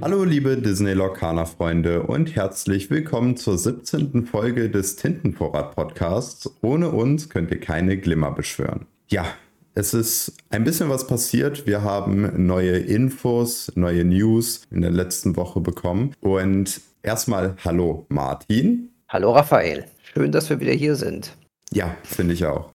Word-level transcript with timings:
Hallo 0.00 0.24
liebe 0.24 0.56
Disney 0.56 0.94
Lorcaner 0.94 1.44
Freunde 1.44 2.04
und 2.04 2.34
herzlich 2.34 2.88
willkommen 2.90 3.36
zur 3.36 3.58
17. 3.58 4.24
Folge 4.24 4.70
des 4.70 4.96
Tintenvorrat 4.96 5.74
Podcasts. 5.74 6.50
Ohne 6.62 6.88
uns 6.88 7.28
könnt 7.28 7.50
ihr 7.50 7.60
keine 7.60 7.98
Glimmer 7.98 8.30
beschwören. 8.30 8.86
Ja, 9.08 9.26
es 9.74 9.92
ist 9.92 10.38
ein 10.48 10.64
bisschen 10.64 10.88
was 10.88 11.06
passiert. 11.06 11.66
Wir 11.66 11.82
haben 11.82 12.46
neue 12.46 12.78
Infos, 12.78 13.70
neue 13.74 14.04
News 14.04 14.62
in 14.70 14.80
der 14.80 14.92
letzten 14.92 15.36
Woche 15.36 15.60
bekommen. 15.60 16.14
Und 16.20 16.80
erstmal 17.02 17.56
hallo 17.62 18.06
Martin. 18.08 18.88
Hallo 19.08 19.32
Raphael. 19.32 19.84
Schön, 20.14 20.32
dass 20.32 20.48
wir 20.48 20.60
wieder 20.60 20.72
hier 20.72 20.96
sind. 20.96 21.36
Ja, 21.72 21.94
finde 22.04 22.32
ich 22.32 22.46
auch. 22.46 22.70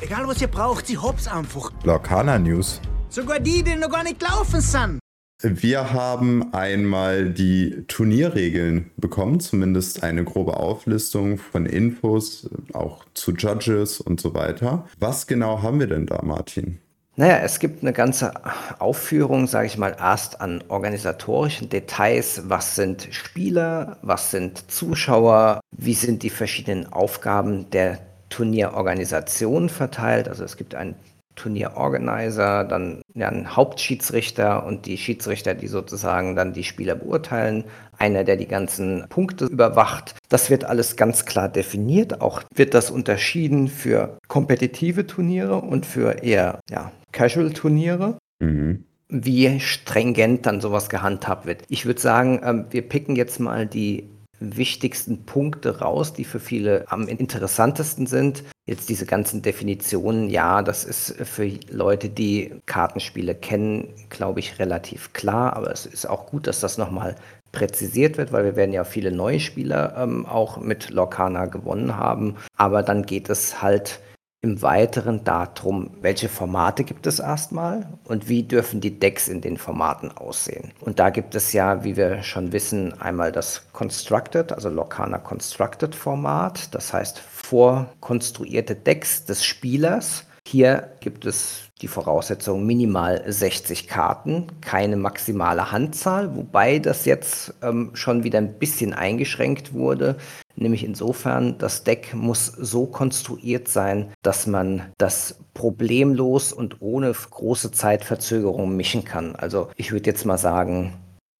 Egal 0.00 0.26
was 0.26 0.40
ihr 0.40 0.48
braucht, 0.48 0.88
sie 0.88 0.98
hops 0.98 1.28
einfach. 1.28 1.70
Lorcaner 1.84 2.40
News. 2.40 2.80
Sogar 3.10 3.40
die, 3.40 3.64
die 3.64 3.74
noch 3.74 3.90
gar 3.90 4.04
nicht 4.04 4.20
gelaufen 4.20 4.60
sind. 4.60 5.00
Wir 5.42 5.92
haben 5.92 6.54
einmal 6.54 7.30
die 7.30 7.84
Turnierregeln 7.88 8.92
bekommen, 8.98 9.40
zumindest 9.40 10.04
eine 10.04 10.22
grobe 10.22 10.58
Auflistung 10.58 11.38
von 11.38 11.66
Infos, 11.66 12.48
auch 12.72 13.04
zu 13.14 13.32
Judges 13.32 14.00
und 14.00 14.20
so 14.20 14.34
weiter. 14.34 14.86
Was 15.00 15.26
genau 15.26 15.60
haben 15.60 15.80
wir 15.80 15.88
denn 15.88 16.06
da, 16.06 16.20
Martin? 16.22 16.78
Naja, 17.16 17.38
es 17.38 17.58
gibt 17.58 17.82
eine 17.82 17.92
ganze 17.92 18.32
Aufführung, 18.78 19.48
sage 19.48 19.66
ich 19.66 19.76
mal, 19.76 19.96
erst 19.98 20.40
an 20.40 20.62
organisatorischen 20.68 21.68
Details. 21.68 22.42
Was 22.44 22.76
sind 22.76 23.08
Spieler? 23.10 23.98
Was 24.02 24.30
sind 24.30 24.70
Zuschauer? 24.70 25.60
Wie 25.76 25.94
sind 25.94 26.22
die 26.22 26.30
verschiedenen 26.30 26.92
Aufgaben 26.92 27.68
der 27.70 27.98
Turnierorganisation 28.28 29.68
verteilt? 29.68 30.28
Also 30.28 30.44
es 30.44 30.56
gibt 30.56 30.76
einen 30.76 30.94
Turnierorganizer, 31.40 32.64
dann 32.64 33.02
ja, 33.14 33.28
ein 33.28 33.56
Hauptschiedsrichter 33.56 34.66
und 34.66 34.86
die 34.86 34.98
Schiedsrichter, 34.98 35.54
die 35.54 35.68
sozusagen 35.68 36.36
dann 36.36 36.52
die 36.52 36.64
Spieler 36.64 36.94
beurteilen, 36.94 37.64
einer, 37.98 38.24
der 38.24 38.36
die 38.36 38.46
ganzen 38.46 39.06
Punkte 39.08 39.46
überwacht. 39.46 40.14
Das 40.28 40.50
wird 40.50 40.64
alles 40.64 40.96
ganz 40.96 41.24
klar 41.24 41.48
definiert. 41.48 42.20
Auch 42.20 42.42
wird 42.54 42.74
das 42.74 42.90
unterschieden 42.90 43.68
für 43.68 44.18
kompetitive 44.28 45.06
Turniere 45.06 45.56
und 45.56 45.86
für 45.86 46.22
eher 46.22 46.60
ja, 46.70 46.92
Casual-Turniere. 47.12 48.18
Mhm. 48.40 48.84
Wie 49.08 49.58
stringent 49.58 50.46
dann 50.46 50.60
sowas 50.60 50.88
gehandhabt 50.88 51.46
wird. 51.46 51.62
Ich 51.68 51.84
würde 51.84 52.00
sagen, 52.00 52.40
ähm, 52.44 52.66
wir 52.70 52.82
picken 52.82 53.16
jetzt 53.16 53.40
mal 53.40 53.66
die 53.66 54.08
wichtigsten 54.40 55.24
Punkte 55.24 55.80
raus, 55.80 56.12
die 56.12 56.24
für 56.24 56.40
viele 56.40 56.84
am 56.88 57.06
interessantesten 57.06 58.06
sind. 58.06 58.42
Jetzt 58.66 58.88
diese 58.88 59.06
ganzen 59.06 59.42
Definitionen, 59.42 60.30
ja, 60.30 60.62
das 60.62 60.84
ist 60.84 61.14
für 61.26 61.50
Leute, 61.70 62.08
die 62.08 62.54
Kartenspiele 62.66 63.34
kennen, 63.34 63.88
glaube 64.08 64.40
ich, 64.40 64.58
relativ 64.58 65.12
klar. 65.12 65.54
Aber 65.56 65.70
es 65.70 65.86
ist 65.86 66.06
auch 66.06 66.26
gut, 66.26 66.46
dass 66.46 66.60
das 66.60 66.78
nochmal 66.78 67.16
präzisiert 67.52 68.16
wird, 68.16 68.32
weil 68.32 68.44
wir 68.44 68.56
werden 68.56 68.72
ja 68.72 68.84
viele 68.84 69.12
neue 69.12 69.40
Spieler 69.40 69.94
ähm, 69.98 70.24
auch 70.24 70.58
mit 70.58 70.90
Lorcana 70.90 71.46
gewonnen 71.46 71.96
haben. 71.96 72.36
Aber 72.56 72.82
dann 72.82 73.04
geht 73.04 73.28
es 73.28 73.60
halt 73.60 74.00
im 74.42 74.62
Weiteren 74.62 75.22
darum, 75.22 75.90
welche 76.00 76.30
Formate 76.30 76.84
gibt 76.84 77.06
es 77.06 77.18
erstmal 77.18 77.86
und 78.04 78.28
wie 78.28 78.42
dürfen 78.42 78.80
die 78.80 78.98
Decks 78.98 79.28
in 79.28 79.42
den 79.42 79.58
Formaten 79.58 80.10
aussehen. 80.16 80.72
Und 80.80 80.98
da 80.98 81.10
gibt 81.10 81.34
es 81.34 81.52
ja, 81.52 81.84
wie 81.84 81.96
wir 81.96 82.22
schon 82.22 82.52
wissen, 82.52 82.98
einmal 83.00 83.32
das 83.32 83.62
Constructed, 83.74 84.52
also 84.52 84.70
Locana 84.70 85.18
Constructed 85.18 85.94
Format, 85.94 86.74
das 86.74 86.94
heißt 86.94 87.18
vorkonstruierte 87.18 88.76
Decks 88.76 89.26
des 89.26 89.44
Spielers. 89.44 90.24
Hier 90.50 90.96
gibt 90.98 91.26
es 91.26 91.68
die 91.80 91.86
Voraussetzung 91.86 92.66
minimal 92.66 93.22
60 93.24 93.86
Karten, 93.86 94.48
keine 94.60 94.96
maximale 94.96 95.70
Handzahl, 95.70 96.34
wobei 96.34 96.80
das 96.80 97.04
jetzt 97.04 97.54
ähm, 97.62 97.92
schon 97.94 98.24
wieder 98.24 98.38
ein 98.38 98.58
bisschen 98.58 98.92
eingeschränkt 98.92 99.74
wurde, 99.74 100.16
nämlich 100.56 100.82
insofern, 100.82 101.56
das 101.58 101.84
Deck 101.84 102.14
muss 102.14 102.46
so 102.46 102.86
konstruiert 102.86 103.68
sein, 103.68 104.12
dass 104.22 104.48
man 104.48 104.90
das 104.98 105.38
problemlos 105.54 106.52
und 106.52 106.82
ohne 106.82 107.12
große 107.12 107.70
Zeitverzögerung 107.70 108.74
mischen 108.74 109.04
kann. 109.04 109.36
Also 109.36 109.68
ich 109.76 109.92
würde 109.92 110.10
jetzt 110.10 110.26
mal 110.26 110.36
sagen, 110.36 110.94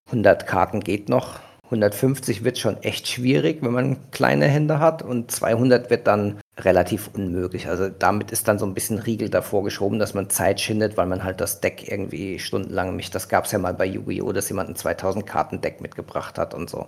100 0.06 0.46
Karten 0.46 0.78
geht 0.78 1.08
noch, 1.08 1.40
150 1.70 2.42
wird 2.42 2.58
schon 2.58 2.82
echt 2.82 3.06
schwierig, 3.06 3.62
wenn 3.62 3.72
man 3.72 4.10
kleine 4.10 4.46
Hände 4.46 4.80
hat 4.80 5.02
und 5.02 5.30
200 5.30 5.88
wird 5.88 6.06
dann 6.08 6.40
relativ 6.58 7.10
unmöglich. 7.14 7.68
Also 7.68 7.88
damit 7.88 8.32
ist 8.32 8.48
dann 8.48 8.58
so 8.58 8.66
ein 8.66 8.74
bisschen 8.74 8.98
Riegel 8.98 9.28
davor 9.28 9.62
geschoben, 9.62 10.00
dass 10.00 10.12
man 10.12 10.30
Zeit 10.30 10.60
schindet, 10.60 10.96
weil 10.96 11.06
man 11.06 11.22
halt 11.22 11.40
das 11.40 11.60
Deck 11.60 11.90
irgendwie 11.90 12.40
stundenlang 12.40 12.96
mischt. 12.96 13.14
Das 13.14 13.28
gab 13.28 13.44
es 13.44 13.52
ja 13.52 13.58
mal 13.58 13.74
bei 13.74 13.86
Yu-Gi-Oh!, 13.86 14.32
dass 14.32 14.48
jemand 14.48 14.70
ein 14.70 14.76
2000 14.76 15.26
Karten 15.26 15.60
Deck 15.60 15.80
mitgebracht 15.80 16.38
hat 16.38 16.54
und 16.54 16.68
so. 16.68 16.86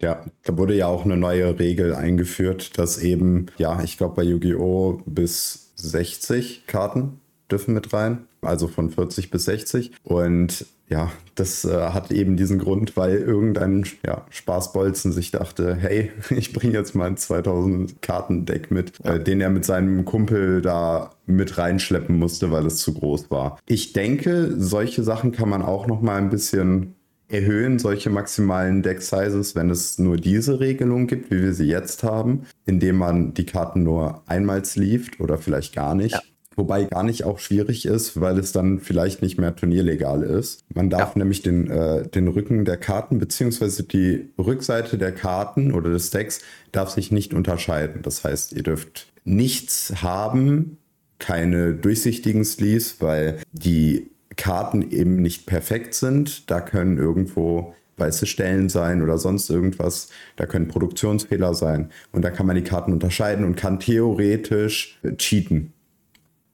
Ja, 0.00 0.24
da 0.44 0.56
wurde 0.56 0.74
ja 0.74 0.86
auch 0.86 1.04
eine 1.04 1.16
neue 1.16 1.58
Regel 1.58 1.94
eingeführt, 1.94 2.78
dass 2.78 2.98
eben, 2.98 3.46
ja, 3.58 3.82
ich 3.82 3.98
glaube 3.98 4.14
bei 4.14 4.22
Yu-Gi-Oh! 4.22 5.02
bis 5.04 5.72
60 5.76 6.66
Karten 6.66 7.20
dürfen 7.50 7.74
mit 7.74 7.92
rein, 7.92 8.26
also 8.40 8.68
von 8.68 8.90
40 8.90 9.30
bis 9.30 9.44
60. 9.44 9.92
Und 10.02 10.64
ja, 10.92 11.10
das 11.34 11.64
äh, 11.64 11.70
hat 11.70 12.12
eben 12.12 12.36
diesen 12.36 12.58
Grund, 12.58 12.96
weil 12.98 13.16
irgendein 13.16 13.84
ja, 14.06 14.26
Spaßbolzen 14.28 15.10
sich 15.10 15.30
dachte, 15.30 15.74
hey, 15.74 16.10
ich 16.30 16.52
bringe 16.52 16.74
jetzt 16.74 16.94
mal 16.94 17.06
ein 17.06 17.16
2000 17.16 18.02
Kartendeck 18.02 18.70
mit, 18.70 18.92
ja. 19.02 19.14
äh, 19.14 19.24
den 19.24 19.40
er 19.40 19.48
mit 19.48 19.64
seinem 19.64 20.04
Kumpel 20.04 20.60
da 20.60 21.10
mit 21.24 21.56
reinschleppen 21.56 22.18
musste, 22.18 22.50
weil 22.52 22.66
es 22.66 22.76
zu 22.76 22.92
groß 22.92 23.30
war. 23.30 23.58
Ich 23.66 23.94
denke, 23.94 24.54
solche 24.58 25.02
Sachen 25.02 25.32
kann 25.32 25.48
man 25.48 25.62
auch 25.62 25.86
noch 25.86 26.02
mal 26.02 26.18
ein 26.18 26.28
bisschen 26.28 26.94
erhöhen, 27.28 27.78
solche 27.78 28.10
maximalen 28.10 28.82
Deck-Sizes, 28.82 29.54
wenn 29.54 29.70
es 29.70 29.98
nur 29.98 30.18
diese 30.18 30.60
Regelung 30.60 31.06
gibt, 31.06 31.30
wie 31.30 31.42
wir 31.42 31.54
sie 31.54 31.66
jetzt 31.66 32.02
haben, 32.02 32.42
indem 32.66 32.98
man 32.98 33.32
die 33.32 33.46
Karten 33.46 33.82
nur 33.82 34.22
einmal 34.26 34.62
sleeved 34.66 35.18
oder 35.18 35.38
vielleicht 35.38 35.74
gar 35.74 35.94
nicht. 35.94 36.12
Ja. 36.12 36.20
Wobei 36.56 36.84
gar 36.84 37.02
nicht 37.02 37.24
auch 37.24 37.38
schwierig 37.38 37.86
ist, 37.86 38.20
weil 38.20 38.38
es 38.38 38.52
dann 38.52 38.80
vielleicht 38.80 39.22
nicht 39.22 39.38
mehr 39.38 39.54
turnierlegal 39.56 40.22
ist. 40.22 40.64
Man 40.74 40.90
darf 40.90 41.14
ja. 41.14 41.18
nämlich 41.18 41.42
den, 41.42 41.70
äh, 41.70 42.06
den 42.08 42.28
Rücken 42.28 42.64
der 42.64 42.76
Karten 42.76 43.18
beziehungsweise 43.18 43.84
die 43.84 44.30
Rückseite 44.38 44.98
der 44.98 45.12
Karten 45.12 45.72
oder 45.72 45.90
des 45.90 46.10
Decks 46.10 46.40
darf 46.72 46.90
sich 46.90 47.10
nicht 47.10 47.34
unterscheiden. 47.34 48.02
Das 48.02 48.24
heißt, 48.24 48.52
ihr 48.52 48.62
dürft 48.62 49.12
nichts 49.24 50.02
haben, 50.02 50.78
keine 51.18 51.74
durchsichtigen 51.74 52.44
Sleeves, 52.44 52.96
weil 53.00 53.38
die 53.52 54.10
Karten 54.36 54.90
eben 54.90 55.22
nicht 55.22 55.46
perfekt 55.46 55.94
sind. 55.94 56.50
Da 56.50 56.60
können 56.60 56.98
irgendwo 56.98 57.74
weiße 57.96 58.26
Stellen 58.26 58.68
sein 58.68 59.02
oder 59.02 59.18
sonst 59.18 59.48
irgendwas. 59.50 60.08
Da 60.36 60.46
können 60.46 60.68
Produktionsfehler 60.68 61.54
sein. 61.54 61.90
Und 62.10 62.22
da 62.22 62.30
kann 62.30 62.46
man 62.46 62.56
die 62.56 62.64
Karten 62.64 62.92
unterscheiden 62.92 63.44
und 63.44 63.56
kann 63.56 63.78
theoretisch 63.80 65.00
cheaten. 65.18 65.71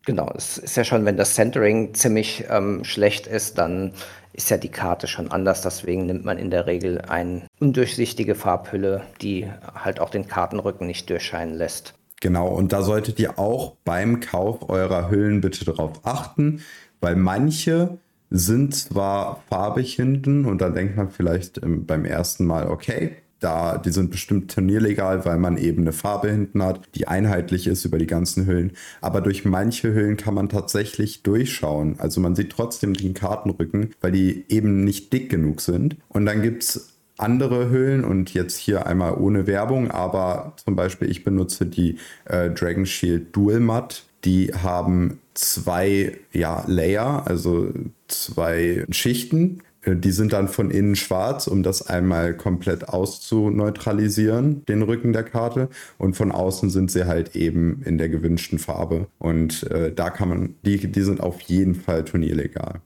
Genau, 0.08 0.32
es 0.34 0.56
ist 0.56 0.74
ja 0.74 0.84
schon, 0.84 1.04
wenn 1.04 1.18
das 1.18 1.34
Centering 1.34 1.92
ziemlich 1.92 2.46
ähm, 2.48 2.82
schlecht 2.82 3.26
ist, 3.26 3.58
dann 3.58 3.92
ist 4.32 4.48
ja 4.48 4.56
die 4.56 4.70
Karte 4.70 5.06
schon 5.06 5.30
anders. 5.30 5.60
Deswegen 5.60 6.06
nimmt 6.06 6.24
man 6.24 6.38
in 6.38 6.50
der 6.50 6.66
Regel 6.66 7.02
eine 7.02 7.42
undurchsichtige 7.60 8.34
Farbhülle, 8.34 9.02
die 9.20 9.50
halt 9.74 10.00
auch 10.00 10.08
den 10.08 10.26
Kartenrücken 10.26 10.86
nicht 10.86 11.10
durchscheinen 11.10 11.54
lässt. 11.54 11.92
Genau, 12.22 12.48
und 12.48 12.72
da 12.72 12.80
solltet 12.80 13.18
ihr 13.18 13.38
auch 13.38 13.76
beim 13.84 14.20
Kauf 14.20 14.70
eurer 14.70 15.10
Hüllen 15.10 15.42
bitte 15.42 15.66
darauf 15.66 16.00
achten, 16.04 16.62
weil 17.02 17.14
manche 17.14 17.98
sind 18.30 18.74
zwar 18.74 19.42
farbig 19.50 19.92
hinten 19.92 20.46
und 20.46 20.62
da 20.62 20.70
denkt 20.70 20.96
man 20.96 21.10
vielleicht 21.10 21.62
ähm, 21.62 21.84
beim 21.84 22.06
ersten 22.06 22.46
Mal, 22.46 22.68
okay, 22.68 23.14
da, 23.40 23.78
die 23.78 23.90
sind 23.90 24.10
bestimmt 24.10 24.52
turnierlegal, 24.52 25.24
weil 25.24 25.38
man 25.38 25.58
eben 25.58 25.82
eine 25.82 25.92
Farbe 25.92 26.30
hinten 26.30 26.62
hat, 26.62 26.80
die 26.94 27.06
einheitlich 27.06 27.66
ist 27.66 27.84
über 27.84 27.98
die 27.98 28.06
ganzen 28.06 28.46
Hüllen. 28.46 28.72
Aber 29.00 29.20
durch 29.20 29.44
manche 29.44 29.94
Hüllen 29.94 30.16
kann 30.16 30.34
man 30.34 30.48
tatsächlich 30.48 31.22
durchschauen. 31.22 31.96
Also 31.98 32.20
man 32.20 32.34
sieht 32.34 32.50
trotzdem 32.50 32.94
den 32.94 33.14
Kartenrücken, 33.14 33.90
weil 34.00 34.12
die 34.12 34.44
eben 34.48 34.84
nicht 34.84 35.12
dick 35.12 35.30
genug 35.30 35.60
sind. 35.60 35.96
Und 36.08 36.26
dann 36.26 36.42
gibt 36.42 36.64
es 36.64 36.94
andere 37.16 37.70
Hüllen 37.70 38.04
und 38.04 38.32
jetzt 38.32 38.56
hier 38.56 38.86
einmal 38.86 39.14
ohne 39.14 39.46
Werbung, 39.46 39.90
aber 39.90 40.54
zum 40.64 40.76
Beispiel 40.76 41.10
ich 41.10 41.24
benutze 41.24 41.66
die 41.66 41.98
äh, 42.26 42.50
Dragon 42.50 42.86
Shield 42.86 43.34
Dual 43.34 43.60
Matte. 43.60 43.98
Die 44.24 44.52
haben 44.52 45.20
zwei 45.34 46.18
ja, 46.32 46.64
Layer, 46.66 47.26
also 47.26 47.72
zwei 48.08 48.84
Schichten 48.90 49.60
die 49.86 50.10
sind 50.10 50.32
dann 50.32 50.48
von 50.48 50.70
innen 50.70 50.96
schwarz, 50.96 51.46
um 51.46 51.62
das 51.62 51.86
einmal 51.86 52.34
komplett 52.34 52.88
auszuneutralisieren, 52.88 54.64
den 54.66 54.82
Rücken 54.82 55.12
der 55.12 55.24
Karte. 55.24 55.68
Und 55.98 56.16
von 56.16 56.32
außen 56.32 56.70
sind 56.70 56.90
sie 56.90 57.06
halt 57.06 57.36
eben 57.36 57.82
in 57.84 57.98
der 57.98 58.08
gewünschten 58.08 58.58
Farbe. 58.58 59.06
Und 59.18 59.64
äh, 59.70 59.92
da 59.92 60.10
kann 60.10 60.28
man, 60.28 60.54
die, 60.64 60.90
die 60.90 61.02
sind 61.02 61.20
auf 61.20 61.40
jeden 61.42 61.74
Fall 61.74 62.04
turnierlegal. 62.04 62.80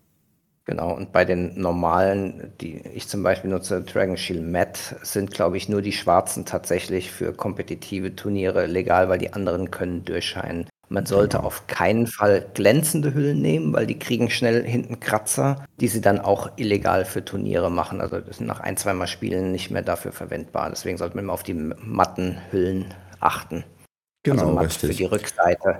Genau, 0.65 0.95
und 0.95 1.11
bei 1.11 1.25
den 1.25 1.61
normalen, 1.61 2.53
die 2.61 2.77
ich 2.95 3.09
zum 3.09 3.25
Beispiel 3.25 3.51
nutze, 3.51 3.83
Dragon 3.83 4.17
Shield 4.17 4.47
Matte, 4.47 4.97
sind, 5.03 5.33
glaube 5.33 5.57
ich, 5.57 5.69
nur 5.69 5.83
die 5.83 5.93
schwarzen 5.93 6.45
tatsächlich 6.45 7.11
für 7.11 7.33
kompetitive 7.33 8.15
Turniere 8.15 8.67
legal, 8.67 9.09
weil 9.09 9.19
die 9.19 9.33
anderen 9.33 9.73
können 9.73 10.05
durchscheinen. 10.05 10.67
Man 10.93 11.07
sollte 11.07 11.39
genau. 11.39 11.47
auf 11.47 11.67
keinen 11.69 12.07
Fall 12.07 12.47
glänzende 12.53 13.15
Hüllen 13.15 13.41
nehmen, 13.41 13.73
weil 13.73 13.87
die 13.87 13.99
kriegen 13.99 14.29
schnell 14.29 14.63
hinten 14.63 15.01
Kratzer, 15.01 15.65
die 15.81 15.89
sie 15.89 16.03
dann 16.03 16.21
auch 16.21 16.51
illegal 16.57 17.07
für 17.07 17.25
Turniere 17.25 17.71
machen. 17.71 18.03
Also 18.03 18.21
das 18.21 18.37
sind 18.37 18.47
nach 18.47 18.61
ein, 18.61 18.77
zweimal 18.77 19.07
Spielen 19.07 19.53
nicht 19.53 19.71
mehr 19.71 19.81
dafür 19.81 20.13
verwendbar. 20.13 20.69
Deswegen 20.69 20.99
sollte 20.99 21.17
man 21.17 21.25
immer 21.25 21.33
auf 21.33 21.45
die 21.45 21.55
matten 21.55 22.37
Hüllen 22.51 22.93
achten. 23.21 23.65
Genau, 24.23 24.57
also 24.57 24.59
richtig. 24.59 24.91
Für 24.91 24.97
die 24.97 25.05
Rückseite. 25.05 25.79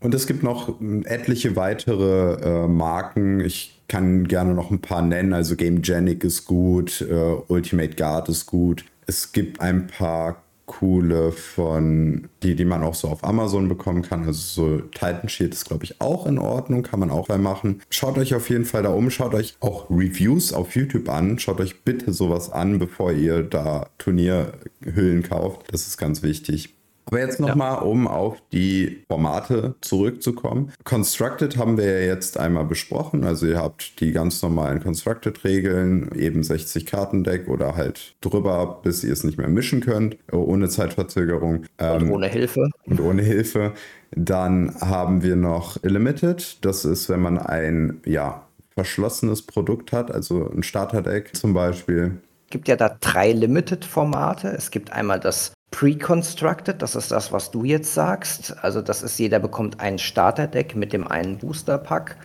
Und 0.00 0.14
es 0.14 0.26
gibt 0.26 0.42
noch 0.42 0.80
etliche 1.04 1.56
weitere 1.56 2.64
äh, 2.64 2.66
Marken. 2.66 3.40
Ich 3.40 3.82
kann 3.86 4.26
gerne 4.26 4.54
noch 4.54 4.70
ein 4.70 4.80
paar 4.80 5.02
nennen. 5.02 5.34
Also 5.34 5.56
Game 5.56 5.82
Genic 5.82 6.24
ist 6.24 6.46
gut, 6.46 7.02
äh, 7.02 7.36
Ultimate 7.48 7.94
Guard 7.96 8.30
ist 8.30 8.46
gut. 8.46 8.86
Es 9.06 9.32
gibt 9.32 9.60
ein 9.60 9.86
paar 9.86 10.43
coole 10.78 11.32
von, 11.32 12.28
die, 12.42 12.54
die 12.54 12.64
man 12.64 12.82
auch 12.82 12.94
so 12.94 13.08
auf 13.08 13.24
Amazon 13.24 13.68
bekommen 13.68 14.02
kann. 14.02 14.24
Also 14.24 14.32
so 14.32 14.80
Titan 14.80 15.28
Shield 15.28 15.54
ist, 15.54 15.66
glaube 15.66 15.84
ich, 15.84 16.00
auch 16.00 16.26
in 16.26 16.38
Ordnung, 16.38 16.82
kann 16.82 17.00
man 17.00 17.10
auch 17.10 17.28
bei 17.28 17.38
machen. 17.38 17.80
Schaut 17.90 18.18
euch 18.18 18.34
auf 18.34 18.50
jeden 18.50 18.64
Fall 18.64 18.82
da 18.82 18.90
um, 18.90 19.10
schaut 19.10 19.34
euch 19.34 19.56
auch 19.60 19.88
Reviews 19.90 20.52
auf 20.52 20.74
YouTube 20.74 21.08
an. 21.08 21.38
Schaut 21.38 21.60
euch 21.60 21.82
bitte 21.82 22.12
sowas 22.12 22.50
an, 22.50 22.78
bevor 22.78 23.12
ihr 23.12 23.42
da 23.42 23.88
Turnierhüllen 23.98 25.22
kauft. 25.22 25.72
Das 25.72 25.86
ist 25.86 25.96
ganz 25.96 26.22
wichtig. 26.22 26.73
Aber 27.06 27.20
jetzt 27.20 27.40
nochmal, 27.40 27.74
ja. 27.74 27.80
um 27.80 28.06
auf 28.06 28.42
die 28.52 29.04
Formate 29.08 29.74
zurückzukommen. 29.80 30.72
Constructed 30.84 31.56
haben 31.56 31.76
wir 31.76 32.00
ja 32.00 32.06
jetzt 32.06 32.38
einmal 32.38 32.64
besprochen. 32.64 33.24
Also 33.24 33.46
ihr 33.46 33.58
habt 33.58 34.00
die 34.00 34.12
ganz 34.12 34.42
normalen 34.42 34.82
Constructed-Regeln, 34.82 36.10
eben 36.14 36.42
60 36.42 36.86
Kartendeck 36.86 37.48
oder 37.48 37.76
halt 37.76 38.16
drüber, 38.20 38.80
bis 38.82 39.04
ihr 39.04 39.12
es 39.12 39.24
nicht 39.24 39.38
mehr 39.38 39.48
mischen 39.48 39.80
könnt, 39.80 40.16
ohne 40.32 40.68
Zeitverzögerung. 40.68 41.56
Und 41.56 41.68
ähm, 41.78 42.10
ohne 42.10 42.28
Hilfe. 42.28 42.70
Und 42.86 43.00
ohne 43.00 43.22
Hilfe. 43.22 43.74
Dann 44.12 44.74
haben 44.80 45.22
wir 45.22 45.36
noch 45.36 45.82
Limited. 45.82 46.64
Das 46.64 46.84
ist, 46.84 47.08
wenn 47.08 47.20
man 47.20 47.38
ein, 47.38 48.00
ja, 48.06 48.44
verschlossenes 48.74 49.42
Produkt 49.42 49.92
hat, 49.92 50.10
also 50.10 50.50
ein 50.50 50.62
Starterdeck 50.62 51.34
zum 51.36 51.54
Beispiel. 51.54 52.18
Es 52.46 52.50
gibt 52.50 52.68
ja 52.68 52.76
da 52.76 52.96
drei 53.00 53.32
Limited-Formate. 53.32 54.48
Es 54.48 54.70
gibt 54.70 54.92
einmal 54.92 55.20
das 55.20 55.52
Pre-constructed, 55.74 56.80
das 56.80 56.94
ist 56.94 57.10
das, 57.10 57.32
was 57.32 57.50
du 57.50 57.64
jetzt 57.64 57.94
sagst. 57.94 58.54
Also 58.62 58.80
das 58.80 59.02
ist, 59.02 59.18
jeder 59.18 59.40
bekommt 59.40 59.80
ein 59.80 59.98
Starterdeck 59.98 60.76
mit 60.76 60.92
dem 60.92 61.04
einen 61.04 61.36
Booster-Pack 61.38 62.16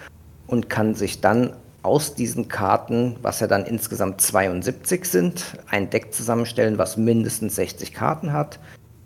und 0.46 0.70
kann 0.70 0.94
sich 0.94 1.20
dann 1.20 1.54
aus 1.82 2.14
diesen 2.14 2.48
Karten, 2.48 3.16
was 3.24 3.40
ja 3.40 3.48
dann 3.48 3.66
insgesamt 3.66 4.22
72 4.22 5.04
sind, 5.04 5.58
ein 5.68 5.90
Deck 5.90 6.14
zusammenstellen, 6.14 6.78
was 6.78 6.96
mindestens 6.96 7.56
60 7.56 7.92
Karten 7.92 8.34
hat. 8.34 8.60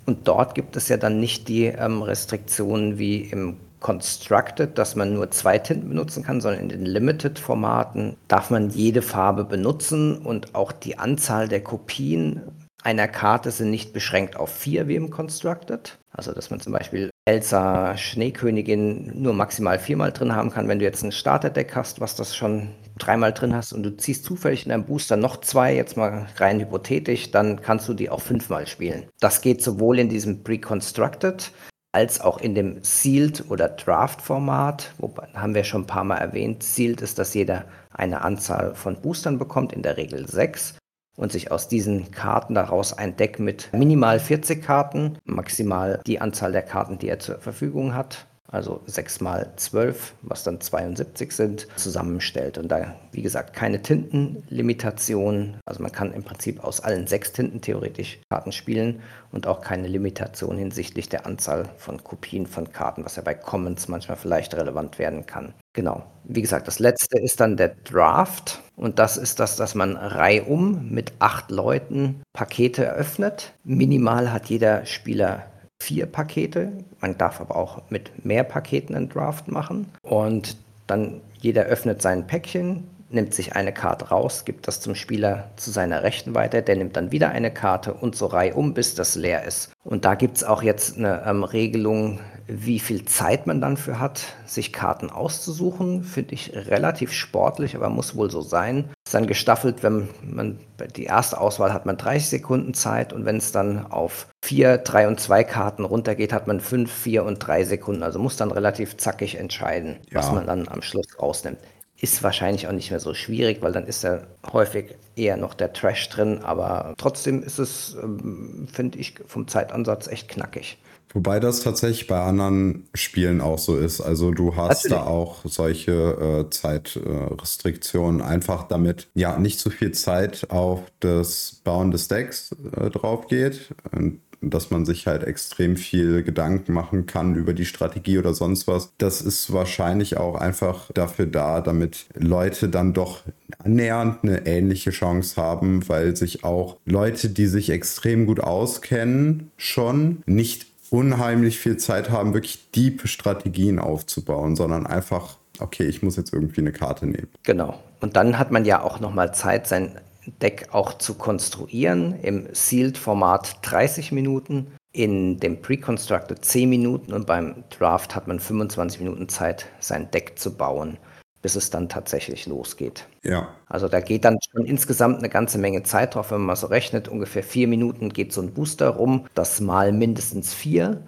Und 0.06 0.28
dort 0.28 0.56
gibt 0.56 0.76
es 0.76 0.90
ja 0.90 0.98
dann 0.98 1.22
nicht 1.22 1.48
die 1.48 1.68
ähm, 1.68 2.02
Restriktionen 2.02 2.98
wie 2.98 3.22
im 3.22 3.56
Constructed, 3.80 4.78
dass 4.78 4.98
man 4.98 5.14
nur 5.14 5.32
zwei 5.32 5.58
Tinten 5.58 5.88
benutzen 5.88 6.22
kann, 6.22 6.42
sondern 6.42 6.64
in 6.64 6.68
den 6.68 6.86
Limited-Formaten 6.86 8.18
darf 8.28 8.50
man 8.50 8.72
jede 8.72 9.04
Farbe 9.04 9.46
benutzen 9.46 10.18
und 10.18 10.54
auch 10.54 10.74
die 10.74 11.00
Anzahl 11.00 11.48
der 11.48 11.64
Kopien 11.64 12.42
einer 12.84 13.08
Karte 13.08 13.52
sind 13.52 13.72
nicht 13.72 13.94
beschränkt 13.94 14.36
auf 14.36 14.52
vier 14.52 14.88
wie 14.88 14.96
im 14.96 15.10
Constructed. 15.10 15.98
Also, 16.12 16.34
dass 16.34 16.52
man 16.52 16.60
zum 16.60 16.74
Beispiel 16.74 17.10
Elsa 17.26 17.98
Schneekönigin 17.98 19.12
nur 19.16 19.34
maximal 19.34 19.80
viermal 19.80 20.12
drin 20.12 20.36
haben 20.36 20.52
kann. 20.52 20.68
Wenn 20.68 20.80
du 20.80 20.86
jetzt 20.86 21.04
ein 21.04 21.12
Starterdeck 21.12 21.76
hast, 21.76 22.02
was 22.02 22.16
das 22.16 22.36
schon 22.36 22.70
dreimal 23.00 23.34
drin 23.34 23.56
hast 23.56 23.74
und 23.74 23.84
du 23.84 23.96
ziehst 23.98 24.26
zufällig 24.26 24.66
in 24.66 24.70
deinem 24.70 24.86
Booster 24.86 25.18
noch 25.18 25.38
zwei, 25.42 25.76
jetzt 25.76 25.98
mal 25.98 26.28
rein 26.38 26.60
hypothetisch, 26.60 27.32
dann 27.32 27.62
kannst 27.62 27.88
du 27.90 27.94
die 27.94 28.10
auch 28.10 28.22
fünfmal 28.22 28.68
spielen. 28.68 29.06
Das 29.20 29.42
geht 29.42 29.64
sowohl 29.64 29.98
in 29.98 30.10
diesem 30.10 30.44
Pre-Constructed 30.44 31.52
als 31.94 32.22
auch 32.22 32.40
in 32.40 32.54
dem 32.54 32.84
Sealed 32.84 33.50
oder 33.50 33.70
Draft-Format. 33.70 34.94
Wobei 34.98 35.28
haben 35.34 35.56
wir 35.56 35.64
schon 35.64 35.84
ein 35.84 35.88
paar 35.88 36.04
Mal 36.04 36.18
erwähnt. 36.18 36.64
Sealed 36.64 37.02
ist, 37.02 37.18
dass 37.18 37.34
jeder 37.34 37.66
eine 37.92 38.22
Anzahl 38.22 38.76
von 38.76 39.00
Boostern 39.02 39.40
bekommt, 39.40 39.74
in 39.74 39.84
der 39.84 39.98
Regel 39.98 40.28
sechs 40.28 40.76
und 41.16 41.32
sich 41.32 41.52
aus 41.52 41.68
diesen 41.68 42.12
Karten 42.12 42.56
daraus 42.56 42.94
ein 42.94 43.16
Deck 43.16 43.40
mit 43.40 43.70
minimal 43.74 44.20
40 44.20 44.64
Karten, 44.64 45.18
maximal 45.26 46.02
die 46.06 46.20
Anzahl 46.20 46.52
der 46.52 46.64
Karten, 46.64 46.98
die 46.98 47.10
er 47.10 47.20
zur 47.20 47.40
Verfügung 47.40 47.94
hat, 47.94 48.26
also 48.54 48.82
6 48.86 49.22
mal 49.22 49.52
12, 49.56 50.14
was 50.22 50.44
dann 50.44 50.62
72 50.62 51.32
sind, 51.32 51.68
zusammenstellt. 51.76 52.58
Und 52.58 52.70
da, 52.70 52.96
wie 53.12 53.24
gesagt, 53.24 53.54
keine 53.54 53.82
Tintenlimitation. 53.82 55.58
Also 55.66 55.82
man 55.82 55.92
kann 55.92 56.14
im 56.14 56.24
Prinzip 56.24 56.64
aus 56.64 56.80
allen 56.80 57.08
sechs 57.08 57.34
Tinten 57.34 57.62
theoretisch 57.62 58.20
Karten 58.30 58.52
spielen 58.52 59.02
und 59.32 59.48
auch 59.48 59.62
keine 59.62 59.88
Limitation 59.88 60.58
hinsichtlich 60.58 61.10
der 61.10 61.26
Anzahl 61.26 61.70
von 61.78 62.04
Kopien 62.04 62.46
von 62.46 62.72
Karten, 62.72 63.04
was 63.04 63.16
ja 63.16 63.24
bei 63.24 63.34
Commons 63.34 63.88
manchmal 63.88 64.18
vielleicht 64.18 64.54
relevant 64.54 65.00
werden 65.00 65.26
kann. 65.26 65.54
Genau. 65.74 66.04
Wie 66.24 66.42
gesagt, 66.42 66.68
das 66.68 66.78
letzte 66.78 67.20
ist 67.20 67.40
dann 67.40 67.58
der 67.58 67.70
Draft. 67.70 68.62
Und 68.76 69.00
das 69.00 69.18
ist 69.18 69.40
das, 69.40 69.56
dass 69.56 69.76
man 69.76 69.98
reihum 69.98 70.90
mit 70.90 71.14
acht 71.20 71.50
Leuten 71.50 72.22
Pakete 72.34 72.86
eröffnet. 72.86 73.54
Minimal 73.64 74.32
hat 74.32 74.46
jeder 74.46 74.86
Spieler 74.86 75.48
vier 75.84 76.06
Pakete. 76.06 76.72
Man 77.02 77.18
darf 77.18 77.42
aber 77.42 77.56
auch 77.56 77.82
mit 77.90 78.26
mehr 78.26 78.44
Paketen 78.44 78.96
einen 78.96 79.10
Draft 79.10 79.50
machen. 79.50 79.88
Und 80.02 80.58
dann 80.88 81.22
jeder 81.40 81.64
öffnet 81.64 82.02
sein 82.02 82.26
Päckchen, 82.26 82.88
nimmt 83.14 83.34
sich 83.34 83.56
eine 83.56 83.74
Karte 83.74 84.10
raus, 84.10 84.46
gibt 84.46 84.68
das 84.68 84.82
zum 84.82 84.96
Spieler 84.96 85.52
zu 85.56 85.72
seiner 85.72 86.04
Rechten 86.04 86.36
weiter, 86.36 86.62
der 86.62 86.76
nimmt 86.76 86.98
dann 86.98 87.12
wieder 87.12 87.30
eine 87.30 87.52
Karte 87.52 87.94
und 87.94 88.16
so 88.16 88.26
reihum, 88.26 88.74
bis 88.74 88.96
das 88.96 89.16
leer 89.16 89.44
ist. 89.44 89.72
Und 89.84 90.06
da 90.06 90.16
gibt 90.16 90.38
es 90.38 90.44
auch 90.44 90.64
jetzt 90.64 90.98
eine 90.98 91.24
ähm, 91.26 91.44
Regelung, 91.44 92.20
wie 92.48 92.80
viel 92.80 93.06
Zeit 93.06 93.48
man 93.48 93.62
dann 93.62 93.78
für 93.78 94.00
hat, 94.00 94.26
sich 94.46 94.74
Karten 94.74 95.10
auszusuchen, 95.10 96.04
finde 96.04 96.34
ich 96.34 96.54
relativ 96.54 97.14
sportlich, 97.14 97.76
aber 97.76 97.90
muss 97.90 98.16
wohl 98.16 98.30
so 98.30 98.42
sein. 98.42 98.90
Ist 99.06 99.14
dann 99.14 99.28
gestaffelt, 99.28 99.82
wenn 99.82 100.10
man 100.22 100.60
die 100.96 101.06
erste 101.06 101.40
Auswahl 101.40 101.74
hat 101.74 101.86
man 101.86 101.98
30 101.98 102.30
Sekunden 102.30 102.74
Zeit 102.74 103.14
und 103.14 103.26
wenn 103.26 103.38
es 103.38 103.52
dann 103.52 103.90
auf 103.92 104.28
4, 104.44 104.80
3 104.80 105.08
und 105.08 105.20
2 105.20 105.44
Karten 105.46 105.86
runtergeht, 105.86 106.34
hat 106.34 106.48
man 106.48 106.60
5, 106.60 106.92
4 106.92 107.24
und 107.24 107.40
3 107.40 107.64
Sekunden. 107.64 108.04
Also 108.04 108.20
muss 108.20 108.36
dann 108.36 108.52
relativ 108.52 108.98
zackig 108.98 109.36
entscheiden, 109.36 109.98
ja. 110.10 110.20
was 110.20 110.32
man 110.32 110.46
dann 110.46 110.68
am 110.68 110.82
Schluss 110.82 111.08
rausnimmt. 111.22 111.60
Ist 112.04 112.22
wahrscheinlich 112.22 112.68
auch 112.68 112.74
nicht 112.74 112.92
mehr 112.92 113.00
so 113.00 113.14
schwierig, 113.14 113.62
weil 113.62 113.72
dann 113.72 113.88
ist 113.88 114.04
ja 114.04 114.20
häufig 114.52 114.96
eher 115.16 115.38
noch 115.38 115.54
der 115.54 115.72
Trash 115.72 116.10
drin, 116.10 116.40
aber 116.44 116.94
trotzdem 116.98 117.42
ist 117.42 117.60
es, 117.60 117.96
ähm, 118.04 118.68
finde 118.70 118.98
ich, 118.98 119.16
vom 119.26 119.48
Zeitansatz 119.48 120.08
echt 120.08 120.28
knackig. 120.28 120.78
Wobei 121.14 121.40
das 121.40 121.62
tatsächlich 121.62 122.08
bei 122.08 122.20
anderen 122.20 122.90
Spielen 122.94 123.40
auch 123.40 123.58
so 123.58 123.78
ist. 123.78 124.02
Also 124.02 124.32
du 124.32 124.58
hast 124.58 124.84
Natürlich. 124.84 125.06
da 125.06 125.10
auch 125.10 125.46
solche 125.46 125.92
äh, 125.92 126.50
Zeitrestriktionen, 126.50 128.20
äh, 128.20 128.24
einfach 128.24 128.64
damit 128.64 129.08
ja 129.14 129.40
nicht 129.40 129.60
zu 129.60 129.70
viel 129.70 129.94
Zeit 129.94 130.50
auf 130.50 130.82
das 131.00 131.62
Bauen 131.64 131.92
des 131.92 132.10
Decks 132.10 132.54
äh, 132.76 132.90
drauf 132.90 133.28
geht. 133.28 133.70
Und 133.92 134.20
dass 134.50 134.72
man 134.72 134.86
sich 134.86 135.08
halt 135.08 135.24
extrem 135.24 135.78
viel 135.78 136.24
Gedanken 136.24 136.74
machen 136.74 137.06
kann 137.06 137.36
über 137.36 137.54
die 137.54 137.66
Strategie 137.66 138.18
oder 138.18 138.34
sonst 138.34 138.68
was. 138.68 138.92
Das 138.98 139.22
ist 139.22 139.52
wahrscheinlich 139.54 140.18
auch 140.18 140.36
einfach 140.36 140.92
dafür 140.94 141.26
da, 141.26 141.62
damit 141.62 142.06
Leute 142.16 142.70
dann 142.70 142.94
doch 142.94 143.22
annähernd 143.64 144.24
eine 144.24 144.46
ähnliche 144.46 144.92
Chance 144.92 145.42
haben, 145.42 145.88
weil 145.88 146.16
sich 146.16 146.44
auch 146.44 146.78
Leute, 146.86 147.30
die 147.30 147.48
sich 147.48 147.70
extrem 147.70 148.26
gut 148.26 148.40
auskennen, 148.40 149.52
schon 149.58 150.24
nicht 150.26 150.68
unheimlich 150.90 151.60
viel 151.60 151.78
Zeit 151.78 152.12
haben, 152.12 152.34
wirklich 152.34 152.70
deep 152.72 153.08
Strategien 153.08 153.80
aufzubauen, 153.80 154.56
sondern 154.56 154.86
einfach, 154.86 155.38
okay, 155.60 155.86
ich 155.86 156.04
muss 156.04 156.18
jetzt 156.18 156.34
irgendwie 156.34 156.62
eine 156.62 156.72
Karte 156.72 157.08
nehmen. 157.08 157.30
Genau. 157.44 157.80
Und 158.00 158.16
dann 158.16 158.38
hat 158.38 158.52
man 158.52 158.64
ja 158.64 158.82
auch 158.82 159.00
nochmal 159.00 159.34
Zeit, 159.34 159.68
sein 159.68 159.98
Deck 160.28 160.70
auch 160.72 160.98
zu 160.98 161.16
konstruieren. 161.16 162.20
Im 162.22 162.48
Sealed-Format 162.52 163.58
30 163.62 164.12
Minuten, 164.12 164.74
in 164.92 165.40
dem 165.40 165.62
Pre-Constructed 165.62 166.44
10 166.44 166.70
Minuten 166.70 167.14
und 167.14 167.26
beim 167.26 167.64
Draft 167.70 168.16
hat 168.16 168.28
man 168.28 168.40
25 168.40 169.00
Minuten 169.00 169.28
Zeit, 169.30 169.68
sein 169.80 170.12
Deck 170.12 170.38
zu 170.38 170.56
bauen 170.56 170.98
bis 171.44 171.56
es 171.56 171.70
dann 171.70 171.90
tatsächlich 171.90 172.48
losgeht. 172.48 173.06
Ja. 173.22 173.50
Also 173.68 173.90
da 173.90 174.00
geht 174.00 174.24
dann 174.24 174.38
schon 174.50 174.66
insgesamt 174.66 175.20
eine 175.20 175.28
ganze 175.28 175.58
Menge 175.58 175.84
Zeit 175.84 176.16
drauf, 176.16 176.32
wenn 176.32 176.38
man 176.38 176.48
mal 176.48 176.56
so 176.56 176.68
rechnet. 176.68 177.10
Ungefähr 177.10 177.44
vier 177.44 177.68
Minuten 177.68 178.10
geht 178.10 178.32
so 178.32 178.42
ein 178.42 178.54
Booster 178.54 178.90
rum, 178.90 179.28
das 179.36 179.60
mal 179.60 179.92
mindestens 179.92 180.54
vier 180.54 181.04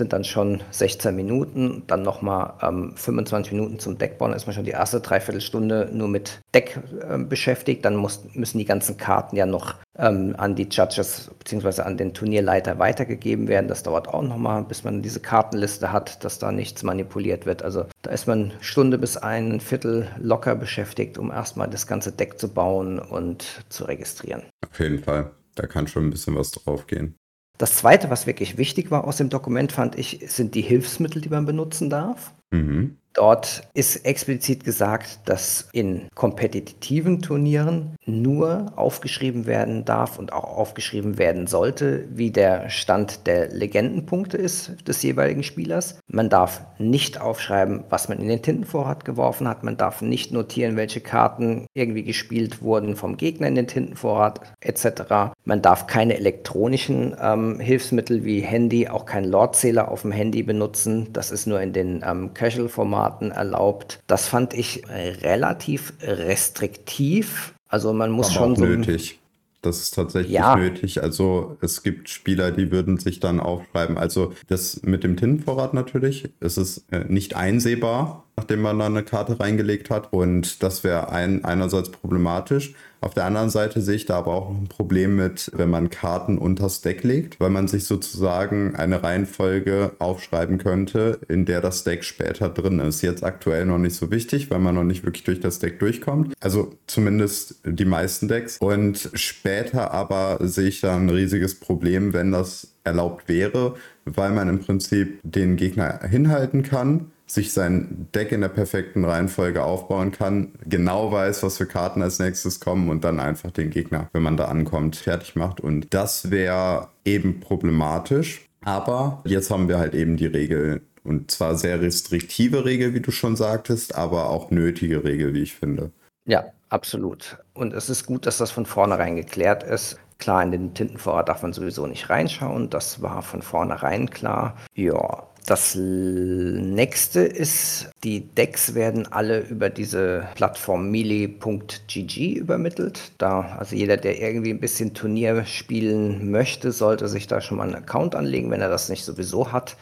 sind 0.00 0.14
dann 0.14 0.24
schon 0.24 0.62
16 0.70 1.14
Minuten, 1.14 1.82
dann 1.86 2.02
nochmal 2.02 2.54
ähm, 2.62 2.94
25 2.96 3.52
Minuten 3.52 3.78
zum 3.78 3.98
Deckbauen, 3.98 4.32
ist 4.32 4.46
man 4.46 4.54
schon 4.54 4.64
die 4.64 4.70
erste 4.70 5.00
Dreiviertelstunde 5.00 5.90
nur 5.92 6.08
mit 6.08 6.40
Deck 6.54 6.80
äh, 7.06 7.18
beschäftigt. 7.18 7.84
Dann 7.84 7.96
muss, 7.96 8.24
müssen 8.32 8.58
die 8.58 8.64
ganzen 8.64 8.96
Karten 8.96 9.36
ja 9.36 9.44
noch 9.44 9.74
ähm, 9.98 10.34
an 10.38 10.54
die 10.54 10.68
Judges 10.70 11.30
bzw. 11.38 11.82
an 11.82 11.98
den 11.98 12.14
Turnierleiter 12.14 12.78
weitergegeben 12.78 13.46
werden. 13.46 13.68
Das 13.68 13.82
dauert 13.82 14.08
auch 14.08 14.22
nochmal, 14.22 14.64
bis 14.64 14.84
man 14.84 15.02
diese 15.02 15.20
Kartenliste 15.20 15.92
hat, 15.92 16.24
dass 16.24 16.38
da 16.38 16.50
nichts 16.50 16.82
manipuliert 16.82 17.44
wird. 17.44 17.62
Also 17.62 17.84
da 18.00 18.10
ist 18.10 18.26
man 18.26 18.52
Stunde 18.60 18.96
bis 18.96 19.18
ein 19.18 19.60
Viertel 19.60 20.08
locker 20.18 20.56
beschäftigt, 20.56 21.18
um 21.18 21.30
erstmal 21.30 21.68
das 21.68 21.86
ganze 21.86 22.10
Deck 22.10 22.40
zu 22.40 22.48
bauen 22.48 22.98
und 22.98 23.44
zu 23.68 23.84
registrieren. 23.84 24.44
Auf 24.66 24.80
jeden 24.80 25.00
Fall. 25.00 25.32
Da 25.56 25.66
kann 25.66 25.86
schon 25.86 26.06
ein 26.06 26.10
bisschen 26.10 26.36
was 26.36 26.52
drauf 26.52 26.86
gehen. 26.86 27.16
Das 27.60 27.74
Zweite, 27.74 28.08
was 28.08 28.26
wirklich 28.26 28.56
wichtig 28.56 28.90
war 28.90 29.04
aus 29.04 29.18
dem 29.18 29.28
Dokument, 29.28 29.70
fand 29.70 29.98
ich, 29.98 30.24
sind 30.28 30.54
die 30.54 30.62
Hilfsmittel, 30.62 31.20
die 31.20 31.28
man 31.28 31.44
benutzen 31.44 31.90
darf. 31.90 32.32
Mhm. 32.50 32.96
Dort 33.12 33.62
ist 33.74 34.06
explizit 34.06 34.62
gesagt, 34.62 35.20
dass 35.24 35.68
in 35.72 36.08
kompetitiven 36.14 37.22
Turnieren 37.22 37.96
nur 38.06 38.72
aufgeschrieben 38.76 39.46
werden 39.46 39.84
darf 39.84 40.18
und 40.18 40.32
auch 40.32 40.56
aufgeschrieben 40.56 41.18
werden 41.18 41.48
sollte, 41.48 42.06
wie 42.10 42.30
der 42.30 42.70
Stand 42.70 43.26
der 43.26 43.48
Legendenpunkte 43.48 44.36
ist 44.36 44.86
des 44.86 45.02
jeweiligen 45.02 45.42
Spielers. 45.42 45.98
Man 46.06 46.30
darf 46.30 46.62
nicht 46.78 47.20
aufschreiben, 47.20 47.82
was 47.90 48.08
man 48.08 48.20
in 48.20 48.28
den 48.28 48.42
Tintenvorrat 48.42 49.04
geworfen 49.04 49.48
hat. 49.48 49.64
Man 49.64 49.76
darf 49.76 50.02
nicht 50.02 50.30
notieren, 50.32 50.76
welche 50.76 51.00
Karten 51.00 51.66
irgendwie 51.74 52.04
gespielt 52.04 52.62
wurden 52.62 52.94
vom 52.94 53.16
Gegner 53.16 53.48
in 53.48 53.56
den 53.56 53.66
Tintenvorrat 53.66 54.40
etc. 54.60 55.34
Man 55.44 55.62
darf 55.62 55.88
keine 55.88 56.16
elektronischen 56.16 57.16
ähm, 57.20 57.58
Hilfsmittel 57.58 58.24
wie 58.24 58.40
Handy, 58.40 58.88
auch 58.88 59.04
keinen 59.04 59.30
Lordzähler 59.30 59.90
auf 59.90 60.02
dem 60.02 60.12
Handy 60.12 60.44
benutzen. 60.44 61.12
Das 61.12 61.32
ist 61.32 61.46
nur 61.46 61.60
in 61.60 61.72
den 61.72 62.04
ähm, 62.06 62.34
Casual-Formaten 62.34 62.99
Formaten 63.00 63.30
erlaubt. 63.30 64.00
Das 64.06 64.28
fand 64.28 64.52
ich 64.54 64.82
relativ 64.88 65.94
restriktiv. 66.02 67.54
Also 67.68 67.92
man 67.92 68.10
muss 68.10 68.26
Aber 68.28 68.34
schon 68.36 68.56
so. 68.56 68.64
nötig. 68.64 69.18
Das 69.62 69.80
ist 69.80 69.94
tatsächlich 69.94 70.32
Ja. 70.32 70.56
nötig. 70.56 71.02
Also 71.02 71.58
es 71.60 71.82
gibt 71.82 72.08
Spieler, 72.08 72.50
die 72.50 72.70
würden 72.72 72.98
sich 72.98 73.20
dann 73.20 73.40
aufschreiben. 73.40 73.98
Also 73.98 74.32
das 74.48 74.82
mit 74.82 75.04
dem 75.04 75.16
Tintenvorrat 75.16 75.74
natürlich, 75.74 76.30
es 76.40 76.56
ist 76.56 76.84
äh, 76.92 77.04
nicht 77.08 77.36
einsehbar, 77.36 78.24
nachdem 78.40 78.62
man 78.62 78.78
da 78.78 78.86
eine 78.86 79.02
Karte 79.02 79.38
reingelegt 79.38 79.90
hat. 79.90 80.14
Und 80.14 80.62
das 80.62 80.82
wäre 80.82 81.10
ein, 81.10 81.44
einerseits 81.44 81.90
problematisch. 81.90 82.72
Auf 83.02 83.12
der 83.12 83.24
anderen 83.24 83.50
Seite 83.50 83.82
sehe 83.82 83.96
ich 83.96 84.06
da 84.06 84.16
aber 84.16 84.32
auch 84.32 84.50
ein 84.50 84.68
Problem 84.68 85.16
mit, 85.16 85.50
wenn 85.54 85.68
man 85.68 85.90
Karten 85.90 86.38
unters 86.38 86.80
Deck 86.80 87.02
legt, 87.02 87.38
weil 87.38 87.50
man 87.50 87.68
sich 87.68 87.84
sozusagen 87.84 88.76
eine 88.76 89.02
Reihenfolge 89.02 89.92
aufschreiben 89.98 90.56
könnte, 90.56 91.18
in 91.28 91.44
der 91.44 91.60
das 91.60 91.84
Deck 91.84 92.04
später 92.04 92.48
drin 92.48 92.78
ist. 92.78 93.02
Jetzt 93.02 93.24
aktuell 93.24 93.66
noch 93.66 93.78
nicht 93.78 93.96
so 93.96 94.10
wichtig, 94.10 94.50
weil 94.50 94.58
man 94.58 94.74
noch 94.74 94.84
nicht 94.84 95.04
wirklich 95.04 95.24
durch 95.24 95.40
das 95.40 95.58
Deck 95.58 95.78
durchkommt. 95.78 96.34
Also 96.40 96.72
zumindest 96.86 97.60
die 97.64 97.84
meisten 97.84 98.28
Decks. 98.28 98.56
Und 98.58 99.10
später 99.14 99.92
aber 99.92 100.38
sehe 100.40 100.68
ich 100.68 100.80
da 100.80 100.96
ein 100.96 101.10
riesiges 101.10 101.60
Problem, 101.60 102.14
wenn 102.14 102.32
das 102.32 102.72
erlaubt 102.84 103.28
wäre, 103.28 103.74
weil 104.04 104.30
man 104.30 104.48
im 104.48 104.60
Prinzip 104.60 105.20
den 105.22 105.56
Gegner 105.56 106.00
hinhalten 106.08 106.62
kann, 106.62 107.12
sich 107.34 107.52
sein 107.52 108.08
Deck 108.14 108.32
in 108.32 108.40
der 108.40 108.48
perfekten 108.48 109.04
Reihenfolge 109.04 109.62
aufbauen 109.62 110.12
kann, 110.12 110.52
genau 110.66 111.12
weiß, 111.12 111.42
was 111.42 111.58
für 111.58 111.66
Karten 111.66 112.02
als 112.02 112.18
nächstes 112.18 112.60
kommen 112.60 112.88
und 112.90 113.04
dann 113.04 113.20
einfach 113.20 113.50
den 113.50 113.70
Gegner, 113.70 114.08
wenn 114.12 114.22
man 114.22 114.36
da 114.36 114.46
ankommt, 114.46 114.96
fertig 114.96 115.36
macht. 115.36 115.60
Und 115.60 115.94
das 115.94 116.30
wäre 116.30 116.88
eben 117.04 117.40
problematisch. 117.40 118.48
Aber 118.62 119.22
jetzt 119.24 119.50
haben 119.50 119.68
wir 119.68 119.78
halt 119.78 119.94
eben 119.94 120.16
die 120.16 120.26
Regel. 120.26 120.82
Und 121.02 121.30
zwar 121.30 121.56
sehr 121.56 121.80
restriktive 121.80 122.64
Regel, 122.64 122.94
wie 122.94 123.00
du 123.00 123.10
schon 123.10 123.36
sagtest, 123.36 123.94
aber 123.94 124.28
auch 124.28 124.50
nötige 124.50 125.02
Regel, 125.04 125.32
wie 125.32 125.42
ich 125.42 125.54
finde. 125.54 125.92
Ja, 126.26 126.44
absolut. 126.68 127.38
Und 127.54 127.72
es 127.72 127.88
ist 127.88 128.06
gut, 128.06 128.26
dass 128.26 128.38
das 128.38 128.50
von 128.50 128.66
vornherein 128.66 129.16
geklärt 129.16 129.62
ist. 129.62 129.98
Klar, 130.18 130.42
in 130.42 130.50
den 130.50 130.74
Tintenvorrat 130.74 131.30
darf 131.30 131.42
man 131.42 131.54
sowieso 131.54 131.86
nicht 131.86 132.10
reinschauen. 132.10 132.68
Das 132.68 133.00
war 133.00 133.22
von 133.22 133.40
vornherein 133.40 134.10
klar. 134.10 134.56
Ja, 134.74 135.26
das 135.46 135.74
nächste 135.74 137.20
ist, 137.20 137.90
die 138.04 138.20
Decks 138.20 138.74
werden 138.74 139.10
alle 139.10 139.40
über 139.40 139.70
diese 139.70 140.28
Plattform 140.34 140.90
melee.gg 140.90 142.34
übermittelt. 142.34 143.12
Da, 143.18 143.56
also 143.58 143.74
jeder, 143.74 143.96
der 143.96 144.20
irgendwie 144.20 144.50
ein 144.50 144.60
bisschen 144.60 144.94
Turnier 144.94 145.44
spielen 145.44 146.30
möchte, 146.30 146.72
sollte 146.72 147.08
sich 147.08 147.26
da 147.26 147.40
schon 147.40 147.58
mal 147.58 147.64
einen 147.64 147.74
Account 147.74 148.14
anlegen, 148.14 148.50
wenn 148.50 148.60
er 148.60 148.68
das 148.68 148.88
nicht 148.88 149.04
sowieso 149.04 149.52
hat. 149.52 149.76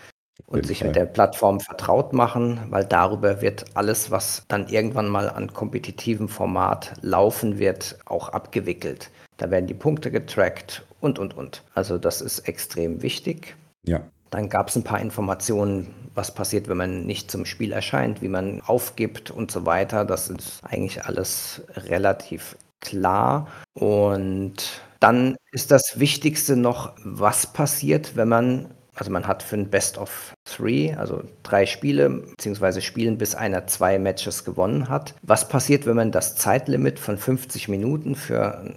Und 0.46 0.66
sich 0.66 0.82
mit 0.82 0.96
der 0.96 1.04
Plattform 1.04 1.60
vertraut 1.60 2.12
machen, 2.12 2.60
weil 2.70 2.84
darüber 2.84 3.42
wird 3.42 3.64
alles, 3.74 4.10
was 4.10 4.44
dann 4.48 4.68
irgendwann 4.68 5.08
mal 5.08 5.28
an 5.28 5.52
kompetitivem 5.52 6.28
Format 6.28 6.94
laufen 7.02 7.58
wird, 7.58 7.98
auch 8.06 8.30
abgewickelt. 8.30 9.10
Da 9.36 9.50
werden 9.50 9.66
die 9.66 9.74
Punkte 9.74 10.10
getrackt 10.10 10.86
und, 11.00 11.18
und, 11.18 11.36
und. 11.36 11.64
Also 11.74 11.98
das 11.98 12.20
ist 12.20 12.40
extrem 12.48 13.02
wichtig. 13.02 13.56
Ja. 13.84 14.02
Dann 14.30 14.48
gab 14.48 14.68
es 14.68 14.76
ein 14.76 14.84
paar 14.84 15.00
Informationen, 15.00 15.94
was 16.14 16.34
passiert, 16.34 16.68
wenn 16.68 16.76
man 16.76 17.06
nicht 17.06 17.30
zum 17.30 17.44
Spiel 17.44 17.72
erscheint, 17.72 18.22
wie 18.22 18.28
man 18.28 18.60
aufgibt 18.62 19.30
und 19.30 19.50
so 19.50 19.66
weiter. 19.66 20.04
Das 20.04 20.28
ist 20.28 20.60
eigentlich 20.62 21.04
alles 21.04 21.62
relativ 21.76 22.56
klar. 22.80 23.46
Und 23.74 24.82
dann 25.00 25.36
ist 25.52 25.70
das 25.70 26.00
Wichtigste 26.00 26.56
noch, 26.56 26.94
was 27.04 27.52
passiert, 27.52 28.16
wenn 28.16 28.28
man, 28.28 28.74
also 28.94 29.10
man 29.10 29.26
hat 29.28 29.42
für 29.42 29.56
ein 29.56 29.70
Best 29.70 29.96
of 29.96 30.34
Three, 30.44 30.92
also 30.92 31.22
drei 31.44 31.66
Spiele, 31.66 32.10
beziehungsweise 32.10 32.82
Spielen, 32.82 33.16
bis 33.16 33.34
einer 33.34 33.66
zwei 33.68 33.98
Matches 33.98 34.44
gewonnen 34.44 34.88
hat. 34.88 35.14
Was 35.22 35.48
passiert, 35.48 35.86
wenn 35.86 35.96
man 35.96 36.10
das 36.10 36.36
Zeitlimit 36.36 36.98
von 36.98 37.16
50 37.16 37.68
Minuten 37.68 38.16
für 38.16 38.74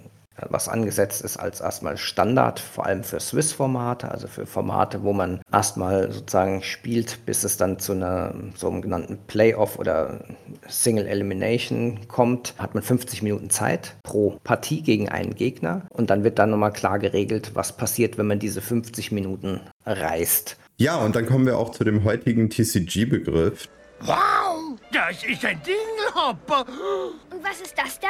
was 0.48 0.68
angesetzt 0.68 1.22
ist 1.22 1.36
als 1.36 1.60
erstmal 1.60 1.96
Standard, 1.96 2.60
vor 2.60 2.86
allem 2.86 3.04
für 3.04 3.20
Swiss-Formate, 3.20 4.10
also 4.10 4.26
für 4.26 4.46
Formate, 4.46 5.02
wo 5.02 5.12
man 5.12 5.40
erstmal 5.52 6.10
sozusagen 6.12 6.62
spielt, 6.62 7.24
bis 7.26 7.44
es 7.44 7.56
dann 7.56 7.78
zu 7.78 7.92
einer 7.92 8.34
sogenannten 8.56 9.18
Playoff 9.26 9.78
oder 9.78 10.24
Single 10.68 11.06
Elimination 11.06 12.06
kommt, 12.08 12.54
hat 12.58 12.74
man 12.74 12.82
50 12.82 13.22
Minuten 13.22 13.50
Zeit 13.50 13.96
pro 14.02 14.38
Partie 14.44 14.82
gegen 14.82 15.08
einen 15.08 15.34
Gegner 15.34 15.82
und 15.90 16.10
dann 16.10 16.24
wird 16.24 16.38
dann 16.38 16.50
nochmal 16.50 16.72
klar 16.72 16.98
geregelt, 16.98 17.52
was 17.54 17.76
passiert, 17.76 18.18
wenn 18.18 18.26
man 18.26 18.38
diese 18.38 18.60
50 18.60 19.12
Minuten 19.12 19.60
reißt. 19.86 20.56
Ja, 20.78 20.96
und 20.96 21.14
dann 21.14 21.26
kommen 21.26 21.46
wir 21.46 21.58
auch 21.58 21.70
zu 21.70 21.84
dem 21.84 22.04
heutigen 22.04 22.50
TCG-Begriff. 22.50 23.68
Wow, 24.00 24.78
das 24.92 25.22
ist 25.22 25.44
ein 25.44 25.60
Dingelhopper. 25.62 26.66
Und 27.30 27.44
was 27.44 27.60
ist 27.60 27.78
das 27.78 28.00
da? 28.00 28.08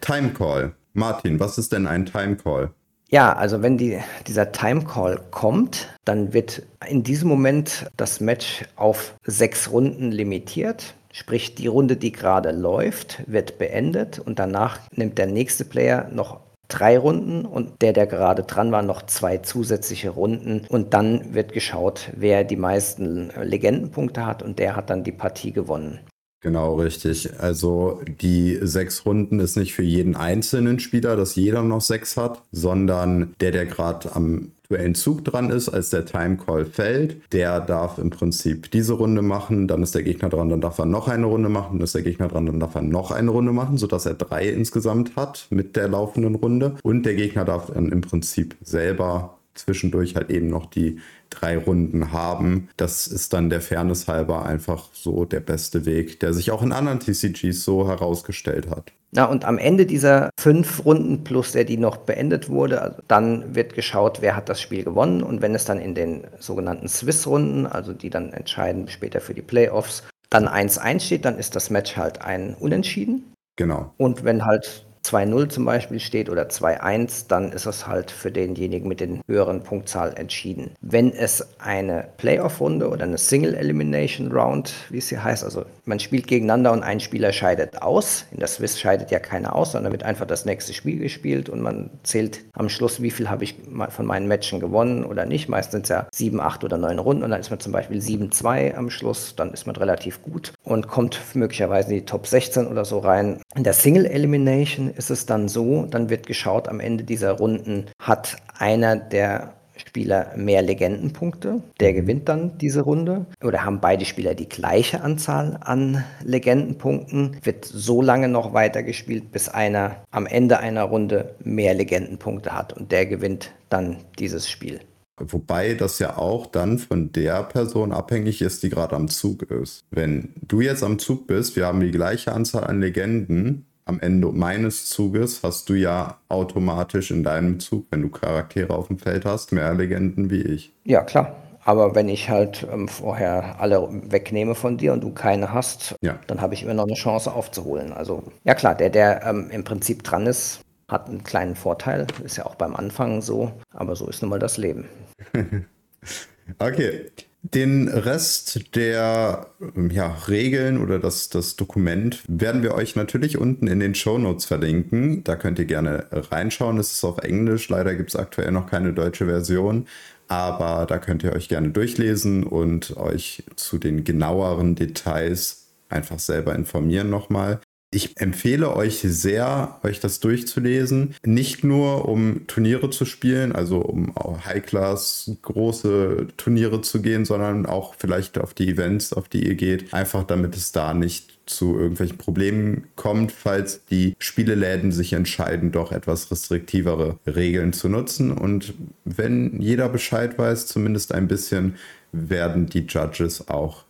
Time 0.00 0.32
Call. 0.32 0.74
Martin, 0.94 1.40
was 1.40 1.58
ist 1.58 1.72
denn 1.72 1.86
ein 1.88 2.06
Time 2.06 2.36
Call? 2.36 2.70
Ja, 3.10 3.32
also 3.32 3.62
wenn 3.62 3.76
die, 3.76 3.98
dieser 4.26 4.52
Time 4.52 4.84
Call 4.84 5.20
kommt, 5.30 5.88
dann 6.04 6.32
wird 6.32 6.62
in 6.88 7.02
diesem 7.02 7.28
Moment 7.28 7.86
das 7.96 8.20
Match 8.20 8.64
auf 8.76 9.14
sechs 9.24 9.70
Runden 9.70 10.10
limitiert. 10.10 10.94
Sprich, 11.12 11.54
die 11.54 11.66
Runde, 11.66 11.96
die 11.96 12.12
gerade 12.12 12.50
läuft, 12.50 13.22
wird 13.26 13.58
beendet 13.58 14.18
und 14.18 14.38
danach 14.38 14.78
nimmt 14.92 15.18
der 15.18 15.26
nächste 15.26 15.64
Player 15.64 16.08
noch 16.12 16.40
drei 16.68 16.98
Runden 16.98 17.44
und 17.44 17.82
der, 17.82 17.92
der 17.92 18.06
gerade 18.06 18.44
dran 18.44 18.72
war, 18.72 18.82
noch 18.82 19.02
zwei 19.02 19.38
zusätzliche 19.38 20.10
Runden. 20.10 20.66
Und 20.68 20.94
dann 20.94 21.34
wird 21.34 21.52
geschaut, 21.52 22.10
wer 22.16 22.44
die 22.44 22.56
meisten 22.56 23.30
Legendenpunkte 23.40 24.26
hat 24.26 24.42
und 24.42 24.58
der 24.58 24.76
hat 24.76 24.90
dann 24.90 25.04
die 25.04 25.12
Partie 25.12 25.52
gewonnen. 25.52 26.00
Genau, 26.44 26.74
richtig. 26.74 27.40
Also 27.40 28.02
die 28.20 28.58
sechs 28.60 29.06
Runden 29.06 29.40
ist 29.40 29.56
nicht 29.56 29.72
für 29.72 29.82
jeden 29.82 30.14
einzelnen 30.14 30.78
Spieler, 30.78 31.16
dass 31.16 31.36
jeder 31.36 31.62
noch 31.62 31.80
sechs 31.80 32.18
hat, 32.18 32.42
sondern 32.52 33.34
der, 33.40 33.50
der 33.50 33.64
gerade 33.64 34.14
am 34.14 34.52
aktuellen 34.64 34.94
Zug 34.94 35.24
dran 35.24 35.48
ist, 35.48 35.70
als 35.70 35.88
der 35.88 36.04
Time 36.04 36.36
Call 36.36 36.66
fällt, 36.66 37.32
der 37.32 37.60
darf 37.60 37.96
im 37.96 38.10
Prinzip 38.10 38.70
diese 38.72 38.92
Runde 38.92 39.22
machen, 39.22 39.68
dann 39.68 39.82
ist 39.82 39.94
der 39.94 40.02
Gegner 40.02 40.28
dran, 40.28 40.50
dann 40.50 40.60
darf 40.60 40.78
er 40.78 40.84
noch 40.84 41.08
eine 41.08 41.24
Runde 41.24 41.48
machen, 41.48 41.78
dann 41.78 41.84
ist 41.84 41.94
der 41.94 42.02
Gegner 42.02 42.28
dran, 42.28 42.44
dann 42.44 42.60
darf 42.60 42.74
er 42.74 42.82
noch 42.82 43.10
eine 43.10 43.30
Runde 43.30 43.52
machen, 43.52 43.78
sodass 43.78 44.04
er 44.04 44.14
drei 44.14 44.46
insgesamt 44.46 45.16
hat 45.16 45.46
mit 45.48 45.76
der 45.76 45.88
laufenden 45.88 46.34
Runde. 46.34 46.74
Und 46.82 47.04
der 47.04 47.14
Gegner 47.14 47.46
darf 47.46 47.70
dann 47.72 47.90
im 47.90 48.02
Prinzip 48.02 48.54
selber 48.62 49.38
zwischendurch 49.54 50.16
halt 50.16 50.30
eben 50.30 50.48
noch 50.48 50.66
die 50.66 51.00
drei 51.30 51.58
Runden 51.58 52.12
haben. 52.12 52.68
Das 52.76 53.06
ist 53.06 53.32
dann 53.32 53.50
der 53.50 53.60
Fairness 53.60 54.08
halber 54.08 54.44
einfach 54.44 54.88
so 54.92 55.24
der 55.24 55.40
beste 55.40 55.86
Weg, 55.86 56.20
der 56.20 56.32
sich 56.32 56.50
auch 56.50 56.62
in 56.62 56.72
anderen 56.72 57.00
TCGs 57.00 57.64
so 57.64 57.88
herausgestellt 57.88 58.70
hat. 58.70 58.92
Na, 59.16 59.26
und 59.26 59.44
am 59.44 59.58
Ende 59.58 59.86
dieser 59.86 60.30
fünf 60.40 60.84
Runden 60.84 61.22
plus 61.22 61.52
der, 61.52 61.64
die 61.64 61.76
noch 61.76 61.98
beendet 61.98 62.48
wurde, 62.48 62.82
also 62.82 62.96
dann 63.06 63.54
wird 63.54 63.74
geschaut, 63.74 64.20
wer 64.22 64.34
hat 64.34 64.48
das 64.48 64.60
Spiel 64.60 64.82
gewonnen. 64.82 65.22
Und 65.22 65.40
wenn 65.40 65.54
es 65.54 65.64
dann 65.64 65.78
in 65.78 65.94
den 65.94 66.26
sogenannten 66.40 66.88
Swiss-Runden, 66.88 67.66
also 67.66 67.92
die 67.92 68.10
dann 68.10 68.32
entscheiden 68.32 68.88
später 68.88 69.20
für 69.20 69.34
die 69.34 69.42
Playoffs, 69.42 70.02
dann 70.30 70.48
1-1 70.48 71.00
steht, 71.00 71.24
dann 71.24 71.38
ist 71.38 71.54
das 71.54 71.70
Match 71.70 71.96
halt 71.96 72.22
ein 72.22 72.54
Unentschieden. 72.58 73.32
Genau. 73.54 73.92
Und 73.98 74.24
wenn 74.24 74.44
halt 74.44 74.84
2-0 75.04 75.48
zum 75.48 75.64
Beispiel 75.64 76.00
steht 76.00 76.30
oder 76.30 76.44
2-1, 76.44 77.26
dann 77.28 77.52
ist 77.52 77.66
es 77.66 77.86
halt 77.86 78.10
für 78.10 78.30
denjenigen 78.30 78.88
mit 78.88 79.00
den 79.00 79.20
höheren 79.26 79.62
Punktzahl 79.62 80.14
entschieden. 80.16 80.72
Wenn 80.80 81.12
es 81.12 81.46
eine 81.58 82.08
Playoff-Runde 82.16 82.88
oder 82.88 83.04
eine 83.04 83.18
Single 83.18 83.54
Elimination 83.54 84.32
Round, 84.32 84.72
wie 84.90 84.98
es 84.98 85.08
hier 85.08 85.22
heißt, 85.22 85.44
also 85.44 85.64
man 85.84 86.00
spielt 86.00 86.26
gegeneinander 86.26 86.72
und 86.72 86.82
ein 86.82 87.00
Spieler 87.00 87.32
scheidet 87.32 87.82
aus. 87.82 88.24
In 88.30 88.38
der 88.38 88.48
Swiss 88.48 88.80
scheidet 88.80 89.10
ja 89.10 89.18
keiner 89.18 89.54
aus, 89.54 89.72
sondern 89.72 89.92
wird 89.92 90.02
einfach 90.02 90.26
das 90.26 90.46
nächste 90.46 90.72
Spiel 90.72 90.98
gespielt 90.98 91.48
und 91.48 91.60
man 91.60 91.90
zählt 92.02 92.40
am 92.54 92.68
Schluss, 92.68 93.02
wie 93.02 93.10
viel 93.10 93.28
habe 93.28 93.44
ich 93.44 93.56
von 93.90 94.06
meinen 94.06 94.26
Matchen 94.26 94.60
gewonnen 94.60 95.04
oder 95.04 95.26
nicht. 95.26 95.48
Meist 95.48 95.72
sind 95.72 95.82
es 95.82 95.90
ja 95.90 96.06
7, 96.12 96.40
8 96.40 96.64
oder 96.64 96.78
9 96.78 96.98
Runden 96.98 97.22
und 97.24 97.30
dann 97.30 97.40
ist 97.40 97.50
man 97.50 97.60
zum 97.60 97.72
Beispiel 97.72 98.00
7-2 98.00 98.74
am 98.74 98.88
Schluss, 98.88 99.34
dann 99.36 99.52
ist 99.52 99.66
man 99.66 99.76
relativ 99.76 100.22
gut 100.22 100.52
und 100.62 100.88
kommt 100.88 101.20
möglicherweise 101.34 101.90
in 101.90 101.96
die 101.96 102.06
Top 102.06 102.26
16 102.26 102.66
oder 102.66 102.84
so 102.84 103.00
rein. 103.00 103.40
In 103.54 103.64
der 103.64 103.74
Single 103.74 104.06
Elimination 104.06 104.93
ist 104.96 105.10
es 105.10 105.26
dann 105.26 105.48
so, 105.48 105.86
dann 105.86 106.10
wird 106.10 106.26
geschaut 106.26 106.68
am 106.68 106.80
Ende 106.80 107.04
dieser 107.04 107.32
Runden, 107.32 107.86
hat 107.98 108.36
einer 108.58 108.96
der 108.96 109.54
Spieler 109.76 110.32
mehr 110.36 110.62
Legendenpunkte, 110.62 111.62
der 111.80 111.92
mhm. 111.92 111.96
gewinnt 111.96 112.28
dann 112.28 112.58
diese 112.58 112.82
Runde. 112.82 113.26
Oder 113.42 113.64
haben 113.64 113.80
beide 113.80 114.04
Spieler 114.04 114.34
die 114.34 114.48
gleiche 114.48 115.02
Anzahl 115.02 115.58
an 115.60 116.04
Legendenpunkten, 116.22 117.36
wird 117.42 117.64
so 117.64 118.00
lange 118.00 118.28
noch 118.28 118.52
weitergespielt, 118.52 119.32
bis 119.32 119.48
einer 119.48 119.96
am 120.10 120.26
Ende 120.26 120.58
einer 120.58 120.84
Runde 120.84 121.34
mehr 121.42 121.74
Legendenpunkte 121.74 122.52
hat 122.52 122.72
und 122.72 122.92
der 122.92 123.06
gewinnt 123.06 123.52
dann 123.68 123.98
dieses 124.18 124.48
Spiel. 124.48 124.80
Wobei 125.16 125.74
das 125.74 126.00
ja 126.00 126.18
auch 126.18 126.46
dann 126.46 126.78
von 126.78 127.12
der 127.12 127.44
Person 127.44 127.92
abhängig 127.92 128.42
ist, 128.42 128.64
die 128.64 128.68
gerade 128.68 128.96
am 128.96 129.06
Zug 129.06 129.42
ist. 129.42 129.84
Wenn 129.92 130.34
du 130.42 130.60
jetzt 130.60 130.82
am 130.82 130.98
Zug 130.98 131.28
bist, 131.28 131.54
wir 131.54 131.66
haben 131.66 131.80
die 131.80 131.92
gleiche 131.92 132.32
Anzahl 132.32 132.64
an 132.64 132.80
Legenden, 132.80 133.66
am 133.86 134.00
Ende 134.00 134.28
meines 134.28 134.86
Zuges 134.86 135.42
hast 135.42 135.68
du 135.68 135.74
ja 135.74 136.18
automatisch 136.28 137.10
in 137.10 137.22
deinem 137.22 137.60
Zug, 137.60 137.86
wenn 137.90 138.02
du 138.02 138.08
Charaktere 138.08 138.74
auf 138.74 138.88
dem 138.88 138.98
Feld 138.98 139.24
hast, 139.24 139.52
mehr 139.52 139.74
Legenden 139.74 140.30
wie 140.30 140.42
ich. 140.42 140.72
Ja, 140.84 141.02
klar. 141.02 141.36
Aber 141.64 141.94
wenn 141.94 142.08
ich 142.08 142.28
halt 142.28 142.66
ähm, 142.70 142.88
vorher 142.88 143.58
alle 143.58 143.88
wegnehme 143.90 144.54
von 144.54 144.76
dir 144.76 144.92
und 144.92 145.02
du 145.02 145.12
keine 145.12 145.52
hast, 145.52 145.94
ja. 146.02 146.18
dann 146.26 146.40
habe 146.40 146.54
ich 146.54 146.62
immer 146.62 146.74
noch 146.74 146.84
eine 146.84 146.94
Chance 146.94 147.32
aufzuholen. 147.32 147.92
Also 147.92 148.22
ja 148.44 148.54
klar, 148.54 148.74
der, 148.74 148.90
der 148.90 149.24
ähm, 149.24 149.48
im 149.50 149.64
Prinzip 149.64 150.02
dran 150.02 150.26
ist, 150.26 150.60
hat 150.88 151.08
einen 151.08 151.24
kleinen 151.24 151.54
Vorteil. 151.54 152.06
Ist 152.22 152.36
ja 152.36 152.44
auch 152.44 152.56
beim 152.56 152.76
Anfang 152.76 153.22
so, 153.22 153.50
aber 153.70 153.96
so 153.96 154.06
ist 154.08 154.20
nun 154.20 154.30
mal 154.30 154.38
das 154.38 154.58
Leben. 154.58 154.88
okay. 156.58 157.06
Den 157.52 157.88
Rest 157.88 158.74
der 158.74 159.48
ja, 159.90 160.16
Regeln 160.28 160.82
oder 160.82 160.98
das, 160.98 161.28
das 161.28 161.56
Dokument 161.56 162.22
werden 162.26 162.62
wir 162.62 162.74
euch 162.74 162.96
natürlich 162.96 163.36
unten 163.36 163.66
in 163.66 163.80
den 163.80 163.94
Show 163.94 164.16
Notes 164.16 164.46
verlinken. 164.46 165.22
Da 165.24 165.36
könnt 165.36 165.58
ihr 165.58 165.66
gerne 165.66 166.06
reinschauen. 166.10 166.78
Es 166.78 166.92
ist 166.92 167.04
auf 167.04 167.18
Englisch. 167.18 167.68
Leider 167.68 167.94
gibt 167.96 168.08
es 168.08 168.16
aktuell 168.16 168.50
noch 168.50 168.66
keine 168.66 168.94
deutsche 168.94 169.26
Version. 169.26 169.86
Aber 170.26 170.86
da 170.86 170.98
könnt 170.98 171.22
ihr 171.22 171.34
euch 171.34 171.50
gerne 171.50 171.68
durchlesen 171.68 172.44
und 172.44 172.96
euch 172.96 173.44
zu 173.56 173.76
den 173.76 174.04
genaueren 174.04 174.74
Details 174.74 175.66
einfach 175.90 176.18
selber 176.18 176.54
informieren 176.54 177.10
nochmal. 177.10 177.60
Ich 177.94 178.20
empfehle 178.20 178.74
euch 178.74 179.02
sehr, 179.06 179.78
euch 179.84 180.00
das 180.00 180.18
durchzulesen. 180.18 181.14
Nicht 181.24 181.62
nur, 181.62 182.08
um 182.08 182.44
Turniere 182.48 182.90
zu 182.90 183.04
spielen, 183.04 183.52
also 183.52 183.78
um 183.78 184.12
High-Class 184.16 185.30
große 185.42 186.26
Turniere 186.36 186.80
zu 186.80 187.00
gehen, 187.02 187.24
sondern 187.24 187.66
auch 187.66 187.94
vielleicht 187.96 188.36
auf 188.38 188.52
die 188.52 188.68
Events, 188.68 189.12
auf 189.12 189.28
die 189.28 189.46
ihr 189.46 189.54
geht. 189.54 189.94
Einfach 189.94 190.24
damit 190.24 190.56
es 190.56 190.72
da 190.72 190.92
nicht 190.92 191.38
zu 191.46 191.78
irgendwelchen 191.78 192.18
Problemen 192.18 192.88
kommt, 192.96 193.30
falls 193.30 193.84
die 193.86 194.16
Spieleläden 194.18 194.90
sich 194.90 195.12
entscheiden, 195.12 195.70
doch 195.70 195.92
etwas 195.92 196.32
restriktivere 196.32 197.20
Regeln 197.28 197.72
zu 197.72 197.88
nutzen. 197.88 198.32
Und 198.32 198.74
wenn 199.04 199.62
jeder 199.62 199.88
Bescheid 199.88 200.36
weiß, 200.36 200.66
zumindest 200.66 201.14
ein 201.14 201.28
bisschen, 201.28 201.76
werden 202.10 202.66
die 202.66 202.86
Judges 202.88 203.48
auch 203.48 203.84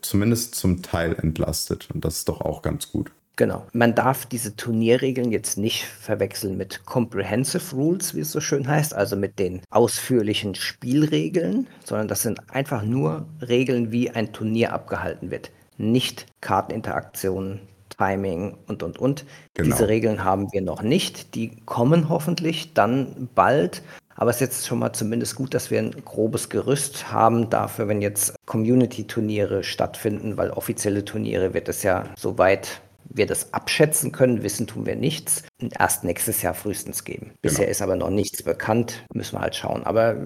zumindest 0.00 0.56
zum 0.56 0.82
Teil 0.82 1.14
entlastet. 1.14 1.86
Und 1.94 2.04
das 2.04 2.16
ist 2.16 2.28
doch 2.28 2.40
auch 2.40 2.60
ganz 2.60 2.90
gut. 2.90 3.12
Genau. 3.36 3.66
Man 3.72 3.94
darf 3.94 4.26
diese 4.26 4.54
Turnierregeln 4.54 5.32
jetzt 5.32 5.58
nicht 5.58 5.84
verwechseln 5.84 6.56
mit 6.56 6.86
Comprehensive 6.86 7.74
Rules, 7.74 8.14
wie 8.14 8.20
es 8.20 8.30
so 8.30 8.40
schön 8.40 8.68
heißt, 8.68 8.94
also 8.94 9.16
mit 9.16 9.38
den 9.40 9.60
ausführlichen 9.70 10.54
Spielregeln, 10.54 11.66
sondern 11.84 12.06
das 12.06 12.22
sind 12.22 12.38
einfach 12.50 12.82
nur 12.82 13.26
Regeln, 13.40 13.90
wie 13.90 14.10
ein 14.10 14.32
Turnier 14.32 14.72
abgehalten 14.72 15.32
wird. 15.32 15.50
Nicht 15.76 16.26
Karteninteraktionen, 16.40 17.60
Timing 17.96 18.56
und, 18.68 18.84
und, 18.84 18.98
und. 18.98 19.24
Genau. 19.54 19.74
Diese 19.74 19.88
Regeln 19.88 20.22
haben 20.22 20.52
wir 20.52 20.62
noch 20.62 20.82
nicht. 20.82 21.34
Die 21.34 21.56
kommen 21.66 22.08
hoffentlich 22.08 22.72
dann 22.74 23.28
bald. 23.34 23.82
Aber 24.16 24.30
es 24.30 24.36
ist 24.36 24.40
jetzt 24.42 24.66
schon 24.68 24.78
mal 24.78 24.92
zumindest 24.92 25.34
gut, 25.34 25.54
dass 25.54 25.72
wir 25.72 25.80
ein 25.80 26.04
grobes 26.04 26.48
Gerüst 26.48 27.10
haben 27.10 27.50
dafür, 27.50 27.88
wenn 27.88 28.00
jetzt 28.00 28.36
Community-Turniere 28.46 29.64
stattfinden, 29.64 30.36
weil 30.36 30.50
offizielle 30.50 31.04
Turniere 31.04 31.52
wird 31.52 31.68
es 31.68 31.82
ja 31.82 32.04
soweit 32.16 32.80
wir 33.14 33.26
das 33.26 33.54
abschätzen 33.54 34.12
können, 34.12 34.42
wissen 34.42 34.66
tun 34.66 34.86
wir 34.86 34.96
nichts, 34.96 35.44
erst 35.78 36.04
nächstes 36.04 36.42
Jahr 36.42 36.54
frühestens 36.54 37.04
geben. 37.04 37.32
Bisher 37.40 37.60
genau. 37.60 37.70
ist 37.70 37.82
aber 37.82 37.96
noch 37.96 38.10
nichts 38.10 38.42
bekannt, 38.42 39.04
müssen 39.14 39.36
wir 39.36 39.40
halt 39.40 39.54
schauen. 39.54 39.84
Aber 39.84 40.16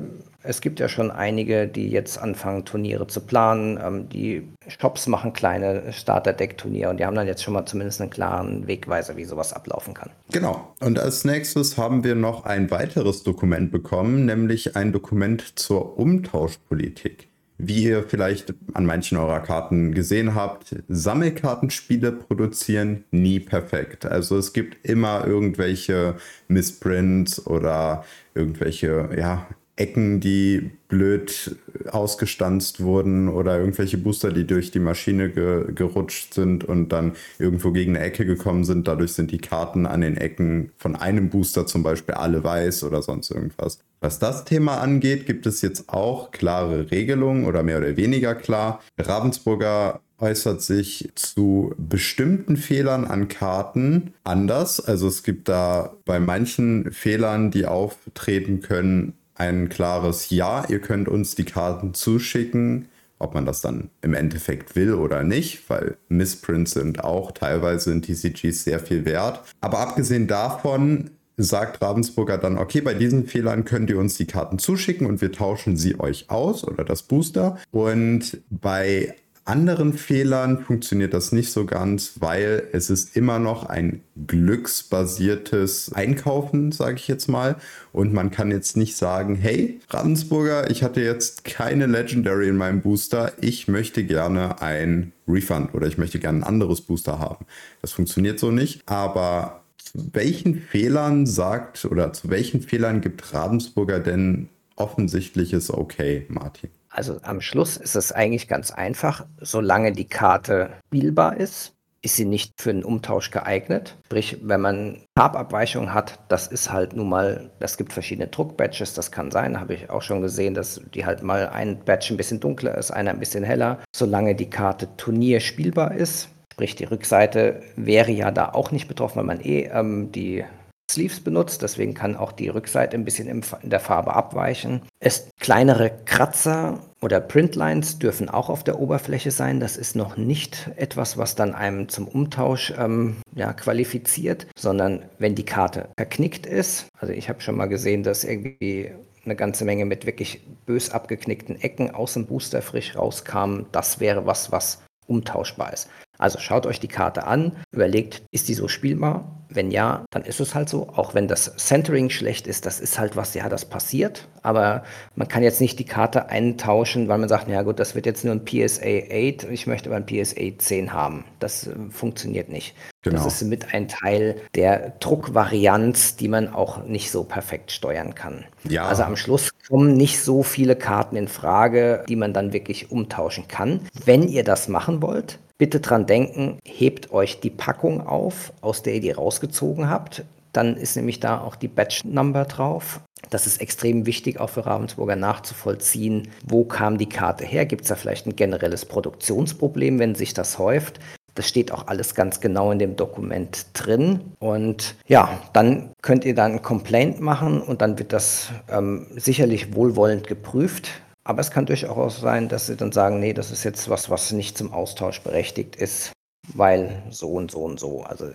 es 0.42 0.60
gibt 0.60 0.80
ja 0.80 0.88
schon 0.88 1.10
einige, 1.10 1.68
die 1.68 1.90
jetzt 1.90 2.18
anfangen, 2.18 2.64
Turniere 2.64 3.06
zu 3.06 3.20
planen. 3.20 3.78
Ähm, 3.82 4.08
die 4.08 4.48
Shops 4.66 5.06
machen 5.06 5.32
kleine 5.34 5.92
Starter-Deck-Turniere 5.92 6.90
und 6.90 6.98
die 6.98 7.04
haben 7.04 7.14
dann 7.14 7.26
jetzt 7.26 7.42
schon 7.42 7.54
mal 7.54 7.66
zumindest 7.66 8.00
einen 8.00 8.10
klaren 8.10 8.66
Wegweiser, 8.66 9.16
wie 9.16 9.24
sowas 9.24 9.52
ablaufen 9.52 9.92
kann. 9.94 10.10
Genau. 10.32 10.74
Und 10.80 10.98
als 10.98 11.24
nächstes 11.24 11.76
haben 11.76 12.04
wir 12.04 12.14
noch 12.14 12.46
ein 12.46 12.70
weiteres 12.70 13.22
Dokument 13.22 13.70
bekommen, 13.70 14.24
nämlich 14.24 14.76
ein 14.76 14.92
Dokument 14.92 15.58
zur 15.58 15.98
Umtauschpolitik. 15.98 17.28
Wie 17.60 17.82
ihr 17.82 18.04
vielleicht 18.04 18.54
an 18.72 18.86
manchen 18.86 19.18
eurer 19.18 19.40
Karten 19.40 19.92
gesehen 19.92 20.36
habt, 20.36 20.76
Sammelkartenspiele 20.88 22.12
produzieren 22.12 23.04
nie 23.10 23.40
perfekt. 23.40 24.06
Also 24.06 24.38
es 24.38 24.52
gibt 24.52 24.88
immer 24.88 25.26
irgendwelche 25.26 26.14
Missprints 26.46 27.44
oder 27.48 28.04
irgendwelche 28.34 29.10
ja, 29.18 29.48
Ecken, 29.78 30.20
die 30.20 30.70
blöd 30.88 31.56
ausgestanzt 31.90 32.82
wurden 32.82 33.28
oder 33.28 33.58
irgendwelche 33.58 33.98
Booster, 33.98 34.32
die 34.32 34.46
durch 34.46 34.70
die 34.70 34.78
Maschine 34.78 35.30
ge 35.30 35.72
gerutscht 35.72 36.34
sind 36.34 36.64
und 36.64 36.88
dann 36.90 37.12
irgendwo 37.38 37.72
gegen 37.72 37.96
eine 37.96 38.04
Ecke 38.04 38.24
gekommen 38.24 38.64
sind. 38.64 38.88
Dadurch 38.88 39.12
sind 39.12 39.30
die 39.30 39.38
Karten 39.38 39.86
an 39.86 40.00
den 40.00 40.16
Ecken 40.16 40.72
von 40.76 40.96
einem 40.96 41.30
Booster 41.30 41.66
zum 41.66 41.82
Beispiel 41.82 42.14
alle 42.14 42.42
weiß 42.42 42.84
oder 42.84 43.02
sonst 43.02 43.30
irgendwas. 43.30 43.78
Was 44.00 44.18
das 44.18 44.44
Thema 44.44 44.78
angeht, 44.80 45.26
gibt 45.26 45.46
es 45.46 45.60
jetzt 45.60 45.88
auch 45.88 46.30
klare 46.30 46.90
Regelungen 46.90 47.44
oder 47.46 47.62
mehr 47.62 47.78
oder 47.78 47.96
weniger 47.96 48.34
klar. 48.34 48.80
Ravensburger 48.96 50.00
äußert 50.18 50.62
sich 50.62 51.10
zu 51.14 51.74
bestimmten 51.76 52.56
Fehlern 52.56 53.04
an 53.04 53.28
Karten 53.28 54.14
anders. 54.24 54.80
Also 54.80 55.06
es 55.06 55.22
gibt 55.22 55.48
da 55.48 55.94
bei 56.04 56.18
manchen 56.18 56.92
Fehlern, 56.92 57.50
die 57.50 57.66
auftreten 57.66 58.60
können, 58.60 59.14
ein 59.38 59.68
klares 59.68 60.30
Ja, 60.30 60.64
ihr 60.68 60.80
könnt 60.80 61.08
uns 61.08 61.34
die 61.34 61.44
Karten 61.44 61.94
zuschicken, 61.94 62.88
ob 63.18 63.34
man 63.34 63.46
das 63.46 63.60
dann 63.60 63.90
im 64.02 64.14
Endeffekt 64.14 64.76
will 64.76 64.94
oder 64.94 65.22
nicht, 65.22 65.68
weil 65.70 65.96
Missprints 66.08 66.72
sind 66.72 67.02
auch 67.02 67.32
teilweise 67.32 67.92
in 67.92 68.02
TCGs 68.02 68.64
sehr 68.64 68.80
viel 68.80 69.04
wert. 69.04 69.42
Aber 69.60 69.78
abgesehen 69.78 70.26
davon 70.26 71.10
sagt 71.36 71.80
Ravensburger 71.80 72.36
dann, 72.36 72.58
okay, 72.58 72.80
bei 72.80 72.94
diesen 72.94 73.26
Fehlern 73.26 73.64
könnt 73.64 73.90
ihr 73.90 73.98
uns 73.98 74.16
die 74.16 74.26
Karten 74.26 74.58
zuschicken 74.58 75.06
und 75.06 75.20
wir 75.20 75.30
tauschen 75.30 75.76
sie 75.76 75.98
euch 75.98 76.30
aus 76.30 76.64
oder 76.64 76.84
das 76.84 77.04
Booster. 77.04 77.58
Und 77.70 78.42
bei 78.50 79.14
anderen 79.48 79.94
Fehlern 79.94 80.62
funktioniert 80.62 81.14
das 81.14 81.32
nicht 81.32 81.50
so 81.50 81.64
ganz, 81.64 82.12
weil 82.20 82.68
es 82.72 82.90
ist 82.90 83.16
immer 83.16 83.38
noch 83.38 83.64
ein 83.64 84.02
glücksbasiertes 84.26 85.92
Einkaufen, 85.92 86.70
sage 86.72 86.96
ich 86.96 87.08
jetzt 87.08 87.28
mal. 87.28 87.56
Und 87.92 88.12
man 88.12 88.30
kann 88.30 88.50
jetzt 88.50 88.76
nicht 88.76 88.96
sagen, 88.96 89.36
hey, 89.36 89.80
Ravensburger, 89.88 90.70
ich 90.70 90.82
hatte 90.82 91.00
jetzt 91.00 91.44
keine 91.44 91.86
Legendary 91.86 92.48
in 92.48 92.56
meinem 92.56 92.82
Booster, 92.82 93.32
ich 93.40 93.68
möchte 93.68 94.04
gerne 94.04 94.60
ein 94.60 95.12
Refund 95.26 95.74
oder 95.74 95.86
ich 95.86 95.98
möchte 95.98 96.18
gerne 96.18 96.40
ein 96.40 96.44
anderes 96.44 96.82
Booster 96.82 97.18
haben. 97.18 97.46
Das 97.80 97.92
funktioniert 97.92 98.38
so 98.38 98.50
nicht, 98.50 98.82
aber 98.86 99.62
zu 99.78 100.10
welchen 100.12 100.60
Fehlern 100.60 101.26
sagt 101.26 101.84
oder 101.86 102.12
zu 102.12 102.30
welchen 102.30 102.60
Fehlern 102.60 103.00
gibt 103.00 103.32
Ravensburger 103.32 104.00
denn 104.00 104.48
offensichtliches 104.76 105.72
Okay, 105.72 106.26
Martin? 106.28 106.70
Also 106.98 107.18
am 107.22 107.40
Schluss 107.40 107.76
ist 107.76 107.94
es 107.94 108.10
eigentlich 108.10 108.48
ganz 108.48 108.72
einfach. 108.72 109.24
Solange 109.40 109.92
die 109.92 110.08
Karte 110.08 110.70
spielbar 110.88 111.36
ist, 111.36 111.76
ist 112.02 112.16
sie 112.16 112.24
nicht 112.24 112.60
für 112.60 112.70
einen 112.70 112.82
Umtausch 112.82 113.30
geeignet. 113.30 113.96
Sprich, 114.06 114.38
wenn 114.42 114.60
man 114.60 115.02
Farbabweichungen 115.16 115.94
hat, 115.94 116.18
das 116.26 116.48
ist 116.48 116.72
halt 116.72 116.94
nun 116.96 117.08
mal, 117.08 117.52
es 117.60 117.76
gibt 117.76 117.92
verschiedene 117.92 118.26
Druckbatches, 118.26 118.94
das 118.94 119.12
kann 119.12 119.30
sein, 119.30 119.60
habe 119.60 119.74
ich 119.74 119.90
auch 119.90 120.02
schon 120.02 120.22
gesehen, 120.22 120.54
dass 120.54 120.80
die 120.92 121.06
halt 121.06 121.22
mal 121.22 121.48
ein 121.50 121.78
Batch 121.78 122.10
ein 122.10 122.16
bisschen 122.16 122.40
dunkler 122.40 122.76
ist, 122.76 122.90
einer 122.90 123.12
ein 123.12 123.20
bisschen 123.20 123.44
heller. 123.44 123.78
Solange 123.94 124.34
die 124.34 124.50
Karte 124.50 124.88
Turnier 124.96 125.38
spielbar 125.38 125.94
ist, 125.94 126.30
sprich 126.52 126.74
die 126.74 126.84
Rückseite 126.84 127.62
wäre 127.76 128.10
ja 128.10 128.32
da 128.32 128.48
auch 128.48 128.72
nicht 128.72 128.88
betroffen, 128.88 129.18
weil 129.18 129.36
man 129.36 129.40
eh 129.40 129.70
ähm, 129.72 130.10
die 130.10 130.44
Sleeves 130.90 131.20
benutzt, 131.20 131.62
deswegen 131.62 131.94
kann 131.94 132.16
auch 132.16 132.32
die 132.32 132.48
Rückseite 132.48 132.96
ein 132.96 133.04
bisschen 133.04 133.28
in 133.28 133.42
der 133.62 133.80
Farbe 133.80 134.14
abweichen. 134.14 134.82
Es, 135.00 135.28
kleinere 135.38 135.90
Kratzer 136.06 136.80
oder 137.00 137.20
Printlines 137.20 137.98
dürfen 137.98 138.28
auch 138.28 138.48
auf 138.48 138.64
der 138.64 138.80
Oberfläche 138.80 139.30
sein. 139.30 139.60
Das 139.60 139.76
ist 139.76 139.94
noch 139.94 140.16
nicht 140.16 140.70
etwas, 140.76 141.16
was 141.16 141.34
dann 141.34 141.54
einem 141.54 141.88
zum 141.88 142.08
Umtausch 142.08 142.72
ähm, 142.76 143.18
ja, 143.34 143.52
qualifiziert, 143.52 144.46
sondern 144.58 145.04
wenn 145.18 145.34
die 145.34 145.44
Karte 145.44 145.88
verknickt 145.96 146.46
ist. 146.46 146.86
Also 146.98 147.12
ich 147.12 147.28
habe 147.28 147.40
schon 147.40 147.56
mal 147.56 147.66
gesehen, 147.66 148.02
dass 148.02 148.24
irgendwie 148.24 148.92
eine 149.24 149.36
ganze 149.36 149.64
Menge 149.64 149.84
mit 149.84 150.06
wirklich 150.06 150.40
bös 150.66 150.90
abgeknickten 150.90 151.60
Ecken 151.60 151.94
aus 151.94 152.14
dem 152.14 152.26
Booster 152.26 152.62
frisch 152.62 152.96
rauskam. 152.96 153.66
Das 153.72 154.00
wäre 154.00 154.26
was, 154.26 154.50
was 154.50 154.82
umtauschbar 155.06 155.72
ist. 155.72 155.88
Also 156.18 156.40
schaut 156.40 156.66
euch 156.66 156.80
die 156.80 156.88
Karte 156.88 157.24
an, 157.24 157.52
überlegt, 157.70 158.22
ist 158.32 158.48
die 158.48 158.54
so 158.54 158.66
spielbar? 158.66 159.34
Wenn 159.50 159.70
ja, 159.70 160.04
dann 160.10 160.24
ist 160.24 160.40
es 160.40 160.54
halt 160.54 160.68
so. 160.68 160.88
Auch 160.90 161.14
wenn 161.14 161.26
das 161.26 161.56
Centering 161.56 162.10
schlecht 162.10 162.46
ist, 162.46 162.66
das 162.66 162.80
ist 162.80 162.98
halt 162.98 163.16
was, 163.16 163.32
ja, 163.32 163.48
das 163.48 163.64
passiert. 163.64 164.28
Aber 164.42 164.82
man 165.14 165.28
kann 165.28 165.42
jetzt 165.42 165.60
nicht 165.60 165.78
die 165.78 165.86
Karte 165.86 166.28
eintauschen, 166.28 167.08
weil 167.08 167.16
man 167.16 167.30
sagt, 167.30 167.48
ja 167.48 167.62
gut, 167.62 167.78
das 167.78 167.94
wird 167.94 168.04
jetzt 168.04 168.24
nur 168.24 168.34
ein 168.34 168.44
PSA 168.44 168.84
8, 168.84 169.50
ich 169.50 169.66
möchte 169.66 169.88
aber 169.88 169.96
ein 169.96 170.06
PSA 170.06 170.58
10 170.58 170.92
haben. 170.92 171.24
Das 171.38 171.66
äh, 171.66 171.74
funktioniert 171.88 172.50
nicht. 172.50 172.74
Genau. 173.02 173.24
Das 173.24 173.40
ist 173.40 173.48
mit 173.48 173.72
ein 173.72 173.88
Teil 173.88 174.36
der 174.54 174.90
Druckvarianz, 175.00 176.16
die 176.16 176.28
man 176.28 176.52
auch 176.52 176.84
nicht 176.84 177.10
so 177.10 177.24
perfekt 177.24 177.72
steuern 177.72 178.14
kann. 178.14 178.44
Ja. 178.68 178.86
Also 178.86 179.04
am 179.04 179.16
Schluss 179.16 179.50
kommen 179.68 179.94
nicht 179.94 180.20
so 180.20 180.42
viele 180.42 180.76
Karten 180.76 181.16
in 181.16 181.28
Frage, 181.28 182.04
die 182.08 182.16
man 182.16 182.34
dann 182.34 182.52
wirklich 182.52 182.90
umtauschen 182.90 183.48
kann. 183.48 183.80
Wenn 184.04 184.28
ihr 184.28 184.44
das 184.44 184.68
machen 184.68 185.00
wollt, 185.00 185.38
bitte 185.58 185.80
dran 185.80 186.06
denken, 186.06 186.58
hebt 186.64 187.12
euch 187.12 187.40
die 187.40 187.50
Packung 187.50 188.06
auf, 188.06 188.52
aus 188.60 188.82
der 188.82 188.94
ihr 188.94 189.00
die 189.00 189.10
rausgezogen 189.10 189.90
habt. 189.90 190.24
Dann 190.52 190.76
ist 190.76 190.96
nämlich 190.96 191.20
da 191.20 191.40
auch 191.40 191.56
die 191.56 191.68
Batch 191.68 192.04
Number 192.04 192.44
drauf. 192.44 193.00
Das 193.30 193.46
ist 193.46 193.60
extrem 193.60 194.06
wichtig, 194.06 194.40
auch 194.40 194.50
für 194.50 194.64
Ravensburger 194.64 195.16
nachzuvollziehen, 195.16 196.28
wo 196.46 196.64
kam 196.64 196.96
die 196.98 197.08
Karte 197.08 197.44
her? 197.44 197.66
Gibt 197.66 197.82
es 197.82 197.88
da 197.88 197.96
vielleicht 197.96 198.26
ein 198.26 198.36
generelles 198.36 198.86
Produktionsproblem, 198.86 199.98
wenn 199.98 200.14
sich 200.14 200.32
das 200.34 200.58
häuft? 200.58 201.00
Das 201.34 201.48
steht 201.48 201.70
auch 201.70 201.86
alles 201.86 202.14
ganz 202.14 202.40
genau 202.40 202.72
in 202.72 202.78
dem 202.78 202.96
Dokument 202.96 203.66
drin. 203.74 204.20
Und 204.40 204.96
ja, 205.06 205.40
dann 205.52 205.92
könnt 206.02 206.24
ihr 206.24 206.34
dann 206.34 206.52
ein 206.52 206.62
Complaint 206.62 207.20
machen 207.20 207.60
und 207.60 207.82
dann 207.82 207.98
wird 207.98 208.12
das 208.12 208.50
ähm, 208.68 209.06
sicherlich 209.14 209.74
wohlwollend 209.74 210.26
geprüft. 210.26 210.90
Aber 211.28 211.42
es 211.42 211.50
kann 211.50 211.66
durchaus 211.66 212.22
sein, 212.22 212.48
dass 212.48 212.68
sie 212.68 212.76
dann 212.76 212.90
sagen, 212.90 213.20
nee, 213.20 213.34
das 213.34 213.50
ist 213.50 213.62
jetzt 213.62 213.90
was, 213.90 214.08
was 214.08 214.32
nicht 214.32 214.56
zum 214.56 214.72
Austausch 214.72 215.20
berechtigt 215.20 215.76
ist, 215.76 216.12
weil 216.54 217.02
so 217.10 217.32
und 217.32 217.50
so 217.50 217.64
und 217.64 217.78
so. 217.78 218.00
Also 218.02 218.30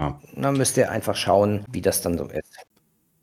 ja. 0.00 0.20
dann 0.34 0.56
müsst 0.56 0.76
ihr 0.76 0.90
einfach 0.90 1.14
schauen, 1.14 1.64
wie 1.70 1.80
das 1.80 2.02
dann 2.02 2.18
so 2.18 2.24
ist. 2.24 2.56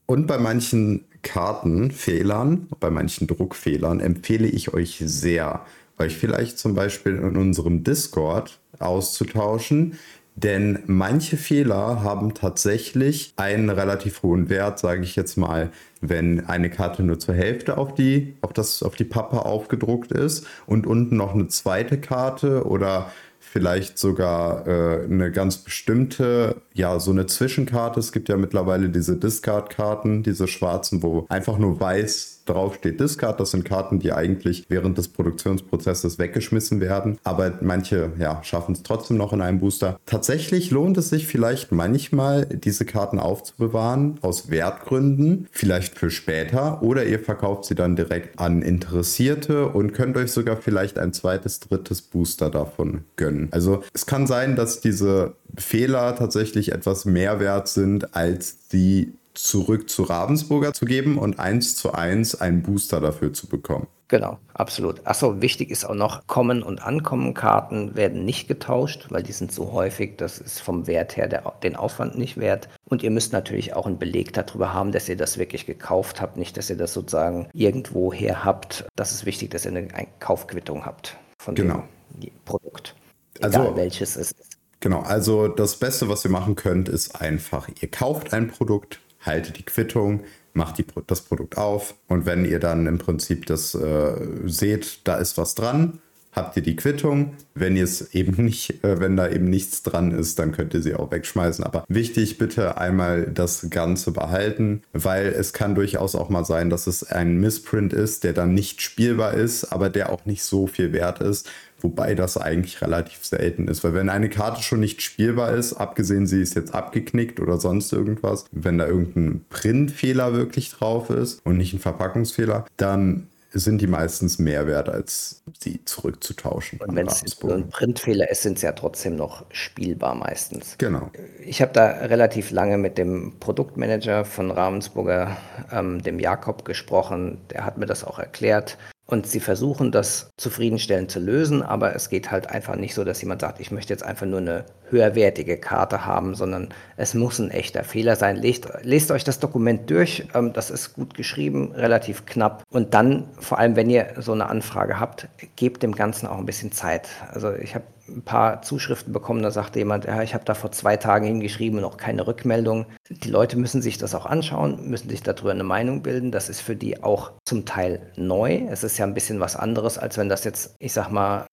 Und 0.05 0.27
bei 0.27 0.37
manchen 0.37 1.03
Kartenfehlern, 1.23 2.69
bei 2.79 2.89
manchen 2.89 3.27
Druckfehlern 3.27 3.99
empfehle 3.99 4.47
ich 4.47 4.73
euch 4.73 5.03
sehr, 5.05 5.65
euch 5.99 6.15
vielleicht 6.15 6.57
zum 6.57 6.73
Beispiel 6.73 7.17
in 7.17 7.35
unserem 7.35 7.83
Discord 7.83 8.61
auszutauschen. 8.79 9.99
Denn 10.35 10.79
manche 10.87 11.37
Fehler 11.37 12.03
haben 12.03 12.33
tatsächlich 12.33 13.33
einen 13.35 13.69
relativ 13.69 14.23
hohen 14.23 14.49
Wert, 14.49 14.79
sage 14.79 15.03
ich 15.03 15.15
jetzt 15.15 15.37
mal, 15.37 15.71
wenn 15.99 16.45
eine 16.47 16.69
Karte 16.69 17.03
nur 17.03 17.19
zur 17.19 17.35
Hälfte 17.35 17.77
auf 17.77 17.93
die, 17.93 18.35
auf 18.41 18.53
das, 18.53 18.81
auf 18.81 18.95
die 18.95 19.03
Pappe 19.03 19.45
aufgedruckt 19.45 20.11
ist 20.11 20.47
und 20.65 20.87
unten 20.87 21.17
noch 21.17 21.33
eine 21.33 21.47
zweite 21.47 21.99
Karte 21.99 22.65
oder 22.65 23.11
vielleicht 23.39 23.97
sogar 23.97 24.65
äh, 24.65 25.03
eine 25.03 25.31
ganz 25.31 25.57
bestimmte, 25.57 26.61
ja, 26.73 26.99
so 26.99 27.11
eine 27.11 27.25
Zwischenkarte. 27.25 27.99
Es 27.99 28.13
gibt 28.13 28.29
ja 28.29 28.37
mittlerweile 28.37 28.89
diese 28.89 29.17
Discard-Karten, 29.17 30.23
diese 30.23 30.47
schwarzen, 30.47 31.03
wo 31.03 31.25
einfach 31.27 31.57
nur 31.57 31.79
weiß 31.79 32.30
drauf 32.45 32.75
steht 32.75 32.99
Discard. 32.99 33.39
Das 33.39 33.51
sind 33.51 33.65
Karten, 33.65 33.99
die 33.99 34.13
eigentlich 34.13 34.65
während 34.69 34.97
des 34.97 35.07
Produktionsprozesses 35.07 36.19
weggeschmissen 36.19 36.81
werden. 36.81 37.17
Aber 37.23 37.53
manche 37.61 38.11
ja, 38.19 38.43
schaffen 38.43 38.73
es 38.73 38.83
trotzdem 38.83 39.17
noch 39.17 39.33
in 39.33 39.41
einem 39.41 39.59
Booster. 39.59 39.99
Tatsächlich 40.05 40.71
lohnt 40.71 40.97
es 40.97 41.09
sich 41.09 41.27
vielleicht 41.27 41.71
manchmal, 41.71 42.45
diese 42.45 42.85
Karten 42.85 43.19
aufzubewahren 43.19 44.17
aus 44.21 44.49
Wertgründen, 44.49 45.47
vielleicht 45.51 45.97
für 45.97 46.11
später. 46.11 46.81
Oder 46.81 47.05
ihr 47.05 47.19
verkauft 47.19 47.65
sie 47.65 47.75
dann 47.75 47.95
direkt 47.95 48.39
an 48.39 48.61
Interessierte 48.61 49.67
und 49.67 49.93
könnt 49.93 50.17
euch 50.17 50.31
sogar 50.31 50.57
vielleicht 50.57 50.97
ein 50.97 51.13
zweites, 51.13 51.59
drittes 51.59 52.01
Booster 52.01 52.49
davon 52.49 53.03
gönnen. 53.15 53.49
Also 53.51 53.83
es 53.93 54.05
kann 54.05 54.27
sein, 54.27 54.55
dass 54.55 54.81
diese 54.81 55.35
Fehler 55.57 56.15
tatsächlich 56.15 56.71
etwas 56.71 57.05
mehr 57.05 57.39
wert 57.39 57.67
sind 57.67 58.15
als 58.15 58.67
die 58.69 59.13
zurück 59.33 59.89
zu 59.89 60.03
Ravensburger 60.03 60.73
zu 60.73 60.85
geben 60.85 61.17
und 61.17 61.39
eins 61.39 61.75
zu 61.75 61.93
eins 61.93 62.39
einen 62.39 62.63
Booster 62.63 62.99
dafür 62.99 63.33
zu 63.33 63.47
bekommen. 63.47 63.87
Genau, 64.11 64.39
absolut. 64.53 65.07
Achso, 65.07 65.41
wichtig 65.41 65.71
ist 65.71 65.85
auch 65.85 65.95
noch, 65.95 66.27
Kommen- 66.27 66.63
und 66.63 66.85
Ankommenkarten 66.85 67.95
werden 67.95 68.25
nicht 68.25 68.49
getauscht, 68.49 69.05
weil 69.09 69.23
die 69.23 69.31
sind 69.31 69.53
so 69.53 69.71
häufig, 69.71 70.17
das 70.17 70.37
ist 70.37 70.59
vom 70.59 70.85
Wert 70.85 71.15
her 71.15 71.29
der, 71.29 71.53
den 71.63 71.77
Aufwand 71.77 72.17
nicht 72.17 72.35
wert. 72.35 72.67
Und 72.83 73.03
ihr 73.03 73.09
müsst 73.09 73.31
natürlich 73.31 73.73
auch 73.73 73.85
einen 73.85 73.99
Beleg 73.99 74.33
darüber 74.33 74.73
haben, 74.73 74.91
dass 74.91 75.07
ihr 75.07 75.15
das 75.15 75.37
wirklich 75.37 75.65
gekauft 75.65 76.19
habt, 76.19 76.35
nicht, 76.35 76.57
dass 76.57 76.69
ihr 76.69 76.75
das 76.75 76.91
sozusagen 76.91 77.47
irgendwo 77.53 78.11
her 78.11 78.43
habt. 78.43 78.85
Das 78.97 79.13
ist 79.13 79.25
wichtig, 79.25 79.51
dass 79.51 79.63
ihr 79.63 79.71
eine 79.71 79.87
Kaufquittung 80.19 80.85
habt 80.85 81.15
von 81.41 81.55
genau. 81.55 81.83
dem 82.09 82.31
Produkt. 82.43 82.95
Egal 83.35 83.61
also, 83.61 83.75
welches 83.77 84.17
es 84.17 84.33
ist. 84.33 84.57
Genau, 84.81 85.01
also 85.01 85.47
das 85.47 85.77
Beste, 85.77 86.09
was 86.09 86.25
ihr 86.25 86.31
machen 86.31 86.55
könnt, 86.55 86.89
ist 86.89 87.21
einfach, 87.21 87.69
ihr 87.79 87.89
kauft 87.89 88.33
ein 88.33 88.47
Produkt, 88.49 88.99
haltet 89.21 89.57
die 89.57 89.63
Quittung, 89.63 90.21
macht 90.53 90.77
die, 90.77 90.85
das 91.07 91.21
Produkt 91.21 91.57
auf 91.57 91.95
und 92.07 92.25
wenn 92.25 92.45
ihr 92.45 92.59
dann 92.59 92.87
im 92.87 92.97
Prinzip 92.97 93.45
das 93.45 93.75
äh, 93.75 94.15
seht, 94.45 95.07
da 95.07 95.15
ist 95.15 95.37
was 95.37 95.55
dran, 95.55 95.99
habt 96.33 96.55
ihr 96.55 96.63
die 96.63 96.75
Quittung. 96.75 97.33
Wenn 97.53 97.75
ihr 97.75 97.83
es 97.83 98.13
eben 98.13 98.43
nicht, 98.43 98.83
äh, 98.83 98.99
wenn 98.99 99.17
da 99.17 99.27
eben 99.27 99.49
nichts 99.49 99.83
dran 99.83 100.11
ist, 100.11 100.39
dann 100.39 100.51
könnt 100.51 100.73
ihr 100.73 100.81
sie 100.81 100.95
auch 100.95 101.11
wegschmeißen. 101.11 101.63
Aber 101.63 101.83
wichtig, 101.87 102.37
bitte 102.37 102.77
einmal 102.77 103.25
das 103.25 103.69
Ganze 103.69 104.11
behalten, 104.11 104.83
weil 104.93 105.27
es 105.27 105.53
kann 105.53 105.75
durchaus 105.75 106.15
auch 106.15 106.29
mal 106.29 106.45
sein, 106.45 106.69
dass 106.69 106.87
es 106.87 107.03
ein 107.03 107.39
Missprint 107.39 107.93
ist, 107.93 108.23
der 108.23 108.33
dann 108.33 108.53
nicht 108.53 108.81
spielbar 108.81 109.33
ist, 109.33 109.65
aber 109.65 109.89
der 109.89 110.11
auch 110.11 110.25
nicht 110.25 110.43
so 110.43 110.67
viel 110.67 110.93
wert 110.93 111.21
ist. 111.21 111.49
Wobei 111.81 112.15
das 112.15 112.37
eigentlich 112.37 112.81
relativ 112.81 113.25
selten 113.25 113.67
ist, 113.67 113.83
weil 113.83 113.93
wenn 113.93 114.09
eine 114.09 114.29
Karte 114.29 114.61
schon 114.61 114.79
nicht 114.79 115.01
spielbar 115.01 115.51
ist, 115.51 115.73
abgesehen 115.73 116.27
sie 116.27 116.41
ist 116.41 116.55
jetzt 116.55 116.73
abgeknickt 116.73 117.39
oder 117.39 117.57
sonst 117.57 117.91
irgendwas, 117.91 118.45
wenn 118.51 118.77
da 118.77 118.87
irgendein 118.87 119.45
Printfehler 119.49 120.33
wirklich 120.33 120.71
drauf 120.71 121.09
ist 121.09 121.45
und 121.45 121.57
nicht 121.57 121.73
ein 121.73 121.79
Verpackungsfehler, 121.79 122.65
dann 122.77 123.27
sind 123.53 123.81
die 123.81 123.87
meistens 123.87 124.39
mehr 124.39 124.65
wert, 124.65 124.89
als 124.89 125.43
sie 125.59 125.83
zurückzutauschen. 125.83 126.79
Und 126.79 126.95
wenn 126.95 127.07
es 127.07 127.23
ein 127.43 127.69
Printfehler 127.69 128.29
ist, 128.29 128.43
sind 128.43 128.59
sie 128.59 128.65
ja 128.65 128.71
trotzdem 128.71 129.15
noch 129.15 129.45
spielbar 129.51 130.15
meistens. 130.15 130.77
Genau. 130.77 131.11
Ich 131.43 131.61
habe 131.61 131.73
da 131.73 131.87
relativ 131.87 132.51
lange 132.51 132.77
mit 132.77 132.97
dem 132.97 133.33
Produktmanager 133.39 134.23
von 134.23 134.51
Ravensburger, 134.51 135.35
ähm, 135.71 136.01
dem 136.01 136.19
Jakob, 136.19 136.63
gesprochen. 136.63 137.39
Der 137.51 137.65
hat 137.65 137.77
mir 137.77 137.87
das 137.87 138.03
auch 138.03 138.19
erklärt. 138.19 138.77
Und 139.11 139.27
sie 139.27 139.41
versuchen 139.41 139.91
das 139.91 140.31
zufriedenstellend 140.37 141.11
zu 141.11 141.19
lösen, 141.19 141.63
aber 141.63 141.93
es 141.93 142.07
geht 142.07 142.31
halt 142.31 142.49
einfach 142.49 142.77
nicht 142.77 142.93
so, 142.93 143.03
dass 143.03 143.21
jemand 143.21 143.41
sagt, 143.41 143.59
ich 143.59 143.69
möchte 143.69 143.91
jetzt 143.91 144.03
einfach 144.03 144.25
nur 144.25 144.39
eine 144.39 144.65
höherwertige 144.91 145.57
Karte 145.57 146.05
haben, 146.05 146.35
sondern 146.35 146.69
es 146.97 147.13
muss 147.13 147.39
ein 147.39 147.49
echter 147.49 147.83
Fehler 147.83 148.15
sein. 148.15 148.35
Lest, 148.35 148.67
lest 148.83 149.11
euch 149.11 149.23
das 149.23 149.39
Dokument 149.39 149.89
durch, 149.89 150.27
ähm, 150.33 150.53
das 150.53 150.69
ist 150.69 150.93
gut 150.93 151.13
geschrieben, 151.13 151.71
relativ 151.71 152.25
knapp. 152.25 152.63
Und 152.69 152.93
dann, 152.93 153.25
vor 153.39 153.57
allem 153.57 153.75
wenn 153.75 153.89
ihr 153.89 154.13
so 154.17 154.33
eine 154.33 154.49
Anfrage 154.49 154.99
habt, 154.99 155.27
gebt 155.55 155.83
dem 155.83 155.95
Ganzen 155.95 156.27
auch 156.27 156.37
ein 156.37 156.45
bisschen 156.45 156.71
Zeit. 156.71 157.09
Also 157.31 157.53
ich 157.53 157.75
habe 157.75 157.85
ein 158.15 158.23
paar 158.23 158.61
Zuschriften 158.61 159.13
bekommen, 159.13 159.41
da 159.41 159.51
sagte 159.51 159.79
jemand, 159.79 160.05
ja, 160.05 160.21
ich 160.21 160.33
habe 160.33 160.45
da 160.45 160.53
vor 160.53 160.71
zwei 160.71 160.97
Tagen 160.97 161.25
hingeschrieben 161.25 161.77
und 161.77 161.83
noch 161.83 161.97
keine 161.97 162.27
Rückmeldung. 162.27 162.85
Die 163.09 163.29
Leute 163.29 163.57
müssen 163.57 163.81
sich 163.81 163.97
das 163.97 164.15
auch 164.15 164.25
anschauen, 164.25 164.89
müssen 164.89 165.09
sich 165.09 165.23
darüber 165.23 165.51
eine 165.51 165.63
Meinung 165.63 166.01
bilden. 166.01 166.31
Das 166.31 166.49
ist 166.49 166.61
für 166.61 166.75
die 166.75 167.03
auch 167.03 167.31
zum 167.45 167.65
Teil 167.65 168.01
neu. 168.15 168.63
Es 168.69 168.83
ist 168.83 168.97
ja 168.97 169.05
ein 169.05 169.13
bisschen 169.13 169.39
was 169.39 169.55
anderes, 169.55 169.97
als 169.97 170.17
wenn 170.17 170.29
das 170.29 170.43
jetzt, 170.43 170.75
ich 170.79 170.93
sag 170.93 171.09
mal, 171.09 171.45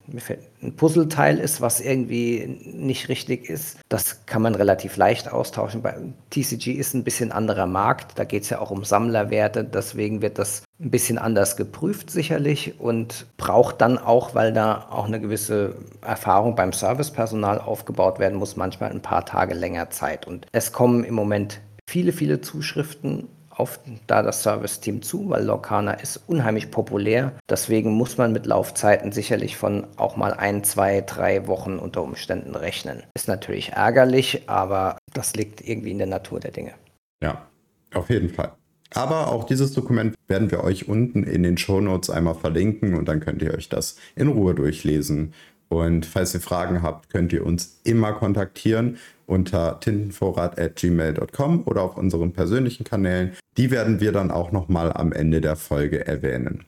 ein 0.62 0.76
Puzzleteil 0.76 1.38
ist, 1.38 1.60
was 1.60 1.80
irgendwie 1.80 2.60
nicht 2.64 3.08
richtig 3.08 3.27
ist. 3.34 3.78
Das 3.88 4.26
kann 4.26 4.42
man 4.42 4.54
relativ 4.54 4.96
leicht 4.96 5.30
austauschen. 5.30 5.82
Bei 5.82 5.96
TCG 6.30 6.72
ist 6.72 6.94
ein 6.94 7.04
bisschen 7.04 7.32
anderer 7.32 7.66
Markt. 7.66 8.18
Da 8.18 8.24
geht 8.24 8.42
es 8.44 8.50
ja 8.50 8.60
auch 8.60 8.70
um 8.70 8.84
Sammlerwerte. 8.84 9.64
Deswegen 9.64 10.22
wird 10.22 10.38
das 10.38 10.62
ein 10.80 10.90
bisschen 10.90 11.18
anders 11.18 11.56
geprüft 11.56 12.10
sicherlich 12.10 12.78
und 12.78 13.26
braucht 13.36 13.80
dann 13.80 13.98
auch, 13.98 14.34
weil 14.34 14.52
da 14.52 14.86
auch 14.90 15.06
eine 15.06 15.20
gewisse 15.20 15.74
Erfahrung 16.02 16.54
beim 16.54 16.72
Servicepersonal 16.72 17.60
aufgebaut 17.60 18.18
werden 18.18 18.38
muss, 18.38 18.56
manchmal 18.56 18.90
ein 18.90 19.02
paar 19.02 19.24
Tage 19.24 19.54
länger 19.54 19.90
Zeit. 19.90 20.26
Und 20.26 20.46
es 20.52 20.72
kommen 20.72 21.04
im 21.04 21.14
Moment 21.14 21.60
viele, 21.88 22.12
viele 22.12 22.40
Zuschriften 22.40 23.28
auf 23.58 23.80
da 24.06 24.22
das 24.22 24.42
Service-Team 24.42 25.02
zu, 25.02 25.28
weil 25.30 25.44
Lorcana 25.44 25.92
ist 25.92 26.22
unheimlich 26.28 26.70
populär. 26.70 27.32
Deswegen 27.50 27.92
muss 27.92 28.16
man 28.16 28.32
mit 28.32 28.46
Laufzeiten 28.46 29.10
sicherlich 29.12 29.56
von 29.56 29.86
auch 29.96 30.16
mal 30.16 30.32
ein, 30.32 30.62
zwei, 30.62 31.00
drei 31.00 31.46
Wochen 31.48 31.78
unter 31.78 32.02
Umständen 32.02 32.54
rechnen. 32.54 33.02
Ist 33.14 33.28
natürlich 33.28 33.72
ärgerlich, 33.72 34.48
aber 34.48 34.98
das 35.12 35.34
liegt 35.34 35.66
irgendwie 35.66 35.90
in 35.90 35.98
der 35.98 36.06
Natur 36.06 36.38
der 36.38 36.52
Dinge. 36.52 36.74
Ja, 37.22 37.46
auf 37.92 38.10
jeden 38.10 38.28
Fall. 38.30 38.52
Aber 38.94 39.28
auch 39.32 39.44
dieses 39.44 39.72
Dokument 39.72 40.14
werden 40.28 40.50
wir 40.50 40.64
euch 40.64 40.88
unten 40.88 41.24
in 41.24 41.42
den 41.42 41.58
Show 41.58 41.80
Notes 41.80 42.10
einmal 42.10 42.34
verlinken 42.34 42.94
und 42.94 43.06
dann 43.06 43.20
könnt 43.20 43.42
ihr 43.42 43.52
euch 43.54 43.68
das 43.68 43.96
in 44.14 44.28
Ruhe 44.28 44.54
durchlesen. 44.54 45.34
Und 45.68 46.06
falls 46.06 46.32
ihr 46.32 46.40
Fragen 46.40 46.82
habt, 46.82 47.10
könnt 47.10 47.32
ihr 47.32 47.44
uns 47.44 47.80
immer 47.84 48.12
kontaktieren 48.12 48.98
unter 49.28 49.78
tintenvorrat.gmail.com 49.80 51.62
oder 51.66 51.82
auf 51.82 51.96
unseren 51.96 52.32
persönlichen 52.32 52.84
Kanälen. 52.84 53.32
Die 53.56 53.70
werden 53.70 54.00
wir 54.00 54.12
dann 54.12 54.30
auch 54.30 54.52
nochmal 54.52 54.92
am 54.92 55.12
Ende 55.12 55.40
der 55.40 55.56
Folge 55.56 56.06
erwähnen. 56.06 56.64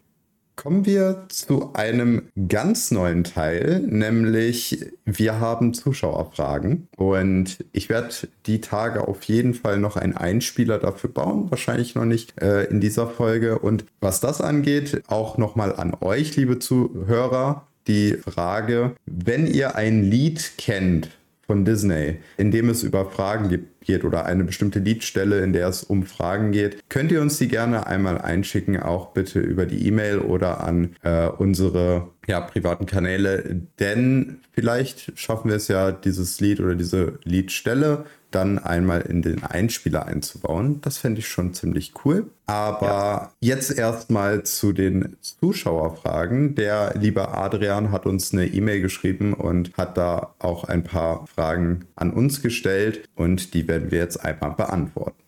Kommen 0.57 0.85
wir 0.85 1.25
zu 1.31 1.73
einem 1.73 2.29
ganz 2.49 2.91
neuen 2.91 3.25
Teil, 3.25 3.81
nämlich 3.81 4.85
wir 5.07 5.41
haben 5.41 5.73
Zuschauerfragen 5.73 6.87
und 6.99 7.65
ich 7.73 7.89
werde 7.89 8.29
die 8.45 8.61
Tage 8.61 9.09
auf 9.09 9.23
jeden 9.23 9.55
Fall 9.55 9.79
noch 9.79 9.97
einen 9.97 10.15
Einspieler 10.15 10.79
dafür 10.79 11.09
bauen, 11.09 11.51
wahrscheinlich 11.51 11.95
noch 11.95 12.05
nicht 12.05 12.39
äh, 12.43 12.65
in 12.65 12.83
dieser 12.83 13.07
Folge. 13.07 13.59
Und 13.59 13.87
was 14.01 14.21
das 14.21 14.43
angeht, 14.43 15.03
auch 15.07 15.39
nochmal 15.39 15.75
an 15.75 15.97
euch, 15.99 16.37
liebe 16.37 16.59
Zuhörer, 16.59 17.67
die 17.87 18.19
Frage, 18.19 18.95
wenn 19.07 19.47
ihr 19.47 19.77
ein 19.77 20.03
Lied 20.05 20.59
kennt 20.59 21.09
von 21.51 21.65
Disney, 21.65 22.21
in 22.37 22.53
dem 22.53 22.69
es 22.69 22.85
über 22.85 23.11
Fragen 23.11 23.67
geht 23.81 24.05
oder 24.05 24.25
eine 24.25 24.45
bestimmte 24.45 24.79
Liedstelle, 24.79 25.41
in 25.41 25.53
der 25.53 25.67
es 25.67 25.83
um 25.83 26.05
Fragen 26.05 26.53
geht, 26.53 26.89
könnt 26.89 27.11
ihr 27.11 27.21
uns 27.21 27.39
die 27.39 27.49
gerne 27.49 27.89
einmal 27.89 28.19
einschicken, 28.19 28.81
auch 28.81 29.09
bitte 29.15 29.41
über 29.41 29.67
die 29.67 29.85
E-Mail 29.89 30.21
oder 30.21 30.63
an 30.63 30.95
äh, 31.03 31.27
unsere 31.27 32.07
ja, 32.29 32.41
privaten 32.41 32.87
Kanäle, 32.87 33.63
denn 33.81 34.39
vielleicht 34.53 35.19
schaffen 35.19 35.49
wir 35.49 35.57
es 35.57 35.67
ja, 35.67 35.91
dieses 35.91 36.41
Lied 36.41 36.61
oder 36.61 36.77
diese 36.77 37.19
Liedstelle 37.25 38.05
dann 38.31 38.59
einmal 38.59 39.03
in 39.03 39.23
den 39.23 39.43
Einspieler 39.43 40.07
einzubauen. 40.07 40.81
Das 40.81 40.99
fände 40.99 41.21
ich 41.21 41.29
schon 41.29 41.55
ziemlich 41.55 41.93
cool. 42.05 42.31
Aber 42.47 42.87
ja. 42.87 43.33
jetzt 43.41 43.77
erstmal 43.77 44.43
zu 44.43 44.73
den 44.73 45.17
Zuschauerfragen. 45.21 46.55
Der 46.55 46.95
liebe 46.99 47.29
Adrian 47.29 47.93
hat 47.93 48.07
uns 48.07 48.33
eine 48.33 48.47
E-Mail 48.47 48.81
geschrieben 48.81 49.35
und 49.35 49.77
hat 49.77 49.97
da 49.97 50.35
auch 50.39 50.65
ein 50.65 50.85
paar 50.85 51.27
Fragen 51.27 51.87
an 51.97 52.13
uns 52.13 52.43
gestellt 52.43 53.09
und 53.15 53.55
die 53.55 53.69
werden 53.69 53.91
wir 53.91 53.99
jetzt 53.99 54.25
einmal 54.25 54.53
beantworten. 54.53 55.21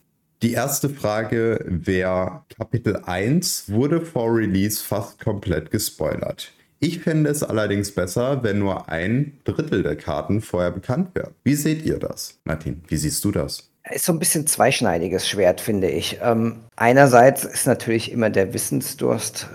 Die 0.43 0.55
erste 0.55 0.88
Frage 0.88 1.65
wäre, 1.69 2.43
Kapitel 2.57 2.97
1 2.97 3.71
wurde 3.71 4.01
vor 4.01 4.35
Release 4.35 4.83
fast 4.83 5.21
komplett 5.21 5.71
gespoilert. 5.71 6.53
Ich 6.85 6.99
fände 6.99 7.31
es 7.31 7.45
allerdings 7.45 7.95
besser, 7.95 8.42
wenn 8.42 8.59
nur 8.59 8.88
ein 8.88 9.38
Drittel 9.45 9.85
der 9.85 9.95
Karten 9.95 10.40
vorher 10.40 10.73
bekannt 10.73 11.14
wäre. 11.14 11.31
Wie 11.45 11.55
seht 11.55 11.85
ihr 11.85 12.01
das? 12.01 12.40
Martin, 12.42 12.83
wie 12.88 12.97
siehst 12.97 13.25
du 13.25 13.31
das? 13.31 13.71
Ist 13.88 14.05
so 14.05 14.12
ein 14.12 14.18
bisschen 14.18 14.49
zweischneidiges 14.49 15.29
Schwert, 15.29 15.61
finde 15.61 15.88
ich. 15.88 16.18
Ähm, 16.21 16.64
einerseits 16.75 17.45
ist 17.45 17.68
natürlich 17.68 18.11
immer 18.11 18.31
der 18.31 18.53
Wissensdurst 18.53 19.49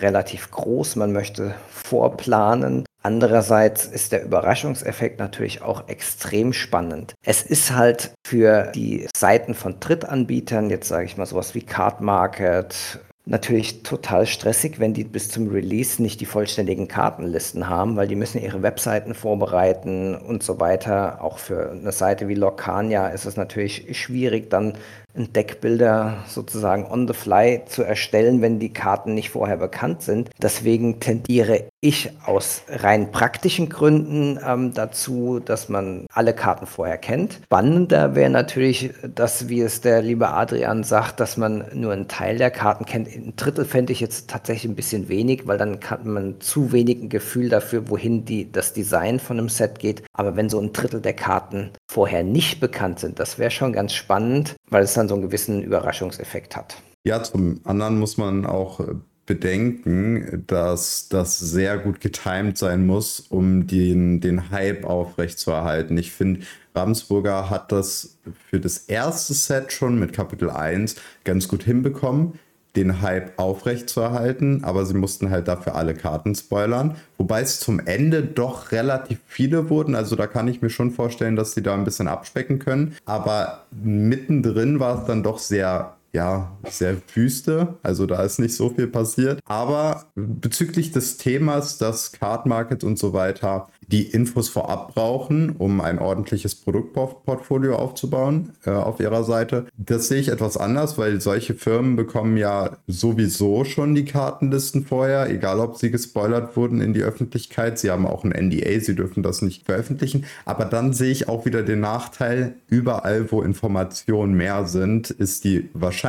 relativ 0.00 0.50
groß. 0.50 0.96
Man 0.96 1.12
möchte 1.12 1.54
vorplanen. 1.68 2.84
Andererseits 3.04 3.86
ist 3.86 4.10
der 4.10 4.24
Überraschungseffekt 4.24 5.20
natürlich 5.20 5.62
auch 5.62 5.86
extrem 5.88 6.52
spannend. 6.52 7.14
Es 7.24 7.44
ist 7.44 7.72
halt 7.72 8.14
für 8.26 8.72
die 8.74 9.06
Seiten 9.16 9.54
von 9.54 9.78
Drittanbietern, 9.78 10.70
jetzt 10.70 10.88
sage 10.88 11.04
ich 11.04 11.16
mal 11.16 11.26
sowas 11.26 11.54
wie 11.54 11.62
Card 11.62 12.00
Market, 12.00 12.98
natürlich 13.26 13.82
total 13.82 14.26
stressig, 14.26 14.78
wenn 14.78 14.92
die 14.92 15.04
bis 15.04 15.30
zum 15.30 15.48
Release 15.48 16.02
nicht 16.02 16.20
die 16.20 16.26
vollständigen 16.26 16.88
Kartenlisten 16.88 17.68
haben, 17.68 17.96
weil 17.96 18.06
die 18.06 18.16
müssen 18.16 18.42
ihre 18.42 18.62
Webseiten 18.62 19.14
vorbereiten 19.14 20.14
und 20.14 20.42
so 20.42 20.60
weiter. 20.60 21.22
Auch 21.22 21.38
für 21.38 21.70
eine 21.70 21.92
Seite 21.92 22.28
wie 22.28 22.34
Locania 22.34 23.08
ist 23.08 23.24
es 23.24 23.36
natürlich 23.36 23.98
schwierig, 23.98 24.50
dann 24.50 24.74
Deckbilder 25.14 26.18
sozusagen 26.26 26.86
on 26.86 27.06
the 27.06 27.14
fly 27.14 27.62
zu 27.66 27.82
erstellen, 27.82 28.42
wenn 28.42 28.58
die 28.58 28.72
Karten 28.72 29.14
nicht 29.14 29.30
vorher 29.30 29.56
bekannt 29.56 30.02
sind. 30.02 30.30
Deswegen 30.40 31.00
tendiere 31.00 31.64
ich 31.80 32.10
aus 32.24 32.62
rein 32.68 33.12
praktischen 33.12 33.68
Gründen 33.68 34.38
ähm, 34.44 34.72
dazu, 34.74 35.40
dass 35.44 35.68
man 35.68 36.06
alle 36.12 36.34
Karten 36.34 36.66
vorher 36.66 36.98
kennt. 36.98 37.40
Spannender 37.44 38.14
wäre 38.14 38.30
natürlich, 38.30 38.90
dass, 39.14 39.48
wie 39.48 39.60
es 39.60 39.80
der 39.80 40.02
liebe 40.02 40.28
Adrian 40.28 40.82
sagt, 40.82 41.20
dass 41.20 41.36
man 41.36 41.64
nur 41.74 41.92
einen 41.92 42.08
Teil 42.08 42.38
der 42.38 42.50
Karten 42.50 42.86
kennt. 42.86 43.08
Ein 43.08 43.34
Drittel 43.36 43.64
fände 43.64 43.92
ich 43.92 44.00
jetzt 44.00 44.30
tatsächlich 44.30 44.70
ein 44.70 44.76
bisschen 44.76 45.08
wenig, 45.08 45.46
weil 45.46 45.58
dann 45.58 45.78
hat 45.88 46.04
man 46.04 46.40
zu 46.40 46.72
wenig 46.72 47.02
ein 47.02 47.08
Gefühl 47.08 47.48
dafür, 47.48 47.88
wohin 47.88 48.24
die, 48.24 48.50
das 48.50 48.72
Design 48.72 49.20
von 49.20 49.38
einem 49.38 49.48
Set 49.48 49.78
geht. 49.78 50.02
Aber 50.12 50.36
wenn 50.36 50.48
so 50.48 50.58
ein 50.58 50.72
Drittel 50.72 51.00
der 51.00 51.14
Karten 51.14 51.70
vorher 51.86 52.24
nicht 52.24 52.60
bekannt 52.60 52.98
sind, 52.98 53.18
das 53.18 53.38
wäre 53.38 53.50
schon 53.50 53.72
ganz 53.72 53.92
spannend, 53.92 54.54
weil 54.70 54.84
es 54.84 54.94
dann 54.94 55.03
so 55.08 55.14
einen 55.14 55.22
gewissen 55.22 55.62
Überraschungseffekt 55.62 56.56
hat. 56.56 56.76
Ja, 57.06 57.22
zum 57.22 57.60
anderen 57.64 57.98
muss 57.98 58.16
man 58.16 58.46
auch 58.46 58.80
bedenken, 59.26 60.44
dass 60.46 61.08
das 61.08 61.38
sehr 61.38 61.78
gut 61.78 62.00
getimt 62.00 62.58
sein 62.58 62.86
muss, 62.86 63.20
um 63.20 63.66
den, 63.66 64.20
den 64.20 64.50
Hype 64.50 64.84
aufrechtzuerhalten. 64.84 65.96
Ich 65.96 66.12
finde, 66.12 66.40
Ravensburger 66.74 67.48
hat 67.50 67.72
das 67.72 68.18
für 68.50 68.60
das 68.60 68.78
erste 68.78 69.32
Set 69.32 69.72
schon 69.72 69.98
mit 69.98 70.12
Kapitel 70.12 70.50
1 70.50 70.96
ganz 71.24 71.48
gut 71.48 71.62
hinbekommen, 71.62 72.38
den 72.76 73.02
Hype 73.02 73.38
aufrechtzuerhalten, 73.38 74.64
aber 74.64 74.84
sie 74.84 74.94
mussten 74.94 75.30
halt 75.30 75.46
dafür 75.46 75.76
alle 75.76 75.94
Karten 75.94 76.34
spoilern. 76.34 76.96
Wobei 77.18 77.40
es 77.42 77.60
zum 77.60 77.78
Ende 77.78 78.22
doch 78.22 78.72
relativ 78.72 79.18
viele 79.26 79.70
wurden. 79.70 79.94
Also 79.94 80.16
da 80.16 80.26
kann 80.26 80.48
ich 80.48 80.60
mir 80.60 80.70
schon 80.70 80.90
vorstellen, 80.90 81.36
dass 81.36 81.52
sie 81.52 81.62
da 81.62 81.74
ein 81.74 81.84
bisschen 81.84 82.08
abspecken 82.08 82.58
können. 82.58 82.96
Aber 83.04 83.64
mittendrin 83.70 84.80
war 84.80 84.98
es 84.98 85.06
dann 85.06 85.22
doch 85.22 85.38
sehr 85.38 85.94
ja, 86.14 86.56
sehr 86.70 86.96
wüste. 87.14 87.74
Also 87.82 88.06
da 88.06 88.22
ist 88.22 88.38
nicht 88.38 88.54
so 88.54 88.70
viel 88.70 88.86
passiert. 88.86 89.40
Aber 89.44 90.06
bezüglich 90.14 90.92
des 90.92 91.16
Themas, 91.16 91.76
dass 91.76 92.12
Card 92.12 92.46
Market 92.46 92.84
und 92.84 92.98
so 92.98 93.12
weiter 93.12 93.68
die 93.88 94.04
Infos 94.04 94.48
vorab 94.48 94.94
brauchen, 94.94 95.56
um 95.58 95.80
ein 95.80 95.98
ordentliches 95.98 96.54
Produktportfolio 96.54 97.76
aufzubauen 97.76 98.52
äh, 98.64 98.70
auf 98.70 99.00
ihrer 99.00 99.24
Seite. 99.24 99.66
Das 99.76 100.08
sehe 100.08 100.20
ich 100.20 100.28
etwas 100.28 100.56
anders, 100.56 100.96
weil 100.98 101.20
solche 101.20 101.54
Firmen 101.54 101.96
bekommen 101.96 102.36
ja 102.36 102.78
sowieso 102.86 103.64
schon 103.64 103.94
die 103.94 104.04
Kartenlisten 104.04 104.86
vorher, 104.86 105.28
egal 105.28 105.60
ob 105.60 105.76
sie 105.76 105.90
gespoilert 105.90 106.56
wurden 106.56 106.80
in 106.80 106.94
die 106.94 107.02
Öffentlichkeit. 107.02 107.78
Sie 107.78 107.90
haben 107.90 108.06
auch 108.06 108.24
ein 108.24 108.30
NDA, 108.30 108.80
sie 108.80 108.94
dürfen 108.94 109.22
das 109.22 109.42
nicht 109.42 109.66
veröffentlichen. 109.66 110.24
Aber 110.44 110.64
dann 110.64 110.92
sehe 110.92 111.10
ich 111.10 111.28
auch 111.28 111.44
wieder 111.44 111.62
den 111.62 111.80
Nachteil, 111.80 112.54
überall 112.68 113.30
wo 113.32 113.42
Informationen 113.42 114.34
mehr 114.34 114.66
sind, 114.66 115.10
ist 115.10 115.44
die 115.44 115.68
Wahrscheinlichkeit, 115.74 116.03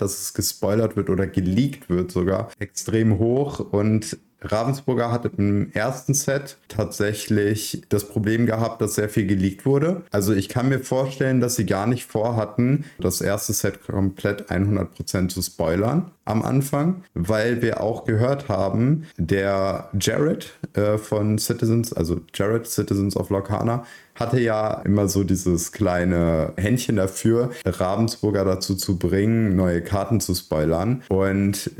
dass 0.00 0.20
es 0.20 0.34
gespoilert 0.34 0.96
wird 0.96 1.10
oder 1.10 1.26
geleakt 1.26 1.88
wird 1.90 2.10
sogar 2.10 2.50
extrem 2.58 3.18
hoch 3.18 3.60
und 3.60 4.16
Ravensburger 4.44 5.10
hatte 5.10 5.30
im 5.36 5.72
ersten 5.72 6.14
Set 6.14 6.58
tatsächlich 6.68 7.82
das 7.88 8.08
Problem 8.08 8.46
gehabt, 8.46 8.80
dass 8.80 8.94
sehr 8.94 9.08
viel 9.08 9.26
geleakt 9.26 9.64
wurde. 9.64 10.02
Also 10.10 10.32
ich 10.32 10.48
kann 10.48 10.68
mir 10.68 10.80
vorstellen, 10.80 11.40
dass 11.40 11.56
sie 11.56 11.66
gar 11.66 11.86
nicht 11.86 12.04
vorhatten, 12.04 12.84
das 12.98 13.20
erste 13.20 13.52
Set 13.52 13.84
komplett 13.86 14.50
100% 14.50 15.28
zu 15.28 15.42
spoilern 15.42 16.10
am 16.24 16.42
Anfang, 16.42 17.04
weil 17.14 17.62
wir 17.62 17.82
auch 17.82 18.04
gehört 18.04 18.48
haben, 18.48 19.06
der 19.16 19.90
Jared 19.98 20.52
äh, 20.74 20.98
von 20.98 21.38
Citizens, 21.38 21.92
also 21.92 22.20
Jared 22.34 22.66
Citizens 22.66 23.16
of 23.16 23.30
Locana, 23.30 23.84
hatte 24.14 24.40
ja 24.40 24.82
immer 24.84 25.08
so 25.08 25.24
dieses 25.24 25.72
kleine 25.72 26.52
Händchen 26.56 26.96
dafür, 26.96 27.50
Ravensburger 27.64 28.44
dazu 28.44 28.74
zu 28.74 28.98
bringen, 28.98 29.56
neue 29.56 29.82
Karten 29.82 30.20
zu 30.20 30.34
spoilern. 30.34 31.02
Und 31.08 31.70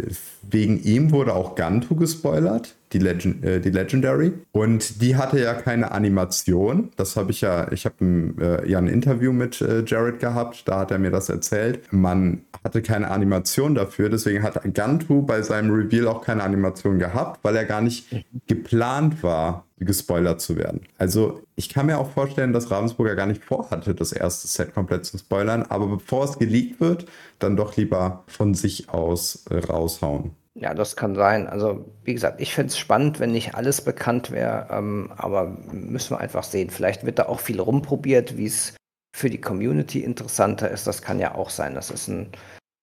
wegen 0.42 0.82
ihm 0.82 1.12
wurde 1.12 1.34
auch 1.34 1.54
Gantu 1.54 1.96
gespoilert 1.96 2.74
die, 2.94 2.98
Legend, 3.00 3.44
äh, 3.44 3.60
die 3.60 3.70
Legendary. 3.70 4.32
Und 4.52 5.02
die 5.02 5.16
hatte 5.16 5.40
ja 5.40 5.52
keine 5.54 5.90
Animation. 5.90 6.90
Das 6.96 7.16
habe 7.16 7.32
ich 7.32 7.40
ja, 7.40 7.70
ich 7.72 7.84
habe 7.84 7.96
äh, 8.40 8.70
ja 8.70 8.78
ein 8.78 8.88
Interview 8.88 9.32
mit 9.32 9.60
äh, 9.60 9.84
Jared 9.84 10.20
gehabt, 10.20 10.66
da 10.66 10.78
hat 10.80 10.90
er 10.90 10.98
mir 10.98 11.10
das 11.10 11.28
erzählt. 11.28 11.92
Man 11.92 12.44
hatte 12.62 12.80
keine 12.80 13.10
Animation 13.10 13.74
dafür, 13.74 14.08
deswegen 14.08 14.42
hat 14.42 14.58
Gantu 14.72 15.22
bei 15.22 15.42
seinem 15.42 15.72
Reveal 15.72 16.08
auch 16.08 16.22
keine 16.22 16.42
Animation 16.42 16.98
gehabt, 16.98 17.40
weil 17.42 17.56
er 17.56 17.64
gar 17.64 17.80
nicht 17.80 18.24
geplant 18.46 19.22
war, 19.22 19.66
gespoilert 19.78 20.40
zu 20.40 20.56
werden. 20.56 20.82
Also 20.96 21.42
ich 21.56 21.68
kann 21.68 21.86
mir 21.86 21.98
auch 21.98 22.10
vorstellen, 22.10 22.52
dass 22.52 22.70
Ravensburger 22.70 23.16
gar 23.16 23.26
nicht 23.26 23.44
vorhatte, 23.44 23.94
das 23.94 24.12
erste 24.12 24.46
Set 24.46 24.72
komplett 24.72 25.04
zu 25.04 25.18
spoilern, 25.18 25.64
aber 25.68 25.88
bevor 25.88 26.24
es 26.24 26.38
geleakt 26.38 26.80
wird, 26.80 27.06
dann 27.40 27.56
doch 27.56 27.76
lieber 27.76 28.22
von 28.28 28.54
sich 28.54 28.88
aus 28.88 29.44
äh, 29.50 29.58
raushauen. 29.58 30.30
Ja, 30.56 30.72
das 30.72 30.94
kann 30.94 31.16
sein. 31.16 31.48
Also, 31.48 31.84
wie 32.04 32.14
gesagt, 32.14 32.40
ich 32.40 32.54
fände 32.54 32.68
es 32.68 32.78
spannend, 32.78 33.18
wenn 33.18 33.32
nicht 33.32 33.56
alles 33.56 33.80
bekannt 33.82 34.30
wäre, 34.30 34.68
ähm, 34.70 35.12
aber 35.16 35.56
müssen 35.72 36.10
wir 36.10 36.20
einfach 36.20 36.44
sehen. 36.44 36.70
Vielleicht 36.70 37.04
wird 37.04 37.18
da 37.18 37.26
auch 37.26 37.40
viel 37.40 37.60
rumprobiert, 37.60 38.36
wie 38.36 38.46
es 38.46 38.76
für 39.16 39.30
die 39.30 39.40
Community 39.40 40.00
interessanter 40.00 40.70
ist. 40.70 40.86
Das 40.86 41.02
kann 41.02 41.18
ja 41.18 41.34
auch 41.34 41.50
sein. 41.50 41.74
Das 41.74 41.90
ist 41.90 42.08
ein 42.08 42.30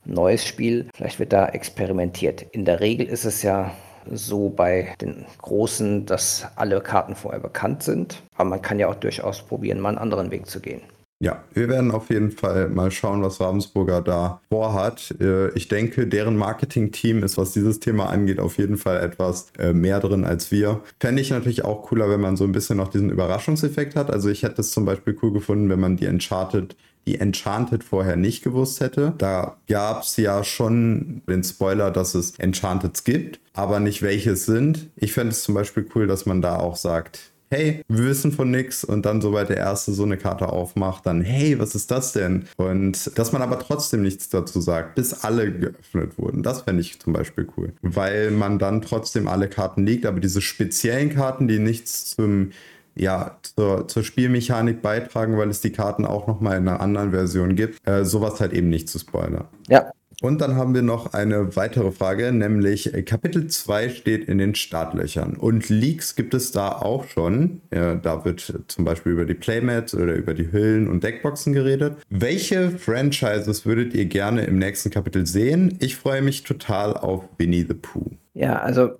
neues 0.05 0.45
Spiel. 0.45 0.89
Vielleicht 0.93 1.19
wird 1.19 1.31
da 1.31 1.47
experimentiert. 1.47 2.41
In 2.51 2.65
der 2.65 2.81
Regel 2.81 3.07
ist 3.07 3.25
es 3.25 3.41
ja 3.41 3.73
so 4.09 4.49
bei 4.49 4.93
den 4.99 5.25
Großen, 5.37 6.05
dass 6.05 6.47
alle 6.55 6.81
Karten 6.81 7.15
vorher 7.15 7.39
bekannt 7.39 7.83
sind. 7.83 8.21
Aber 8.35 8.49
man 8.49 8.61
kann 8.61 8.79
ja 8.79 8.87
auch 8.87 8.95
durchaus 8.95 9.41
probieren, 9.41 9.79
mal 9.79 9.89
einen 9.89 9.97
anderen 9.97 10.31
Weg 10.31 10.47
zu 10.47 10.59
gehen. 10.59 10.81
Ja, 11.21 11.43
wir 11.53 11.69
werden 11.69 11.91
auf 11.91 12.09
jeden 12.09 12.31
Fall 12.31 12.69
mal 12.69 12.89
schauen, 12.89 13.21
was 13.21 13.39
Ravensburger 13.39 14.01
da 14.01 14.41
vorhat. 14.49 15.13
Äh, 15.21 15.49
ich 15.51 15.67
denke, 15.67 16.07
deren 16.07 16.35
Marketing-Team 16.35 17.21
ist, 17.21 17.37
was 17.37 17.51
dieses 17.51 17.79
Thema 17.79 18.09
angeht, 18.09 18.39
auf 18.39 18.57
jeden 18.57 18.75
Fall 18.75 19.01
etwas 19.01 19.51
äh, 19.59 19.71
mehr 19.71 19.99
drin 19.99 20.25
als 20.25 20.51
wir. 20.51 20.81
Fände 20.99 21.21
ich 21.21 21.29
natürlich 21.29 21.63
auch 21.63 21.83
cooler, 21.83 22.09
wenn 22.09 22.21
man 22.21 22.37
so 22.37 22.43
ein 22.43 22.51
bisschen 22.51 22.77
noch 22.77 22.87
diesen 22.87 23.11
Überraschungseffekt 23.11 23.95
hat. 23.95 24.09
Also 24.09 24.29
ich 24.29 24.41
hätte 24.41 24.61
es 24.61 24.71
zum 24.71 24.83
Beispiel 24.85 25.15
cool 25.21 25.31
gefunden, 25.31 25.69
wenn 25.69 25.79
man 25.79 25.95
die 25.95 26.07
Uncharted 26.07 26.75
die 27.07 27.19
Enchanted 27.19 27.83
vorher 27.83 28.15
nicht 28.15 28.43
gewusst 28.43 28.79
hätte. 28.79 29.13
Da 29.17 29.57
gab 29.67 30.03
es 30.03 30.17
ja 30.17 30.43
schon 30.43 31.21
den 31.27 31.43
Spoiler, 31.43 31.91
dass 31.91 32.15
es 32.15 32.37
Enchanteds 32.37 33.03
gibt, 33.03 33.39
aber 33.53 33.79
nicht 33.79 34.01
welche 34.01 34.31
es 34.31 34.45
sind. 34.45 34.89
Ich 34.95 35.13
fände 35.13 35.31
es 35.31 35.43
zum 35.43 35.55
Beispiel 35.55 35.87
cool, 35.95 36.07
dass 36.07 36.25
man 36.25 36.41
da 36.41 36.57
auch 36.57 36.75
sagt, 36.75 37.30
hey, 37.51 37.83
wir 37.89 38.05
wissen 38.05 38.31
von 38.31 38.49
nix 38.49 38.83
und 38.83 39.05
dann 39.05 39.21
sobald 39.21 39.49
der 39.49 39.57
Erste 39.57 39.91
so 39.91 40.03
eine 40.03 40.17
Karte 40.17 40.49
aufmacht, 40.49 41.05
dann, 41.05 41.21
hey, 41.21 41.59
was 41.59 41.75
ist 41.75 41.91
das 41.91 42.13
denn? 42.13 42.45
Und 42.55 43.17
dass 43.19 43.33
man 43.33 43.41
aber 43.41 43.59
trotzdem 43.59 44.01
nichts 44.01 44.29
dazu 44.29 44.61
sagt, 44.61 44.95
bis 44.95 45.25
alle 45.25 45.51
geöffnet 45.51 46.17
wurden. 46.17 46.43
Das 46.43 46.61
fände 46.61 46.81
ich 46.81 46.99
zum 46.99 47.13
Beispiel 47.13 47.47
cool. 47.57 47.73
Weil 47.81 48.31
man 48.31 48.57
dann 48.57 48.81
trotzdem 48.81 49.27
alle 49.27 49.49
Karten 49.49 49.85
liegt, 49.85 50.05
aber 50.05 50.21
diese 50.21 50.41
speziellen 50.41 51.09
Karten, 51.09 51.47
die 51.47 51.59
nichts 51.59 52.15
zum 52.15 52.51
ja, 52.93 53.37
zur, 53.41 53.87
zur 53.87 54.03
Spielmechanik 54.03 54.81
beitragen, 54.81 55.37
weil 55.37 55.49
es 55.49 55.61
die 55.61 55.71
Karten 55.71 56.05
auch 56.05 56.27
nochmal 56.27 56.57
in 56.57 56.67
einer 56.67 56.81
anderen 56.81 57.11
Version 57.11 57.55
gibt. 57.55 57.79
Äh, 57.87 58.03
sowas 58.03 58.41
halt 58.41 58.51
eben 58.51 58.69
nicht 58.69 58.89
zu 58.89 58.99
spoilern. 58.99 59.47
Ja, 59.69 59.91
und 60.21 60.39
dann 60.39 60.55
haben 60.55 60.75
wir 60.75 60.83
noch 60.83 61.13
eine 61.13 61.55
weitere 61.55 61.91
Frage, 61.91 62.31
nämlich 62.31 62.93
äh, 62.93 63.01
Kapitel 63.01 63.47
2 63.47 63.89
steht 63.89 64.29
in 64.29 64.37
den 64.37 64.53
Startlöchern. 64.53 65.35
Und 65.35 65.69
Leaks 65.69 66.15
gibt 66.15 66.35
es 66.35 66.51
da 66.51 66.71
auch 66.73 67.05
schon. 67.05 67.61
Ja, 67.73 67.95
da 67.95 68.23
wird 68.23 68.61
zum 68.67 68.85
Beispiel 68.85 69.13
über 69.13 69.25
die 69.25 69.33
Playmats 69.33 69.95
oder 69.95 70.13
über 70.13 70.35
die 70.35 70.51
Hüllen 70.51 70.87
und 70.87 71.03
Deckboxen 71.03 71.53
geredet. 71.53 71.97
Welche 72.09 72.69
Franchises 72.69 73.65
würdet 73.65 73.95
ihr 73.95 74.05
gerne 74.05 74.45
im 74.45 74.59
nächsten 74.59 74.91
Kapitel 74.91 75.25
sehen? 75.25 75.77
Ich 75.79 75.95
freue 75.95 76.21
mich 76.21 76.43
total 76.43 76.95
auf 76.95 77.23
Winnie 77.37 77.65
the 77.67 77.73
Pooh. 77.73 78.11
Ja, 78.35 78.59
also 78.59 78.91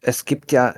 es 0.00 0.24
gibt 0.24 0.50
ja 0.50 0.74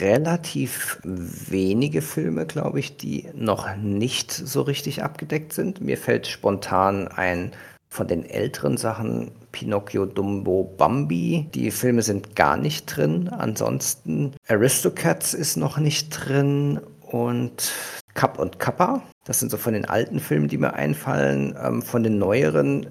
relativ 0.00 1.00
wenige 1.02 2.02
Filme, 2.02 2.44
glaube 2.44 2.78
ich, 2.78 2.98
die 2.98 3.26
noch 3.34 3.74
nicht 3.76 4.30
so 4.30 4.60
richtig 4.60 5.02
abgedeckt 5.02 5.54
sind. 5.54 5.80
Mir 5.80 5.96
fällt 5.96 6.26
spontan 6.26 7.08
ein 7.08 7.52
von 7.96 8.06
den 8.06 8.28
älteren 8.28 8.76
Sachen 8.76 9.32
Pinocchio, 9.52 10.04
Dumbo, 10.04 10.74
Bambi. 10.76 11.48
Die 11.54 11.70
Filme 11.70 12.02
sind 12.02 12.36
gar 12.36 12.58
nicht 12.58 12.84
drin. 12.84 13.28
Ansonsten 13.30 14.34
Aristocats 14.46 15.32
ist 15.32 15.56
noch 15.56 15.78
nicht 15.78 16.10
drin 16.10 16.78
und 17.00 17.72
Kapp 18.12 18.38
und 18.38 18.58
Kappa. 18.58 19.02
Das 19.24 19.40
sind 19.40 19.50
so 19.50 19.56
von 19.56 19.72
den 19.72 19.86
alten 19.86 20.20
Filmen, 20.20 20.48
die 20.48 20.58
mir 20.58 20.74
einfallen. 20.74 21.56
Ähm, 21.60 21.80
von 21.80 22.02
den 22.02 22.18
neueren 22.18 22.86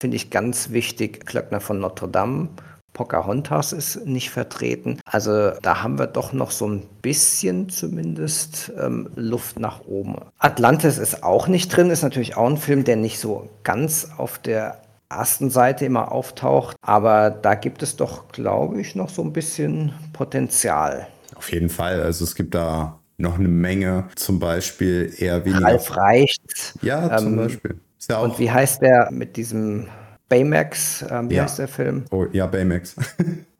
finde 0.00 0.16
ich 0.16 0.30
ganz 0.30 0.70
wichtig 0.70 1.24
Klöckner 1.24 1.60
von 1.60 1.80
Notre 1.80 2.08
Dame 2.08 2.50
Pocahontas 2.92 3.72
ist 3.72 4.06
nicht 4.06 4.30
vertreten. 4.30 5.00
Also 5.04 5.52
da 5.62 5.82
haben 5.82 5.98
wir 5.98 6.06
doch 6.06 6.32
noch 6.32 6.50
so 6.50 6.68
ein 6.68 6.86
bisschen 7.02 7.68
zumindest 7.68 8.72
ähm, 8.78 9.08
Luft 9.14 9.58
nach 9.58 9.84
oben. 9.86 10.16
Atlantis 10.38 10.98
ist 10.98 11.22
auch 11.22 11.48
nicht 11.48 11.74
drin, 11.74 11.90
ist 11.90 12.02
natürlich 12.02 12.36
auch 12.36 12.48
ein 12.48 12.56
Film, 12.56 12.84
der 12.84 12.96
nicht 12.96 13.18
so 13.18 13.48
ganz 13.62 14.10
auf 14.16 14.38
der 14.38 14.82
ersten 15.08 15.50
Seite 15.50 15.84
immer 15.84 16.12
auftaucht, 16.12 16.76
aber 16.82 17.30
da 17.30 17.54
gibt 17.54 17.82
es 17.82 17.96
doch, 17.96 18.28
glaube 18.28 18.80
ich, 18.80 18.94
noch 18.94 19.08
so 19.08 19.22
ein 19.22 19.32
bisschen 19.32 19.92
Potenzial. 20.12 21.08
Auf 21.34 21.50
jeden 21.52 21.68
Fall. 21.68 22.00
Also 22.00 22.24
es 22.24 22.34
gibt 22.34 22.54
da 22.54 23.00
noch 23.16 23.38
eine 23.38 23.48
Menge, 23.48 24.08
zum 24.14 24.38
Beispiel 24.38 25.12
eher 25.16 25.44
weniger. 25.44 25.64
Ralf 25.64 25.96
Reicht. 25.96 26.74
Ja, 26.82 27.16
zum 27.18 27.28
ähm, 27.28 27.36
Beispiel. 27.36 27.80
Ja 28.08 28.20
und 28.20 28.38
wie 28.38 28.50
heißt 28.50 28.80
der 28.80 29.10
mit 29.10 29.36
diesem 29.36 29.88
Baymax, 30.30 31.04
ähm, 31.10 31.28
wie 31.28 31.34
ja. 31.34 31.42
heißt 31.42 31.58
der 31.58 31.68
Film? 31.68 32.04
Oh, 32.10 32.24
ja, 32.32 32.46
Baymax. 32.46 32.96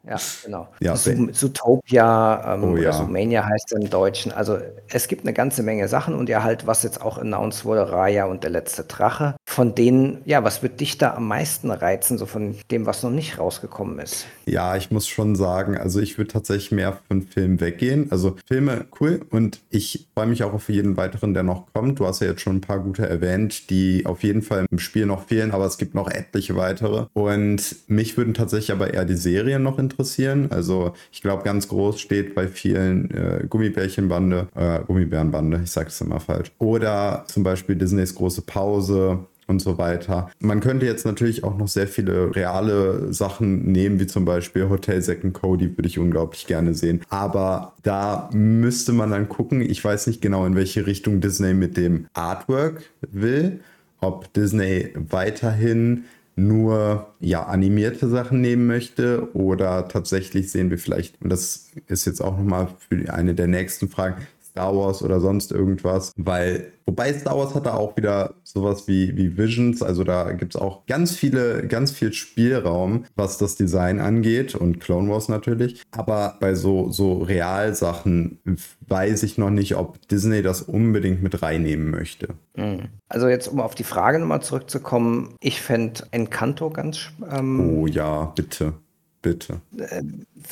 Ja, 0.05 0.17
genau. 0.45 0.69
Ja, 0.81 0.95
Zootopia 0.95 2.55
ähm, 2.55 2.65
oh, 2.65 2.77
ja. 2.77 2.93
Zoomania 2.93 3.45
heißt 3.45 3.73
es 3.73 3.79
im 3.79 3.91
Deutschen. 3.91 4.33
Also 4.33 4.59
es 4.89 5.09
gibt 5.09 5.25
eine 5.25 5.35
ganze 5.35 5.63
Menge 5.63 5.89
Sachen 5.89 6.15
und 6.15 6.29
ja 6.29 6.43
halt, 6.43 6.67
was 6.67 6.83
jetzt 6.83 7.03
auch 7.03 7.19
announced 7.19 7.65
wurde, 7.65 7.93
Raya 7.93 8.25
und 8.25 8.43
der 8.43 8.51
letzte 8.51 8.85
Drache. 8.85 9.37
Von 9.51 9.75
denen, 9.75 10.19
ja, 10.27 10.45
was 10.45 10.63
wird 10.63 10.79
dich 10.79 10.97
da 10.97 11.15
am 11.15 11.27
meisten 11.27 11.73
reizen, 11.73 12.19
so 12.19 12.27
von 12.27 12.55
dem, 12.71 12.87
was 12.87 13.03
noch 13.03 13.11
nicht 13.11 13.41
rausgekommen 13.41 13.99
ist? 13.99 14.27
Ja, 14.47 14.77
ich 14.77 14.93
muss 14.93 15.09
schon 15.09 15.35
sagen, 15.35 15.77
also 15.77 15.99
ich 15.99 16.19
würde 16.19 16.31
tatsächlich 16.31 16.71
mehr 16.71 17.01
von 17.09 17.23
Filmen 17.23 17.61
weggehen. 17.61 18.13
Also 18.13 18.37
Filme 18.47 18.85
cool 19.01 19.23
und 19.29 19.61
ich 19.69 20.07
freue 20.15 20.29
mich 20.29 20.45
auch 20.45 20.53
auf 20.53 20.69
jeden 20.69 20.97
weiteren, 20.97 21.35
der 21.35 21.43
noch 21.43 21.67
kommt. 21.75 21.99
Du 21.99 22.07
hast 22.07 22.21
ja 22.21 22.29
jetzt 22.29 22.43
schon 22.43 22.59
ein 22.59 22.61
paar 22.61 22.79
gute 22.79 23.09
erwähnt, 23.09 23.71
die 23.71 24.07
auf 24.07 24.23
jeden 24.23 24.43
Fall 24.43 24.67
im 24.71 24.79
Spiel 24.79 25.05
noch 25.07 25.27
fehlen, 25.27 25.51
aber 25.51 25.65
es 25.65 25.79
gibt 25.79 25.97
noch 25.97 26.09
etliche 26.09 26.55
weitere. 26.55 27.07
Und 27.13 27.75
mich 27.89 28.17
würden 28.17 28.35
tatsächlich 28.35 28.71
aber 28.71 28.95
eher 28.95 29.05
die 29.05 29.17
Serien 29.17 29.65
noch 29.65 29.81
interessieren. 29.81 30.47
Also 30.53 30.93
ich 31.11 31.23
glaube, 31.23 31.43
ganz 31.43 31.67
groß 31.67 32.01
steht 32.01 32.37
bei 32.37 32.47
vielen 32.47 33.11
äh, 33.11 33.47
Gummibärchenbande, 33.49 34.47
äh, 34.55 34.79
Gummibärenbande, 34.87 35.63
ich 35.65 35.73
sage 35.73 35.89
es 35.89 36.01
immer 36.01 36.21
falsch. 36.21 36.53
Oder 36.59 37.25
zum 37.27 37.43
Beispiel 37.43 37.75
Disneys 37.75 38.15
große 38.15 38.43
Pause, 38.43 39.27
und 39.51 39.61
so 39.61 39.77
weiter. 39.77 40.31
Man 40.39 40.61
könnte 40.61 40.87
jetzt 40.87 41.05
natürlich 41.05 41.45
auch 41.45 41.59
noch 41.59 41.69
sehr 41.69 41.89
viele 41.89 42.35
reale 42.35 43.13
Sachen 43.13 43.71
nehmen, 43.71 44.01
wie 44.01 44.07
zum 44.07 44.25
Beispiel 44.25 44.71
Hotel 44.71 45.03
Second 45.03 45.35
Cody, 45.35 45.77
würde 45.77 45.89
ich 45.89 45.99
unglaublich 45.99 46.47
gerne 46.47 46.73
sehen. 46.73 47.03
Aber 47.11 47.75
da 47.83 48.31
müsste 48.33 48.93
man 48.93 49.11
dann 49.11 49.29
gucken. 49.29 49.61
Ich 49.61 49.85
weiß 49.85 50.07
nicht 50.07 50.23
genau, 50.23 50.47
in 50.47 50.55
welche 50.55 50.87
Richtung 50.87 51.21
Disney 51.21 51.53
mit 51.53 51.77
dem 51.77 52.07
Artwork 52.15 52.83
will. 53.11 53.61
Ob 54.01 54.33
Disney 54.33 54.95
weiterhin 54.95 56.05
nur 56.37 57.09
ja 57.21 57.45
animierte 57.45 58.09
Sachen 58.09 58.41
nehmen 58.41 58.67
möchte 58.67 59.35
oder 59.35 59.89
tatsächlich 59.89 60.51
sehen 60.51 60.71
wir 60.71 60.79
vielleicht, 60.79 61.21
und 61.21 61.29
das 61.31 61.71
ist 61.87 62.07
jetzt 62.07 62.23
auch 62.23 62.39
nochmal 62.39 62.69
für 62.89 63.13
eine 63.13 63.35
der 63.35 63.47
nächsten 63.47 63.89
Fragen, 63.89 64.23
Star 64.51 64.77
Wars 64.77 65.03
oder 65.03 65.21
sonst 65.21 65.53
irgendwas, 65.53 66.13
weil, 66.17 66.73
wobei 66.87 67.13
Star 67.13 67.39
Wars 67.39 67.55
hat 67.55 67.67
da 67.67 67.75
auch 67.75 67.97
wieder 67.97 68.35
sowas 68.43 68.89
wie, 68.89 69.17
wie 69.17 69.39
Visions, 69.39 69.83
also 69.83 70.05
da 70.05 70.33
gibt 70.33 70.55
es 70.55 70.61
auch 70.61 70.85
ganz 70.87 71.15
viele, 71.15 71.67
ganz 71.67 71.93
viel 71.93 72.13
Spielraum, 72.13 73.05
was 73.15 73.39
das 73.39 73.57
Design 73.57 74.01
angeht 74.01 74.55
und 74.55 74.81
Clone 74.81 75.09
Wars 75.11 75.29
natürlich, 75.29 75.83
aber 75.93 76.37
bei 76.41 76.55
so, 76.55 76.91
so 76.91 77.19
Realsachen 77.19 78.39
weiß 78.89 79.23
ich 79.23 79.39
noch 79.39 79.51
nicht, 79.51 79.77
ob 79.77 80.07
Disney 80.09 80.43
das 80.43 80.63
unbedingt 80.63 81.23
mit 81.23 81.43
reinnehmen 81.43 81.91
möchte. 81.91 82.35
Hm. 82.57 82.89
Also 83.09 83.29
jetzt, 83.29 83.49
um 83.49 83.61
auf 83.61 83.75
die 83.75 83.85
Frage 83.85 84.19
nochmal 84.19 84.43
zurückzukommen, 84.43 85.35
ich 85.41 85.61
fände 85.61 86.03
Encanto 86.11 86.71
ganz... 86.71 87.11
Ähm, 87.31 87.79
oh 87.79 87.87
ja, 87.87 88.33
bitte. 88.35 88.75
Bitte. 89.23 89.61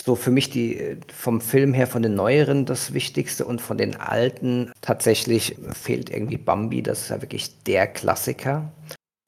So 0.04 0.14
für 0.14 0.30
mich 0.30 0.50
die 0.50 0.98
vom 1.14 1.40
Film 1.40 1.72
her 1.72 1.86
von 1.86 2.02
den 2.02 2.14
neueren 2.14 2.66
das 2.66 2.92
Wichtigste 2.92 3.46
und 3.46 3.60
von 3.60 3.78
den 3.78 3.96
alten 3.96 4.72
tatsächlich 4.82 5.56
fehlt 5.72 6.10
irgendwie 6.10 6.36
Bambi, 6.36 6.82
das 6.82 7.02
ist 7.02 7.08
ja 7.08 7.22
wirklich 7.22 7.62
der 7.64 7.86
Klassiker. 7.86 8.70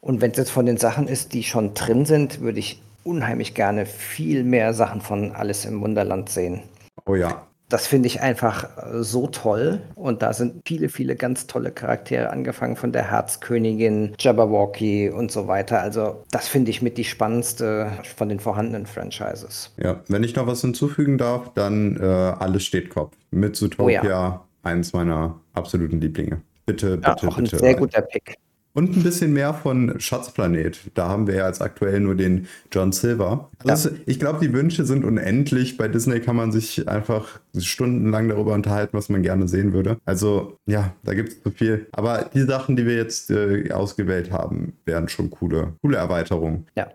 Und 0.01 0.21
wenn 0.21 0.33
es 0.33 0.37
jetzt 0.37 0.51
von 0.51 0.67
den 0.67 0.77
Sachen 0.77 1.09
ist, 1.09 1.33
die 1.33 1.43
schon 1.43 1.75
drin 1.75 2.05
sind, 2.05 2.41
würde 2.41 2.59
ich 2.59 2.83
unheimlich 3.05 3.55
gerne 3.55 3.87
viel 3.87 4.45
mehr 4.45 4.75
Sachen 4.75 5.01
von 5.01 5.33
Alles 5.33 5.65
im 5.65 5.81
Wunderland 5.81 6.29
sehen. 6.29 6.63
Oh 7.07 7.15
ja, 7.15 7.47
das 7.71 7.87
finde 7.87 8.09
ich 8.09 8.21
einfach 8.21 8.65
äh, 8.65 9.03
so 9.03 9.29
toll. 9.29 9.81
Und 9.95 10.23
da 10.23 10.35
sind 10.35 10.61
viele, 10.67 10.91
viele 10.91 11.17
ganz 11.17 11.47
tolle 11.47 11.71
Charaktere, 11.71 12.29
angefangen 12.31 12.77
von 12.77 12.93
der 12.93 13.11
Herzkönigin, 13.11 14.13
Jabberwocky 14.19 15.09
und 15.09 15.31
so 15.31 15.47
weiter. 15.47 15.81
Also 15.81 16.25
das 16.31 16.49
finde 16.49 16.71
ich 16.71 16.83
mit 16.83 16.99
die 16.99 17.05
spannendste 17.05 17.91
von 18.17 18.29
den 18.29 18.41
vorhandenen 18.41 18.87
Franchises. 18.87 19.73
Ja, 19.83 20.01
wenn 20.09 20.25
ich 20.25 20.37
noch 20.37 20.47
was 20.47 20.61
hinzufügen 20.61 21.17
darf, 21.17 21.53
dann 21.55 21.97
äh, 21.97 22.05
Alles 22.05 22.65
steht 22.65 22.91
Kopf. 22.91 23.17
Mit 23.31 23.55
Zootopia, 23.55 24.01
oh 24.03 24.07
ja. 24.07 24.45
eins 24.65 24.93
meiner 24.93 25.39
absoluten 25.55 26.01
Lieblinge. 26.01 26.43
Bitte, 26.67 26.97
bitte, 26.97 27.09
ja, 27.23 27.29
auch 27.29 27.37
bitte. 27.37 27.57
Ein 27.57 27.61
sehr 27.61 27.75
guter 27.75 28.03
Pick. 28.03 28.37
Und 28.73 28.97
ein 28.97 29.03
bisschen 29.03 29.33
mehr 29.33 29.53
von 29.53 29.99
Schatzplanet. 29.99 30.93
Da 30.95 31.09
haben 31.09 31.27
wir 31.27 31.35
ja 31.35 31.47
jetzt 31.49 31.61
aktuell 31.61 31.99
nur 31.99 32.15
den 32.15 32.47
John 32.71 32.93
Silver. 32.93 33.51
Also 33.65 33.91
ja. 33.91 33.97
Ich 34.07 34.21
glaube, 34.21 34.39
die 34.41 34.53
Wünsche 34.53 34.85
sind 34.85 35.05
unendlich. 35.05 35.77
Bei 35.77 35.89
Disney 35.89 36.21
kann 36.21 36.37
man 36.37 36.53
sich 36.53 36.89
einfach 36.89 37.41
stundenlang 37.59 38.29
darüber 38.29 38.55
unterhalten, 38.55 38.97
was 38.97 39.09
man 39.09 39.23
gerne 39.23 39.49
sehen 39.49 39.73
würde. 39.73 39.99
Also 40.05 40.57
ja, 40.67 40.95
da 41.03 41.15
gibt 41.15 41.31
es 41.31 41.43
so 41.43 41.51
viel. 41.51 41.89
Aber 41.91 42.31
die 42.33 42.43
Sachen, 42.43 42.77
die 42.77 42.87
wir 42.87 42.95
jetzt 42.95 43.31
äh, 43.31 43.73
ausgewählt 43.73 44.31
haben, 44.31 44.75
wären 44.85 45.09
schon 45.09 45.31
coole, 45.31 45.75
coole 45.83 45.97
Erweiterungen. 45.97 46.67
Ja. 46.77 46.89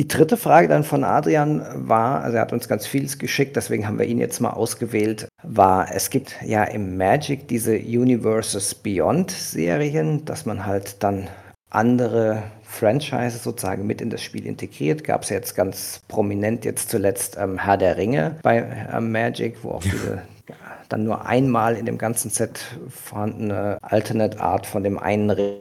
Die 0.00 0.08
dritte 0.08 0.38
Frage 0.38 0.66
dann 0.66 0.82
von 0.82 1.04
Adrian 1.04 1.62
war, 1.74 2.22
also 2.22 2.36
er 2.36 2.40
hat 2.40 2.54
uns 2.54 2.68
ganz 2.68 2.86
vieles 2.86 3.18
geschickt, 3.18 3.54
deswegen 3.54 3.86
haben 3.86 3.98
wir 3.98 4.06
ihn 4.06 4.18
jetzt 4.18 4.40
mal 4.40 4.48
ausgewählt, 4.48 5.28
war, 5.42 5.94
es 5.94 6.08
gibt 6.08 6.36
ja 6.42 6.64
im 6.64 6.96
Magic 6.96 7.48
diese 7.48 7.76
Universes 7.76 8.74
Beyond 8.74 9.30
Serien, 9.30 10.24
dass 10.24 10.46
man 10.46 10.64
halt 10.64 11.02
dann 11.02 11.28
andere 11.68 12.44
Franchises 12.62 13.44
sozusagen 13.44 13.86
mit 13.86 14.00
in 14.00 14.08
das 14.08 14.22
Spiel 14.22 14.46
integriert. 14.46 15.04
Gab 15.04 15.24
es 15.24 15.28
jetzt 15.28 15.54
ganz 15.54 16.00
prominent 16.08 16.64
jetzt 16.64 16.88
zuletzt 16.88 17.36
ähm, 17.38 17.58
Herr 17.58 17.76
der 17.76 17.98
Ringe 17.98 18.36
bei 18.42 18.88
ähm, 18.90 19.12
Magic, 19.12 19.58
wo 19.62 19.72
auch 19.72 19.82
diese 19.82 20.22
dann 20.88 21.04
nur 21.04 21.26
einmal 21.26 21.76
in 21.76 21.84
dem 21.84 21.98
ganzen 21.98 22.30
Set 22.30 22.58
vorhandene 22.88 23.76
Alternate 23.82 24.40
Art 24.40 24.64
von 24.64 24.82
dem 24.82 24.98
einen 24.98 25.28
Ring 25.28 25.56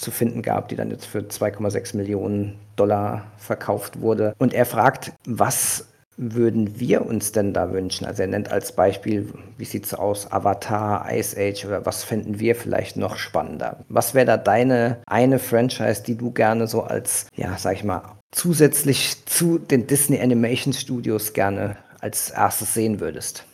zu 0.00 0.10
finden 0.10 0.42
gab, 0.42 0.68
die 0.68 0.76
dann 0.76 0.90
jetzt 0.90 1.06
für 1.06 1.20
2,6 1.20 1.96
Millionen 1.96 2.58
Dollar 2.76 3.26
verkauft 3.38 4.00
wurde. 4.00 4.34
Und 4.38 4.54
er 4.54 4.66
fragt, 4.66 5.12
was 5.26 5.86
würden 6.16 6.78
wir 6.78 7.06
uns 7.06 7.32
denn 7.32 7.52
da 7.52 7.72
wünschen? 7.72 8.06
Also 8.06 8.22
er 8.22 8.28
nennt 8.28 8.50
als 8.50 8.72
Beispiel, 8.72 9.32
wie 9.56 9.64
sieht 9.64 9.86
es 9.86 9.94
aus, 9.94 10.30
Avatar, 10.30 11.06
Ice 11.12 11.36
Age 11.38 11.64
oder 11.64 11.86
was 11.86 12.04
fänden 12.04 12.38
wir 12.38 12.54
vielleicht 12.54 12.96
noch 12.96 13.16
spannender? 13.16 13.78
Was 13.88 14.14
wäre 14.14 14.26
da 14.26 14.36
deine 14.36 14.98
eine 15.06 15.38
Franchise, 15.38 16.02
die 16.02 16.16
du 16.16 16.30
gerne 16.30 16.66
so 16.66 16.82
als, 16.82 17.26
ja, 17.34 17.56
sag 17.58 17.76
ich 17.76 17.84
mal, 17.84 18.02
zusätzlich 18.30 19.24
zu 19.26 19.58
den 19.58 19.86
Disney 19.86 20.20
Animation 20.20 20.72
Studios 20.72 21.32
gerne 21.32 21.76
als 22.00 22.30
erstes 22.30 22.74
sehen 22.74 23.00
würdest? 23.00 23.44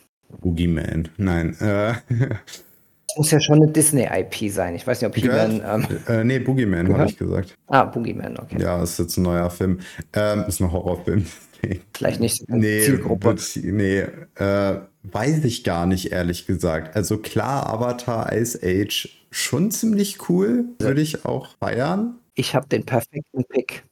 Boogeyman, 0.41 1.09
nein. 1.17 1.55
Äh, 1.59 1.93
muss 3.17 3.31
ja 3.31 3.39
schon 3.39 3.61
eine 3.61 3.71
Disney-IP 3.71 4.51
sein. 4.51 4.75
Ich 4.75 4.85
weiß 4.85 5.01
nicht, 5.01 5.09
ob 5.09 5.15
He-Man. 5.15 5.61
Ähm, 5.65 5.87
äh, 6.07 6.23
nee, 6.23 6.39
Boogeyman 6.39 6.91
habe 6.93 7.09
ich 7.09 7.17
gesagt. 7.17 7.55
Ah, 7.67 7.85
Boogeyman, 7.85 8.37
okay. 8.37 8.61
Ja, 8.61 8.81
ist 8.83 8.99
jetzt 8.99 9.17
ein 9.17 9.23
neuer 9.23 9.49
Film. 9.49 9.79
Ähm, 10.13 10.45
ist 10.47 10.59
ein 10.59 10.71
Horrorfilm. 10.71 11.25
Vielleicht 11.95 12.19
nicht 12.19 12.47
nee, 12.49 12.81
Zielgruppe. 12.81 13.35
Nee, 13.55 14.05
äh, 14.35 14.79
weiß 15.03 15.43
ich 15.43 15.63
gar 15.63 15.85
nicht, 15.85 16.11
ehrlich 16.11 16.45
gesagt. 16.45 16.95
Also 16.95 17.17
klar, 17.17 17.67
Avatar 17.67 18.31
Ice 18.33 18.59
Age 18.63 19.09
schon 19.31 19.71
ziemlich 19.71 20.29
cool. 20.29 20.65
Würde 20.79 21.01
ich 21.01 21.25
auch 21.25 21.47
feiern. 21.59 22.19
Ich 22.35 22.55
habe 22.55 22.67
den 22.67 22.85
perfekten 22.85 23.43
Pick. 23.49 23.83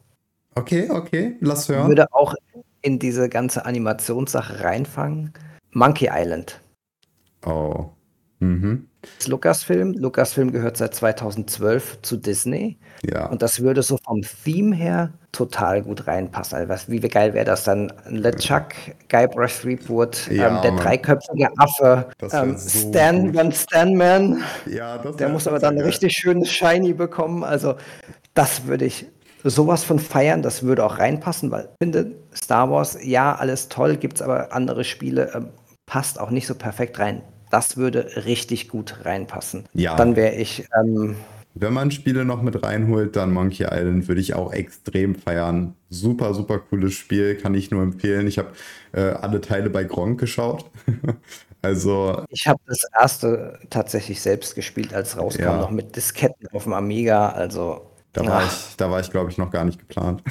Okay, 0.56 0.90
okay, 0.90 1.36
lass 1.42 1.70
hören. 1.70 1.84
Ich 1.84 1.88
würde 1.90 2.14
auch 2.14 2.34
in 2.82 3.00
diese 3.00 3.30
ganze 3.30 3.66
Animationssache 3.66 4.64
reinfangen. 4.64 5.34
Monkey 5.72 6.10
Island. 6.12 6.62
Oh. 7.46 7.90
Mhm. 8.40 8.88
Das 9.18 9.28
Lucasfilm. 9.28 9.94
Lucasfilm 9.94 10.52
gehört 10.52 10.78
seit 10.78 10.94
2012 10.96 12.02
zu 12.02 12.18
Disney. 12.18 12.78
Ja. 13.04 13.28
Und 13.28 13.42
das 13.42 13.62
würde 13.62 13.84
so 13.84 13.98
vom 14.04 14.22
Theme 14.44 14.76
her 14.76 15.14
total 15.32 15.84
gut 15.84 16.08
reinpassen. 16.08 16.58
Also 16.58 16.70
was, 16.70 16.90
wie 16.90 17.00
geil 17.00 17.34
wäre 17.34 17.46
das 17.46 17.64
dann? 17.64 17.92
LeChuck, 18.10 18.74
Guybrush 19.10 19.62
Threepwood, 19.62 20.30
ja, 20.32 20.56
ähm, 20.56 20.62
der 20.62 20.72
dreiköpfige 20.72 21.50
Affe, 21.58 22.08
ähm, 22.32 22.58
so 22.58 22.90
Stan, 22.90 23.32
dann 23.34 23.52
Stanman. 23.52 24.44
Ja, 24.66 24.98
der 24.98 25.30
muss 25.30 25.48
aber 25.48 25.60
dann 25.60 25.76
geil. 25.76 25.86
richtig 25.86 26.18
schönes 26.18 26.52
Shiny 26.52 26.94
bekommen. 26.94 27.44
Also 27.44 27.76
das 28.34 28.66
würde 28.66 28.86
ich 28.86 29.08
sowas 29.44 29.84
von 29.84 30.00
feiern, 30.00 30.42
das 30.42 30.64
würde 30.64 30.84
auch 30.84 31.00
reinpassen, 31.00 31.52
weil 31.52 31.66
ich 31.66 31.78
finde, 31.86 32.12
Star 32.36 32.70
Wars, 32.70 32.98
ja, 33.04 33.36
alles 33.36 33.70
toll, 33.70 33.96
gibt 33.98 34.18
es 34.18 34.22
aber 34.22 34.54
andere 34.54 34.84
Spiele, 34.84 35.34
äh, 35.34 35.42
passt 35.86 36.20
auch 36.20 36.32
nicht 36.32 36.48
so 36.48 36.56
perfekt 36.56 37.00
rein. 37.00 37.22
Das 37.50 37.78
würde 37.78 38.26
richtig 38.26 38.70
gut 38.70 39.06
reinpassen. 39.06 39.66
Ja. 39.74 39.96
Dann 39.96 40.16
wäre 40.16 40.36
ich. 40.36 40.68
Ähm, 40.78 41.16
wenn 41.60 41.74
man 41.74 41.90
Spiele 41.90 42.24
noch 42.24 42.42
mit 42.42 42.62
reinholt, 42.64 43.16
dann 43.16 43.34
Monkey 43.34 43.64
Island 43.64 44.08
würde 44.08 44.22
ich 44.22 44.36
auch 44.36 44.54
extrem 44.54 45.16
feiern. 45.16 45.74
Super, 45.90 46.34
super 46.34 46.60
cooles 46.60 46.94
Spiel, 46.94 47.36
kann 47.36 47.56
ich 47.56 47.72
nur 47.72 47.82
empfehlen. 47.82 48.28
Ich 48.28 48.38
habe 48.38 48.50
äh, 48.92 49.02
alle 49.02 49.42
Teile 49.42 49.70
bei 49.70 49.84
Gronk 49.84 50.20
geschaut. 50.20 50.70
also. 51.62 52.24
Ich 52.30 52.46
habe 52.48 52.60
das 52.68 52.84
erste 53.00 53.60
tatsächlich 53.70 54.22
selbst 54.22 54.56
gespielt, 54.56 54.94
als 54.94 55.18
rauskam, 55.18 55.44
ja. 55.44 55.58
noch 55.58 55.72
mit 55.72 55.96
Disketten 55.96 56.48
auf 56.52 56.64
dem 56.64 56.74
Amiga. 56.74 57.30
Also. 57.30 57.90
Da 58.14 58.26
war 58.26 58.42
ach. 58.44 58.48
ich, 58.48 58.76
da 58.76 58.92
war 58.92 59.00
ich, 59.00 59.10
glaube 59.10 59.32
ich, 59.32 59.38
noch 59.38 59.50
gar 59.50 59.66
nicht 59.66 59.80
geplant. 59.80 60.22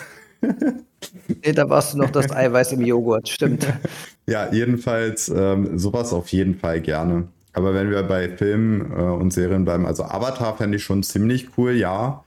nee, 0.42 1.52
da 1.52 1.68
warst 1.68 1.94
du 1.94 1.98
noch 1.98 2.10
das 2.10 2.30
Eiweiß 2.30 2.72
im 2.72 2.82
Joghurt, 2.82 3.28
stimmt. 3.28 3.66
Ja, 4.28 4.52
jedenfalls 4.52 5.28
ähm, 5.28 5.78
sowas 5.78 6.12
auf 6.12 6.28
jeden 6.28 6.56
Fall 6.56 6.80
gerne. 6.80 7.28
Aber 7.52 7.72
wenn 7.74 7.90
wir 7.90 8.02
bei 8.02 8.28
Filmen 8.28 8.92
äh, 8.92 9.00
und 9.02 9.32
Serien 9.32 9.64
bleiben, 9.64 9.86
also 9.86 10.04
Avatar 10.04 10.56
fände 10.56 10.76
ich 10.76 10.84
schon 10.84 11.02
ziemlich 11.02 11.56
cool, 11.56 11.72
ja. 11.72 12.22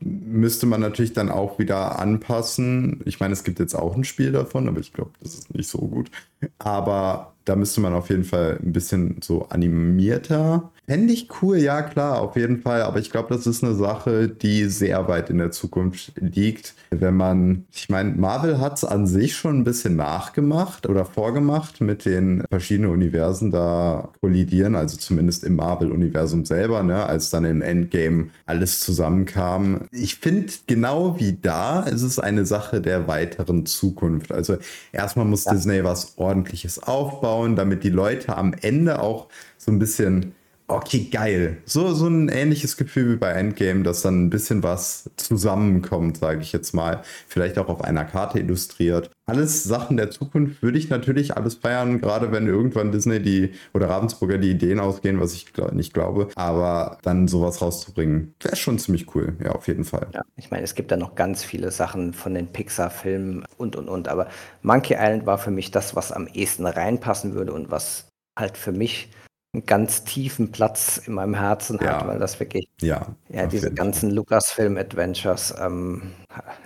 Müsste 0.00 0.66
man 0.66 0.80
natürlich 0.80 1.14
dann 1.14 1.30
auch 1.30 1.58
wieder 1.58 1.98
anpassen. 1.98 3.00
Ich 3.06 3.18
meine, 3.20 3.32
es 3.32 3.44
gibt 3.44 3.58
jetzt 3.60 3.74
auch 3.74 3.96
ein 3.96 4.04
Spiel 4.04 4.30
davon, 4.32 4.68
aber 4.68 4.80
ich 4.80 4.92
glaube, 4.92 5.12
das 5.22 5.34
ist 5.34 5.54
nicht 5.54 5.68
so 5.68 5.78
gut. 5.78 6.10
Aber 6.58 7.32
da 7.46 7.56
müsste 7.56 7.80
man 7.80 7.94
auf 7.94 8.10
jeden 8.10 8.24
Fall 8.24 8.58
ein 8.62 8.72
bisschen 8.72 9.18
so 9.22 9.48
animierter 9.48 10.70
Fände 10.86 11.14
ich 11.14 11.28
cool, 11.40 11.56
ja 11.56 11.80
klar, 11.80 12.20
auf 12.20 12.36
jeden 12.36 12.60
Fall. 12.60 12.82
Aber 12.82 12.98
ich 12.98 13.10
glaube, 13.10 13.34
das 13.34 13.46
ist 13.46 13.64
eine 13.64 13.74
Sache, 13.74 14.28
die 14.28 14.66
sehr 14.66 15.08
weit 15.08 15.30
in 15.30 15.38
der 15.38 15.50
Zukunft 15.50 16.12
liegt. 16.16 16.74
Wenn 16.90 17.16
man, 17.16 17.64
ich 17.72 17.88
meine, 17.88 18.10
Marvel 18.10 18.60
hat 18.60 18.76
es 18.76 18.84
an 18.84 19.06
sich 19.06 19.34
schon 19.34 19.60
ein 19.60 19.64
bisschen 19.64 19.96
nachgemacht 19.96 20.86
oder 20.86 21.06
vorgemacht 21.06 21.80
mit 21.80 22.04
den 22.04 22.44
verschiedenen 22.50 22.90
Universen 22.90 23.50
da 23.50 24.10
kollidieren, 24.20 24.74
also 24.74 24.98
zumindest 24.98 25.42
im 25.44 25.56
Marvel-Universum 25.56 26.44
selber, 26.44 26.82
ne, 26.82 27.06
als 27.06 27.30
dann 27.30 27.46
im 27.46 27.62
Endgame 27.62 28.28
alles 28.44 28.80
zusammenkam. 28.80 29.82
Ich 29.90 30.16
finde, 30.16 30.52
genau 30.66 31.18
wie 31.18 31.38
da 31.40 31.80
ist 31.80 32.02
es 32.02 32.18
eine 32.18 32.44
Sache 32.44 32.82
der 32.82 33.08
weiteren 33.08 33.64
Zukunft. 33.64 34.32
Also 34.32 34.58
erstmal 34.92 35.24
muss 35.24 35.46
ja. 35.46 35.52
Disney 35.54 35.82
was 35.82 36.18
ordentliches 36.18 36.78
aufbauen, 36.82 37.56
damit 37.56 37.84
die 37.84 37.90
Leute 37.90 38.36
am 38.36 38.52
Ende 38.60 39.00
auch 39.00 39.28
so 39.56 39.72
ein 39.72 39.78
bisschen 39.78 40.34
okay, 40.68 41.08
geil. 41.10 41.58
So, 41.64 41.92
so 41.92 42.06
ein 42.06 42.28
ähnliches 42.28 42.76
Gefühl 42.76 43.12
wie 43.12 43.16
bei 43.16 43.30
Endgame, 43.30 43.82
dass 43.82 44.02
dann 44.02 44.24
ein 44.24 44.30
bisschen 44.30 44.62
was 44.62 45.10
zusammenkommt, 45.16 46.18
sage 46.18 46.40
ich 46.40 46.52
jetzt 46.52 46.74
mal. 46.74 47.02
Vielleicht 47.28 47.58
auch 47.58 47.68
auf 47.68 47.82
einer 47.82 48.04
Karte 48.04 48.38
illustriert. 48.38 49.10
Alles 49.26 49.64
Sachen 49.64 49.96
der 49.96 50.10
Zukunft 50.10 50.62
würde 50.62 50.78
ich 50.78 50.90
natürlich 50.90 51.36
alles 51.36 51.54
feiern, 51.54 52.00
gerade 52.00 52.30
wenn 52.30 52.46
irgendwann 52.46 52.92
Disney 52.92 53.20
die 53.20 53.52
oder 53.72 53.88
Ravensburger 53.88 54.38
die 54.38 54.50
Ideen 54.50 54.80
ausgehen, 54.80 55.20
was 55.20 55.32
ich 55.32 55.46
nicht 55.72 55.94
glaube. 55.94 56.28
Aber 56.34 56.98
dann 57.02 57.28
sowas 57.28 57.62
rauszubringen, 57.62 58.34
wäre 58.42 58.56
schon 58.56 58.78
ziemlich 58.78 59.14
cool. 59.14 59.36
Ja, 59.42 59.52
auf 59.52 59.66
jeden 59.66 59.84
Fall. 59.84 60.08
Ja, 60.12 60.22
ich 60.36 60.50
meine, 60.50 60.64
es 60.64 60.74
gibt 60.74 60.90
da 60.90 60.96
noch 60.96 61.14
ganz 61.14 61.42
viele 61.42 61.70
Sachen 61.70 62.12
von 62.12 62.34
den 62.34 62.48
Pixar-Filmen 62.48 63.44
und 63.56 63.76
und 63.76 63.88
und. 63.88 64.08
Aber 64.08 64.28
Monkey 64.62 64.94
Island 64.94 65.26
war 65.26 65.38
für 65.38 65.50
mich 65.50 65.70
das, 65.70 65.96
was 65.96 66.12
am 66.12 66.26
ehesten 66.26 66.66
reinpassen 66.66 67.34
würde 67.34 67.52
und 67.52 67.70
was 67.70 68.06
halt 68.36 68.58
für 68.58 68.72
mich 68.72 69.08
einen 69.54 69.64
ganz 69.66 70.04
tiefen 70.04 70.52
Platz 70.52 71.00
in 71.06 71.14
meinem 71.14 71.34
Herzen 71.34 71.78
ja. 71.80 72.00
hat, 72.00 72.08
weil 72.08 72.18
das 72.18 72.38
wirklich, 72.40 72.68
ja, 72.80 73.14
ja 73.28 73.46
diese 73.46 73.72
ganzen 73.72 74.10
Lucasfilm-Adventures 74.10 75.54
ähm, 75.58 76.02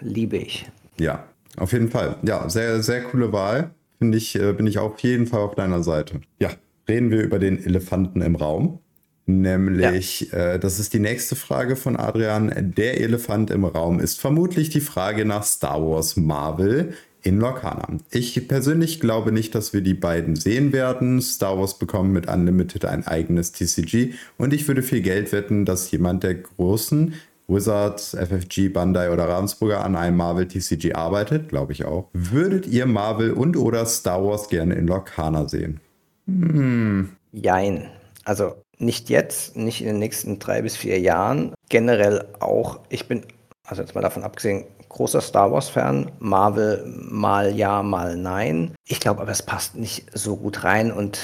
liebe 0.01 0.39
ich. 0.39 0.66
Ja, 0.99 1.24
auf 1.57 1.72
jeden 1.72 1.91
Fall. 1.91 2.16
Ja, 2.22 2.49
sehr, 2.49 2.82
sehr 2.82 3.03
coole 3.05 3.32
Wahl. 3.32 3.70
Finde 3.99 4.16
ich, 4.16 4.34
äh, 4.36 4.53
bin 4.53 4.66
ich 4.66 4.78
auf 4.78 4.99
jeden 5.01 5.26
Fall 5.26 5.41
auf 5.41 5.55
deiner 5.55 5.82
Seite. 5.82 6.20
Ja, 6.41 6.51
reden 6.89 7.11
wir 7.11 7.22
über 7.22 7.39
den 7.39 7.62
Elefanten 7.62 8.22
im 8.22 8.36
Raum. 8.36 8.80
Nämlich, 9.26 10.30
ja. 10.32 10.55
äh, 10.55 10.59
das 10.59 10.80
ist 10.80 10.95
die 10.95 11.01
nächste 11.01 11.36
Frage 11.36 11.76
von 11.76 11.97
Adrian. 11.97 12.72
Der 12.74 13.01
Elefant 13.01 13.51
im 13.51 13.66
Raum 13.66 14.01
ist 14.01 14.18
vermutlich 14.18 14.70
die 14.70 14.80
Frage 14.80 15.26
nach 15.26 15.43
Star 15.43 15.82
Wars 15.82 16.16
Marvel 16.16 16.95
in 17.23 17.39
Lorcana. 17.39 17.87
Ich 18.11 18.49
persönlich 18.49 19.01
glaube 19.01 19.33
nicht, 19.33 19.55
dass 19.55 19.73
wir 19.73 19.81
die 19.81 19.95
beiden 19.95 20.37
sehen 20.37 20.73
werden. 20.73 21.21
Star 21.21 21.59
Wars 21.59 21.79
bekommt 21.79 22.12
mit 22.12 22.29
Unlimited 22.29 22.85
ein 22.85 23.07
eigenes 23.07 23.53
TCG 23.53 24.14
und 24.37 24.53
ich 24.53 24.66
würde 24.69 24.83
viel 24.83 25.01
Geld 25.01 25.33
wetten, 25.33 25.64
dass 25.64 25.91
jemand 25.91 26.23
der 26.23 26.35
großen 26.35 27.14
Wizards, 27.49 28.14
FFG, 28.14 28.69
Bandai 28.69 29.11
oder 29.11 29.27
Ravensburger 29.27 29.83
an 29.83 29.97
einem 29.97 30.19
Marvel 30.19 30.47
TCG 30.47 30.95
arbeitet, 30.95 31.49
glaube 31.49 31.73
ich 31.73 31.85
auch. 31.85 32.09
Würdet 32.12 32.66
ihr 32.66 32.87
Marvel 32.87 33.33
und 33.33 33.57
oder 33.57 33.87
Star 33.87 34.23
Wars 34.23 34.49
gerne 34.49 34.75
in 34.75 34.87
Lorcana 34.87 35.49
sehen? 35.49 35.81
Hm. 36.27 37.11
Jein. 37.33 37.89
Also 38.25 38.55
nicht 38.79 39.09
jetzt, 39.09 39.57
nicht 39.57 39.81
in 39.81 39.87
den 39.87 39.99
nächsten 39.99 40.39
drei 40.39 40.62
bis 40.62 40.77
vier 40.77 41.01
Jahren. 41.01 41.55
Generell 41.71 42.27
auch, 42.39 42.81
ich 42.91 43.09
bin, 43.09 43.23
also 43.64 43.83
jetzt 43.83 43.95
mal 43.95 44.03
davon 44.03 44.25
abgesehen, 44.25 44.64
großer 44.89 45.20
Star 45.20 45.53
Wars-Fan. 45.53 46.11
Marvel 46.18 46.84
mal 46.86 47.55
ja, 47.55 47.82
mal 47.82 48.16
nein. 48.16 48.74
Ich 48.86 49.01
glaube 49.01 49.20
aber, 49.20 49.30
es 49.30 49.43
passt 49.43 49.76
nicht 49.76 50.07
so 50.12 50.36
gut 50.36 50.64
rein 50.64 50.93
und 50.93 51.18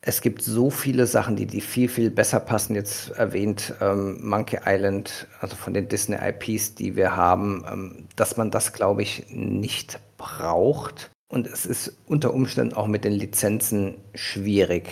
es 0.00 0.20
gibt 0.20 0.42
so 0.42 0.70
viele 0.70 1.06
Sachen, 1.06 1.36
die, 1.36 1.46
die 1.46 1.60
viel, 1.60 1.88
viel 1.88 2.10
besser 2.10 2.40
passen. 2.40 2.74
Jetzt 2.74 3.10
erwähnt 3.10 3.74
ähm, 3.80 4.18
Monkey 4.26 4.58
Island, 4.64 5.26
also 5.40 5.56
von 5.56 5.74
den 5.74 5.88
Disney-IPs, 5.88 6.76
die 6.76 6.96
wir 6.96 7.16
haben, 7.16 7.64
ähm, 7.70 8.08
dass 8.16 8.36
man 8.36 8.50
das, 8.50 8.72
glaube 8.72 9.02
ich, 9.02 9.26
nicht 9.28 9.98
braucht. 10.16 11.10
Und 11.30 11.46
es 11.46 11.66
ist 11.66 11.96
unter 12.06 12.32
Umständen 12.32 12.74
auch 12.74 12.86
mit 12.86 13.04
den 13.04 13.12
Lizenzen 13.12 13.96
schwierig. 14.14 14.88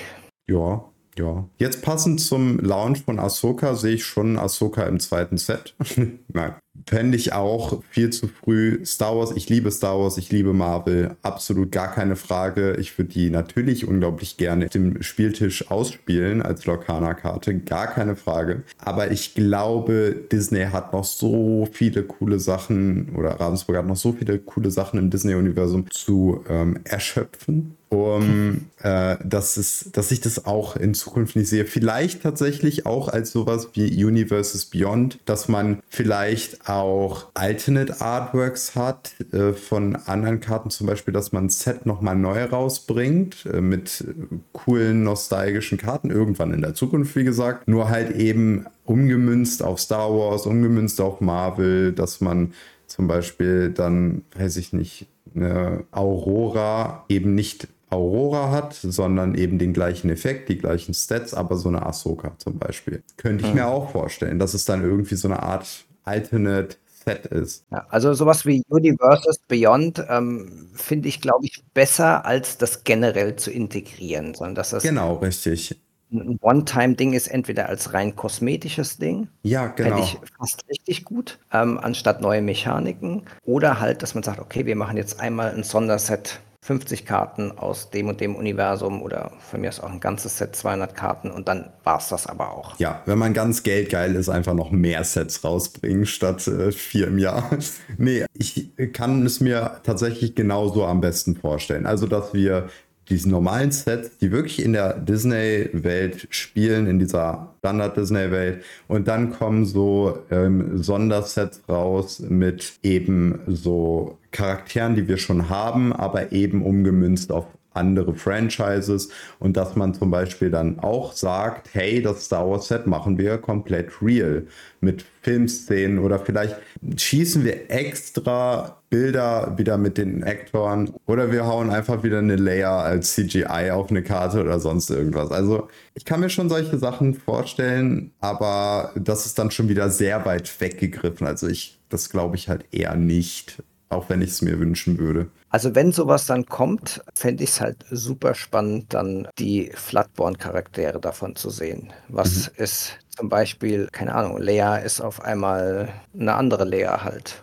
Ja, 0.49 0.85
ja. 1.19 1.49
Jetzt 1.57 1.83
passend 1.83 2.21
zum 2.21 2.59
Launch 2.59 3.03
von 3.05 3.19
Ahsoka 3.19 3.75
sehe 3.75 3.95
ich 3.95 4.05
schon 4.05 4.39
Ahsoka 4.39 4.83
im 4.85 5.01
zweiten 5.01 5.39
Set. 5.39 5.75
Nein. 6.29 6.55
Fände 6.89 7.17
ich 7.17 7.33
auch 7.33 7.83
viel 7.91 8.11
zu 8.11 8.29
früh. 8.29 8.85
Star 8.85 9.17
Wars, 9.17 9.33
ich 9.35 9.49
liebe 9.49 9.71
Star 9.71 9.99
Wars, 9.99 10.19
ich 10.19 10.31
liebe 10.31 10.53
Marvel, 10.53 11.17
absolut 11.23 11.73
gar 11.73 11.93
keine 11.93 12.17
Frage. 12.17 12.77
Ich 12.79 12.97
würde 12.99 13.13
die 13.13 13.31
natürlich 13.31 13.87
unglaublich 13.87 14.37
gerne 14.37 14.69
dem 14.69 15.03
Spieltisch 15.03 15.71
ausspielen 15.71 16.43
als 16.43 16.65
Lorcana-Karte, 16.65 17.59
gar 17.59 17.87
keine 17.89 18.17
Frage. 18.17 18.63
Aber 18.79 19.11
ich 19.11 19.35
glaube, 19.35 20.17
Disney 20.31 20.67
hat 20.67 20.93
noch 20.93 21.05
so 21.05 21.69
viele 21.73 22.03
coole 22.03 22.39
Sachen 22.39 23.15
oder 23.17 23.31
Ravensburg 23.41 23.77
hat 23.77 23.87
noch 23.87 23.97
so 23.97 24.13
viele 24.13 24.39
coole 24.39 24.71
Sachen 24.71 24.99
im 24.99 25.11
Disney-Universum 25.11 25.91
zu 25.91 26.45
ähm, 26.49 26.79
erschöpfen 26.85 27.77
um 27.89 28.67
äh, 28.83 29.17
dass, 29.25 29.57
es, 29.57 29.91
dass 29.93 30.11
ich 30.11 30.21
das 30.21 30.45
auch 30.45 30.77
in 30.77 30.95
Zukunft 30.95 31.37
nicht 31.37 31.49
sehe. 31.49 31.65
Vielleicht 31.65 32.23
tatsächlich 32.23 32.85
auch 32.85 33.09
als 33.09 33.31
sowas 33.31 33.71
wie 33.75 34.05
Universes 34.05 34.67
Beyond, 34.67 35.19
dass 35.25 35.49
man 35.49 35.81
vielleicht 35.89 36.69
auch 36.69 37.27
Alternate 37.35 38.01
Artworks 38.01 38.75
hat 38.75 39.15
äh, 39.33 39.53
von 39.53 39.97
anderen 39.97 40.41
Karten, 40.41 40.71
zum 40.71 40.87
Beispiel, 40.87 41.15
dass 41.15 41.33
man 41.33 41.47
ein 41.47 41.51
Set 41.51 41.87
nochmal 41.87 42.17
neu 42.17 42.45
rausbringt 42.45 43.47
äh, 43.53 43.61
mit 43.61 44.05
coolen, 44.53 45.03
nostalgischen 45.03 45.79
Karten, 45.79 46.11
irgendwann 46.11 46.53
in 46.53 46.63
der 46.63 46.75
Zukunft, 46.75 47.15
wie 47.17 47.25
gesagt. 47.25 47.69
Nur 47.69 47.89
halt 47.89 48.17
eben 48.17 48.67
umgemünzt 48.85 49.63
auf 49.63 49.81
Star 49.81 50.11
Wars, 50.11 50.47
umgemünzt 50.47 51.01
auf 51.01 51.21
Marvel, 51.21 51.93
dass 51.93 52.21
man 52.21 52.53
zum 52.87 53.09
Beispiel 53.09 53.71
dann, 53.71 54.23
weiß 54.37 54.57
ich 54.57 54.73
nicht, 54.73 55.07
eine 55.35 55.85
Aurora 55.91 57.05
eben 57.09 57.35
nicht 57.35 57.69
Aurora 57.91 58.51
hat, 58.51 58.75
sondern 58.75 59.35
eben 59.35 59.59
den 59.59 59.73
gleichen 59.73 60.11
Effekt, 60.11 60.49
die 60.49 60.59
gleichen 60.59 60.93
Stats, 60.93 61.35
aber 61.35 61.57
so 61.57 61.69
eine 61.69 61.87
Ahsoka 61.87 62.33
zum 62.39 62.59
Beispiel. 62.59 63.03
Könnte 63.17 63.45
ich 63.45 63.51
mhm. 63.51 63.57
mir 63.57 63.67
auch 63.69 63.91
vorstellen, 63.91 64.39
dass 64.39 64.55
es 64.55 64.65
dann 64.65 64.83
irgendwie 64.83 65.15
so 65.15 65.29
eine 65.29 65.43
Art 65.43 65.85
Alternate 66.05 66.77
Set 67.05 67.27
ist. 67.27 67.65
Ja, 67.71 67.87
also 67.89 68.13
sowas 68.15 68.45
wie 68.47 68.63
Universes 68.69 69.39
Beyond 69.47 70.05
ähm, 70.09 70.71
finde 70.75 71.09
ich, 71.09 71.21
glaube 71.21 71.47
ich, 71.47 71.63
besser, 71.75 72.27
als 72.27 72.59
das 72.59 72.85
generell 72.85 73.37
zu 73.37 73.51
integrieren, 73.51 74.35
sondern 74.35 74.57
dass 74.57 74.71
das 74.71 74.83
genau 74.83 75.15
richtig 75.15 75.81
ein 76.13 76.39
One-Time-Ding 76.41 77.15
ist, 77.15 77.29
entweder 77.29 77.69
als 77.69 77.93
rein 77.93 78.15
kosmetisches 78.15 78.99
Ding. 78.99 79.29
Ja, 79.43 79.67
genau. 79.67 79.97
Fände 79.97 80.03
ich 80.03 80.19
fast 80.39 80.65
richtig 80.69 81.05
gut, 81.05 81.39
ähm, 81.53 81.79
anstatt 81.79 82.21
neue 82.21 82.43
Mechaniken. 82.43 83.23
Oder 83.45 83.81
halt, 83.81 84.03
dass 84.03 84.15
man 84.15 84.23
sagt, 84.23 84.39
okay, 84.39 84.67
wir 84.67 84.77
machen 84.77 84.97
jetzt 84.97 85.21
einmal 85.21 85.53
ein 85.53 85.65
Sonderset 85.65 86.41
50 86.67 87.07
Karten 87.07 87.53
aus 87.53 87.91
dem 87.91 88.09
und 88.09 88.21
dem 88.21 88.35
Universum 88.35 89.01
oder 89.01 89.31
von 89.39 89.61
mir 89.61 89.69
ist 89.69 89.79
auch 89.79 89.89
ein 89.89 90.01
ganzes 90.01 90.37
Set 90.39 90.57
200 90.57 90.97
Karten 90.97 91.31
und 91.31 91.47
dann 91.47 91.71
war 91.85 91.99
es 91.99 92.09
das 92.09 92.27
aber 92.27 92.51
auch. 92.51 92.77
Ja, 92.81 93.03
wenn 93.07 93.19
man 93.19 93.35
ganz 93.35 93.63
geldgeil 93.63 94.17
ist, 94.17 94.29
einfach 94.29 94.55
noch 94.55 94.73
mehr 94.73 95.05
Sets 95.05 95.45
rausbringen 95.45 96.07
statt 96.07 96.45
äh, 96.49 96.73
vier 96.73 97.07
im 97.07 97.19
Jahr. 97.19 97.49
nee, 97.99 98.25
ich 98.35 98.73
kann 98.93 99.25
es 99.25 99.41
mir 99.41 99.81
tatsächlich 99.85 100.35
genauso 100.35 100.85
am 100.85 101.01
besten 101.01 101.37
vorstellen. 101.37 101.87
Also, 101.87 102.09
dass 102.09 102.35
wir 102.35 102.69
diesen 103.09 103.31
normalen 103.31 103.71
Sets, 103.71 104.19
die 104.19 104.33
wirklich 104.33 104.63
in 104.63 104.73
der 104.73 104.95
Disney-Welt 104.95 106.27
spielen, 106.31 106.87
in 106.87 106.99
dieser 106.99 107.55
Standard-Disney-Welt. 107.59 108.65
Und 108.89 109.09
dann 109.09 109.33
kommen 109.33 109.65
so 109.65 110.19
ähm, 110.31 110.83
Sondersets 110.83 111.63
raus 111.69 112.21
mit 112.21 112.75
eben 112.83 113.41
so 113.47 114.19
Charakteren, 114.33 114.97
die 114.97 115.09
wir 115.09 115.19
schon 115.19 115.49
haben, 115.49 115.93
aber 115.93 116.33
eben 116.33 116.63
umgemünzt 116.63 117.31
auf 117.31 117.47
andere 117.77 118.15
Franchises 118.15 119.11
und 119.39 119.57
dass 119.57 119.77
man 119.77 119.95
zum 119.95 120.11
Beispiel 120.11 120.51
dann 120.51 120.81
auch 120.81 121.13
sagt, 121.13 121.69
hey, 121.75 122.03
das 122.03 122.25
Star 122.25 122.49
Wars 122.49 122.69
Set 122.69 122.87
machen 122.87 123.19
wir 123.19 123.39
komplett 123.39 124.03
real 124.03 124.47
mit 124.81 125.05
Filmszenen 125.23 125.99
oder 125.99 126.19
vielleicht 126.19 126.57
schießen 126.97 127.45
wir 127.45 127.71
extra 127.71 128.81
Bilder 128.91 129.55
wieder 129.57 129.79
mit 129.79 129.99
den 129.99 130.23
Aktoren 130.25 130.93
oder 131.07 131.33
wir 131.33 131.47
hauen 131.47 131.71
einfach 131.71 132.03
wieder 132.03 132.19
eine 132.19 132.37
Layer 132.37 132.71
als 132.71 133.15
CGI 133.15 133.71
auf 133.73 133.91
eine 133.91 134.03
Karte 134.03 134.41
oder 134.41 134.61
sonst 134.61 134.91
irgendwas. 134.91 135.31
Also 135.33 135.69
ich 135.95 136.05
kann 136.05 136.21
mir 136.21 136.31
schon 136.31 136.49
solche 136.49 136.79
Sachen 136.79 137.15
vorstellen, 137.15 138.13
aber 138.21 138.93
das 138.95 139.27
ist 139.27 139.39
dann 139.39 139.51
schon 139.51 139.69
wieder 139.69 139.91
sehr 139.91 140.25
weit 140.25 140.61
weggegriffen. 140.61 141.27
Also 141.27 141.49
ich, 141.49 141.79
das 141.89 142.11
glaube 142.11 142.37
ich 142.37 142.49
halt 142.49 142.65
eher 142.71 142.95
nicht 142.95 143.63
auch 143.89 144.09
wenn 144.09 144.23
ich 144.23 144.31
es 144.31 144.43
mir 144.43 144.59
wünschen 144.59 144.99
würde. 144.99 145.31
Also 145.49 145.75
wenn 145.75 145.93
sowas 145.93 146.27
dann 146.27 146.47
kommt, 146.47 147.03
fände 147.15 147.45
ich 147.45 147.51
es 147.51 147.61
halt 147.61 147.77
super 147.91 148.35
spannend, 148.35 148.93
dann 148.93 149.29
die 149.39 149.71
Flatborn-Charaktere 149.75 151.01
davon 151.01 151.37
zu 151.37 151.51
sehen. 151.51 151.93
Was 152.09 152.51
mhm. 152.51 152.65
ist 152.65 152.99
zum 153.17 153.29
Beispiel, 153.29 153.89
keine 153.91 154.15
Ahnung, 154.15 154.39
Lea 154.39 154.79
ist 154.85 155.01
auf 155.01 155.25
einmal 155.25 155.89
eine 156.19 156.35
andere 156.35 156.65
Lea 156.65 156.87
halt. 156.87 157.43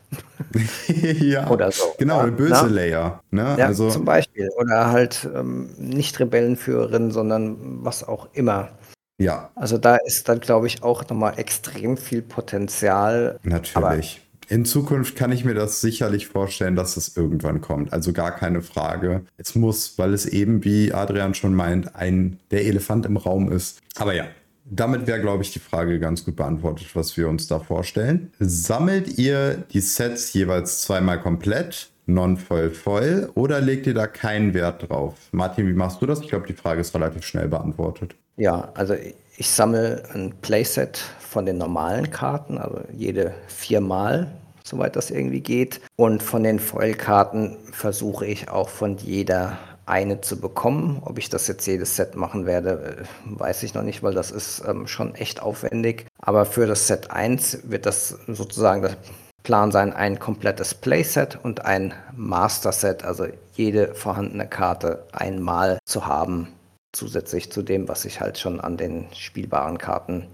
ja, 0.88 1.50
oder 1.50 1.72
so. 1.72 1.84
Genau, 1.98 2.20
eine 2.20 2.32
böse 2.32 2.52
Na? 2.52 2.62
Lea. 2.68 3.12
Ne? 3.32 3.56
Ja, 3.58 3.68
also, 3.68 3.90
zum 3.90 4.06
Beispiel. 4.06 4.50
Oder 4.58 4.92
halt 4.92 5.28
ähm, 5.34 5.70
nicht 5.78 6.20
Rebellenführerin, 6.20 7.12
sondern 7.12 7.84
was 7.84 8.08
auch 8.08 8.28
immer. 8.34 8.70
Ja. 9.18 9.52
Also 9.56 9.78
da 9.78 9.96
ist 9.96 10.30
dann, 10.30 10.40
glaube 10.40 10.68
ich, 10.68 10.84
auch 10.84 11.08
nochmal 11.10 11.34
extrem 11.38 11.98
viel 11.98 12.22
Potenzial. 12.22 13.40
Natürlich. 13.44 14.22
In 14.50 14.66
Zukunft 14.66 15.16
kann 15.16 15.32
ich 15.32 15.46
mir 15.46 15.54
das 15.54 15.82
sicherlich 15.82 16.28
vorstellen, 16.28 16.76
dass 16.76 16.98
es 16.98 17.16
irgendwann 17.16 17.62
kommt. 17.62 17.94
Also 17.94 18.14
gar 18.14 18.32
keine 18.36 18.62
Frage. 18.62 19.26
Es 19.38 19.56
muss, 19.56 19.98
weil 19.98 20.14
es 20.14 20.26
eben, 20.26 20.64
wie 20.64 20.94
Adrian 20.94 21.34
schon 21.34 21.56
meint, 21.56 21.96
ein 21.96 22.40
der 22.52 22.66
Elefant 22.66 23.06
im 23.06 23.18
Raum 23.18 23.52
ist. 23.52 23.80
Aber 23.96 24.14
ja, 24.14 24.26
damit 24.76 25.08
wäre, 25.08 25.22
glaube 25.22 25.44
ich, 25.44 25.52
die 25.52 25.60
Frage 25.60 26.00
ganz 26.00 26.26
gut 26.26 26.36
beantwortet, 26.36 26.88
was 26.96 27.16
wir 27.18 27.30
uns 27.30 27.48
da 27.48 27.60
vorstellen. 27.60 28.32
Sammelt 28.40 29.18
ihr 29.18 29.64
die 29.72 29.82
Sets 29.82 30.34
jeweils 30.34 30.82
zweimal 30.82 31.20
komplett, 31.20 31.90
non-foil 32.06 32.72
voll, 32.72 33.30
oder 33.36 33.62
legt 33.62 33.88
ihr 33.88 33.94
da 33.94 34.08
keinen 34.08 34.54
Wert 34.54 34.90
drauf? 34.90 35.16
Martin, 35.32 35.68
wie 35.68 35.74
machst 35.74 36.02
du 36.02 36.06
das? 36.06 36.22
Ich 36.22 36.30
glaube, 36.30 36.48
die 36.48 36.54
Frage 36.54 36.82
ist 36.82 36.94
relativ 36.96 37.24
schnell 37.24 37.48
beantwortet. 37.48 38.16
Ja, 38.38 38.72
also 38.74 38.96
ich 39.38 39.50
sammle 39.50 40.04
ein 40.14 40.34
Playset 40.42 40.98
von 41.20 41.46
den 41.46 41.58
normalen 41.58 42.10
Karten, 42.12 42.58
also 42.58 42.82
jede 42.92 43.34
viermal, 43.48 44.32
soweit 44.64 44.96
das 44.96 45.12
irgendwie 45.12 45.42
geht. 45.42 45.82
Und 45.96 46.24
von 46.24 46.44
den 46.44 46.60
Foil-Karten 46.60 47.58
versuche 47.72 48.26
ich 48.26 48.50
auch 48.50 48.70
von 48.70 48.98
jeder 48.98 49.58
eine 49.86 50.22
zu 50.22 50.40
bekommen. 50.40 51.02
Ob 51.04 51.18
ich 51.18 51.30
das 51.30 51.48
jetzt 51.48 51.66
jedes 51.66 51.96
Set 51.96 52.16
machen 52.16 52.46
werde, 52.46 52.98
äh, 53.02 53.04
weiß 53.26 53.64
ich 53.64 53.74
noch 53.74 53.84
nicht, 53.84 54.04
weil 54.04 54.14
das 54.14 54.32
ist 54.32 54.64
ähm, 54.68 54.88
schon 54.88 55.16
echt 55.16 55.42
aufwendig. 55.42 56.06
Aber 56.20 56.46
für 56.46 56.68
das 56.68 56.88
Set 56.88 57.12
1 57.12 57.70
wird 57.70 57.86
das 57.86 58.18
sozusagen 58.28 58.82
der 58.82 58.98
Plan 59.44 59.72
sein, 59.72 59.92
ein 59.92 60.20
komplettes 60.20 60.74
Playset 60.74 61.38
und 61.44 61.66
ein 61.66 61.94
Master 62.16 62.72
Set, 62.72 63.04
also 63.04 63.28
jede 63.56 63.94
vorhandene 63.94 64.48
Karte 64.48 65.06
einmal 65.12 65.80
zu 65.86 66.06
haben 66.06 66.48
zusätzlich 66.94 67.52
zu 67.52 67.62
dem, 67.62 67.90
was 67.90 68.06
ich 68.06 68.22
halt 68.22 68.38
schon 68.38 68.62
an 68.62 68.78
den 68.78 69.08
spielbaren 69.14 69.78
Karten 69.78 70.28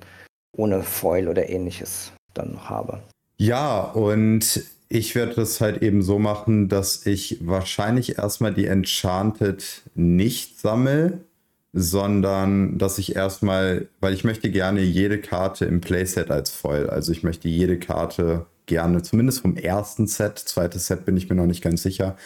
ohne 0.55 0.83
Foil 0.83 1.27
oder 1.27 1.49
ähnliches 1.49 2.11
dann 2.33 2.53
noch 2.53 2.69
habe. 2.69 3.01
Ja, 3.37 3.79
und 3.81 4.61
ich 4.89 5.13
werde 5.13 5.35
das 5.35 5.61
halt 5.61 5.83
eben 5.83 6.01
so 6.01 6.17
machen, 6.17 6.67
dass 6.67 7.05
ich 7.05 7.37
wahrscheinlich 7.45 8.17
erstmal 8.17 8.53
die 8.53 8.65
Enchanted 8.65 9.83
nicht 9.93 10.59
sammle, 10.59 11.21
sondern 11.73 12.79
dass 12.79 12.97
ich 12.97 13.15
erstmal, 13.15 13.87
weil 14.01 14.13
ich 14.15 14.23
möchte 14.23 14.49
gerne 14.49 14.81
jede 14.81 15.19
Karte 15.21 15.65
im 15.65 15.79
Playset 15.79 16.31
als 16.31 16.49
Foil. 16.49 16.89
Also 16.89 17.11
ich 17.11 17.21
möchte 17.21 17.47
jede 17.47 17.77
Karte 17.77 18.47
gerne, 18.65 19.03
zumindest 19.03 19.41
vom 19.41 19.55
ersten 19.55 20.07
Set, 20.07 20.39
zweites 20.39 20.87
Set 20.87 21.05
bin 21.05 21.15
ich 21.17 21.29
mir 21.29 21.35
noch 21.35 21.45
nicht 21.45 21.63
ganz 21.63 21.83
sicher, 21.83 22.17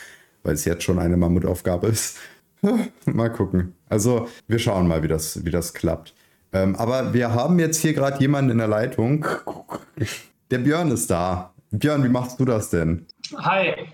weil 0.43 0.53
es 0.53 0.63
jetzt 0.63 0.83
schon 0.83 0.99
eine 0.99 1.17
Mammutaufgabe 1.17 1.87
ist. 1.87 2.17
mal 3.05 3.29
gucken. 3.29 3.75
Also 3.89 4.29
wir 4.47 4.59
schauen 4.59 4.87
mal, 4.87 5.03
wie 5.03 5.09
das, 5.09 5.43
wie 5.43 5.51
das 5.51 5.73
klappt. 5.73 6.13
Ähm, 6.53 6.77
aber 6.77 7.13
wir 7.13 7.33
haben 7.33 7.59
jetzt 7.59 7.77
hier 7.77 7.93
gerade 7.93 8.21
jemanden 8.21 8.51
in 8.51 8.57
der 8.59 8.67
Leitung. 8.67 9.25
Der 10.49 10.59
Björn 10.59 10.91
ist 10.91 11.09
da. 11.09 11.52
Björn, 11.73 12.03
wie 12.03 12.09
machst 12.09 12.39
du 12.39 12.45
das 12.45 12.69
denn? 12.69 13.05
Hi. 13.35 13.87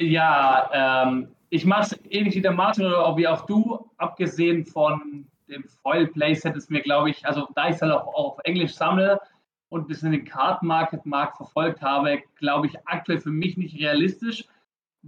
Ja, 0.00 1.04
ähm, 1.06 1.28
ich 1.50 1.64
mache 1.64 1.82
es 1.82 2.00
ähnlich 2.10 2.34
wie 2.34 2.42
der 2.42 2.52
Martin 2.52 2.86
oder 2.86 3.06
auch 3.06 3.16
wie 3.16 3.28
auch 3.28 3.46
du. 3.46 3.90
Abgesehen 3.98 4.64
von 4.64 5.26
dem 5.48 5.64
Foil 5.82 6.08
Playset 6.08 6.56
ist 6.56 6.70
mir, 6.70 6.80
glaube 6.80 7.10
ich, 7.10 7.24
also 7.26 7.48
da 7.54 7.68
ich 7.68 7.76
es 7.76 7.82
halt 7.82 7.92
auch, 7.92 8.06
auch 8.08 8.32
auf 8.32 8.38
Englisch 8.44 8.74
sammle 8.74 9.20
und 9.68 9.82
ein 9.82 9.86
bisschen 9.86 10.12
den 10.12 10.24
Card 10.24 10.62
Market 10.62 11.06
Markt 11.06 11.36
verfolgt 11.36 11.82
habe, 11.82 12.22
glaube 12.36 12.66
ich 12.66 12.74
aktuell 12.86 13.20
für 13.20 13.30
mich 13.30 13.56
nicht 13.56 13.78
realistisch 13.78 14.44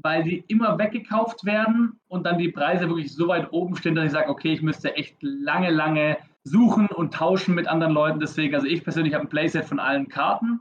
weil 0.02 0.22
die 0.22 0.44
immer 0.48 0.78
weggekauft 0.78 1.44
werden 1.44 1.98
und 2.08 2.24
dann 2.24 2.38
die 2.38 2.50
Preise 2.50 2.88
wirklich 2.88 3.12
so 3.12 3.28
weit 3.28 3.52
oben 3.52 3.76
stehen, 3.76 3.94
dass 3.94 4.06
ich 4.06 4.12
sage, 4.12 4.28
okay, 4.30 4.52
ich 4.52 4.62
müsste 4.62 4.94
echt 4.96 5.16
lange, 5.20 5.70
lange 5.70 6.18
suchen 6.44 6.86
und 6.86 7.14
tauschen 7.14 7.54
mit 7.54 7.66
anderen 7.66 7.92
Leuten. 7.92 8.20
Deswegen, 8.20 8.54
also 8.54 8.66
ich 8.66 8.84
persönlich 8.84 9.14
habe 9.14 9.24
ein 9.24 9.28
Playset 9.28 9.64
von 9.64 9.80
allen 9.80 10.08
Karten 10.08 10.60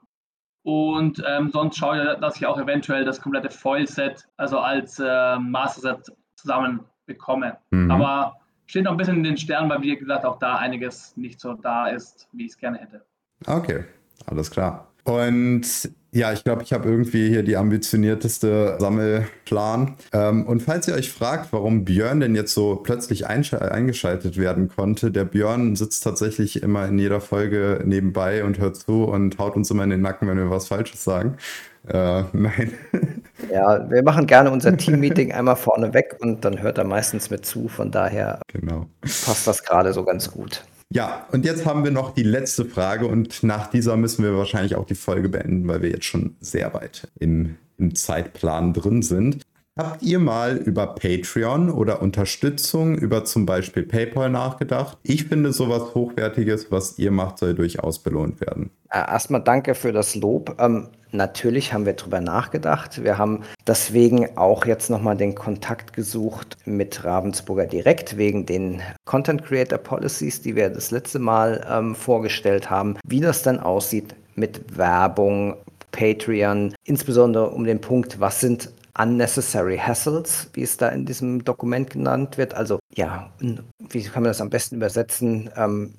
und 0.68 1.24
ähm, 1.26 1.50
sonst 1.54 1.78
schaue 1.78 1.98
ich, 1.98 2.20
dass 2.20 2.36
ich 2.36 2.46
auch 2.46 2.60
eventuell 2.60 3.06
das 3.06 3.22
komplette 3.22 3.50
Foil-Set, 3.50 4.28
also 4.36 4.60
als 4.60 5.00
äh, 5.00 5.40
Master-Set 5.40 6.12
zusammen 6.36 6.82
bekomme. 7.06 7.56
Mhm. 7.72 7.90
Aber 7.90 8.36
steht 8.66 8.84
noch 8.84 8.92
ein 8.92 8.98
bisschen 8.98 9.16
in 9.16 9.24
den 9.24 9.38
Sternen, 9.38 9.70
weil 9.70 9.82
wie 9.82 9.96
gesagt 9.96 10.26
auch 10.26 10.40
da 10.40 10.58
einiges 10.58 11.16
nicht 11.16 11.40
so 11.40 11.54
da 11.54 11.88
ist, 11.88 12.28
wie 12.34 12.48
ich 12.48 12.52
es 12.52 12.58
gerne 12.58 12.80
hätte. 12.80 13.06
Okay, 13.46 13.86
alles 14.26 14.52
klar. 14.52 14.92
Und 15.06 15.90
ja, 16.18 16.34
ich 16.34 16.44
glaube, 16.44 16.64
ich 16.64 16.74
habe 16.74 16.90
irgendwie 16.90 17.30
hier 17.30 17.44
die 17.44 17.58
ambitionierteste 17.58 18.78
Sammelplan. 18.80 19.96
Ähm, 20.12 20.48
und 20.48 20.62
falls 20.64 20.88
ihr 20.88 20.96
euch 20.96 21.12
fragt, 21.12 21.54
warum 21.54 21.86
Björn 21.86 22.20
denn 22.20 22.34
jetzt 22.36 22.56
so 22.56 22.78
plötzlich 22.78 23.28
eingeschaltet 23.28 24.38
werden 24.38 24.68
konnte, 24.68 25.12
der 25.12 25.26
Björn 25.26 25.76
sitzt 25.76 26.04
tatsächlich 26.04 26.64
immer 26.64 26.88
in 26.88 26.98
jeder 26.98 27.22
Folge 27.22 27.84
nebenbei 27.86 28.44
und 28.44 28.58
hört 28.58 28.78
zu 28.78 29.04
und 29.04 29.38
haut 29.38 29.56
uns 29.56 29.70
immer 29.70 29.84
in 29.84 29.92
den 29.92 30.02
Nacken, 30.02 30.28
wenn 30.28 30.38
wir 30.38 30.50
was 30.50 30.68
Falsches 30.68 31.04
sagen. 31.04 31.38
Äh, 31.88 32.24
nein. 32.34 32.74
Ja, 33.52 33.88
wir 33.90 34.02
machen 34.02 34.26
gerne 34.26 34.50
unser 34.50 34.76
Team-Meeting 34.76 35.32
einmal 35.32 35.56
vorne 35.56 35.94
weg 35.94 36.18
und 36.20 36.44
dann 36.44 36.60
hört 36.60 36.80
er 36.80 36.84
meistens 36.84 37.30
mit 37.30 37.46
zu. 37.46 37.68
Von 37.68 37.92
daher 37.92 38.42
Genau. 38.52 38.88
passt 39.02 39.46
das 39.46 39.64
gerade 39.64 39.94
so 39.94 40.04
ganz 40.04 40.32
gut. 40.32 40.64
Ja, 40.90 41.28
und 41.32 41.46
jetzt 41.46 41.66
haben 41.66 41.84
wir 41.84 41.92
noch 41.92 42.14
die 42.14 42.24
letzte 42.24 42.64
Frage 42.64 43.08
und 43.08 43.44
nach 43.44 43.68
dieser 43.68 43.98
müssen 43.98 44.24
wir 44.24 44.38
wahrscheinlich 44.38 44.76
auch 44.76 44.86
die 44.86 44.96
Folge 44.96 45.28
beenden, 45.28 45.68
weil 45.68 45.82
wir 45.82 45.90
jetzt 45.90 46.06
schon 46.06 46.36
sehr 46.40 46.74
weit 46.74 47.10
im, 47.20 47.58
im 47.78 47.94
Zeitplan 47.94 48.74
drin 48.74 49.02
sind. 49.02 49.44
Habt 49.78 50.02
ihr 50.02 50.18
mal 50.18 50.58
über 50.58 50.96
Patreon 50.96 51.70
oder 51.70 52.02
Unterstützung 52.02 52.98
über 52.98 53.26
zum 53.26 53.46
Beispiel 53.46 53.84
PayPal 53.84 54.30
nachgedacht? 54.32 54.98
Ich 55.04 55.26
finde 55.26 55.54
sowas 55.54 55.94
Hochwertiges, 55.94 56.72
was 56.72 56.98
ihr 56.98 57.12
macht, 57.12 57.38
soll 57.38 57.54
durchaus 57.54 58.00
belohnt 58.00 58.42
werden. 58.42 58.72
Äh, 58.90 58.98
Erstmal 58.98 59.44
danke 59.44 59.76
für 59.76 59.92
das 59.92 60.16
Lob. 60.16 60.56
Ähm, 60.60 60.88
natürlich 61.12 61.74
haben 61.74 61.86
wir 61.86 61.94
drüber 61.94 62.22
nachgedacht. 62.22 63.04
Wir 63.04 63.18
haben 63.18 63.44
deswegen 63.66 64.38
auch 64.38 64.66
jetzt 64.66 64.90
nochmal 64.90 65.18
den 65.18 65.36
Kontakt 65.36 65.94
gesucht 65.94 66.58
mit 66.66 67.04
Ravensburger 67.04 67.66
direkt 67.66 68.18
wegen 68.18 68.46
den 68.46 68.82
Content 69.06 69.44
Creator 69.44 69.78
Policies, 69.78 70.42
die 70.42 70.56
wir 70.56 70.70
das 70.70 70.92
letzte 70.92 71.20
Mal 71.20 71.66
ähm, 71.70 71.96
vorgestellt 71.96 72.70
haben, 72.70 72.98
wie 73.06 73.20
das 73.20 73.42
dann 73.42 73.60
aussieht 73.60 74.16
mit 74.36 74.78
Werbung, 74.78 75.56
Patreon, 75.92 76.76
insbesondere 76.86 77.50
um 77.50 77.64
den 77.64 77.82
Punkt, 77.82 78.20
was 78.20 78.40
sind 78.40 78.72
unnecessary 78.98 79.78
hassles, 79.78 80.50
wie 80.54 80.64
es 80.64 80.78
da 80.78 80.90
in 80.90 81.06
diesem 81.06 81.44
Dokument 81.44 81.90
genannt 81.90 82.38
wird. 82.38 82.54
Also 82.54 82.80
ja, 82.96 83.30
wie 83.90 84.04
kann 84.04 84.24
man 84.24 84.32
das 84.32 84.42
am 84.42 84.50
besten 84.50 84.76
übersetzen? 84.76 85.50
Ähm, 85.56 85.94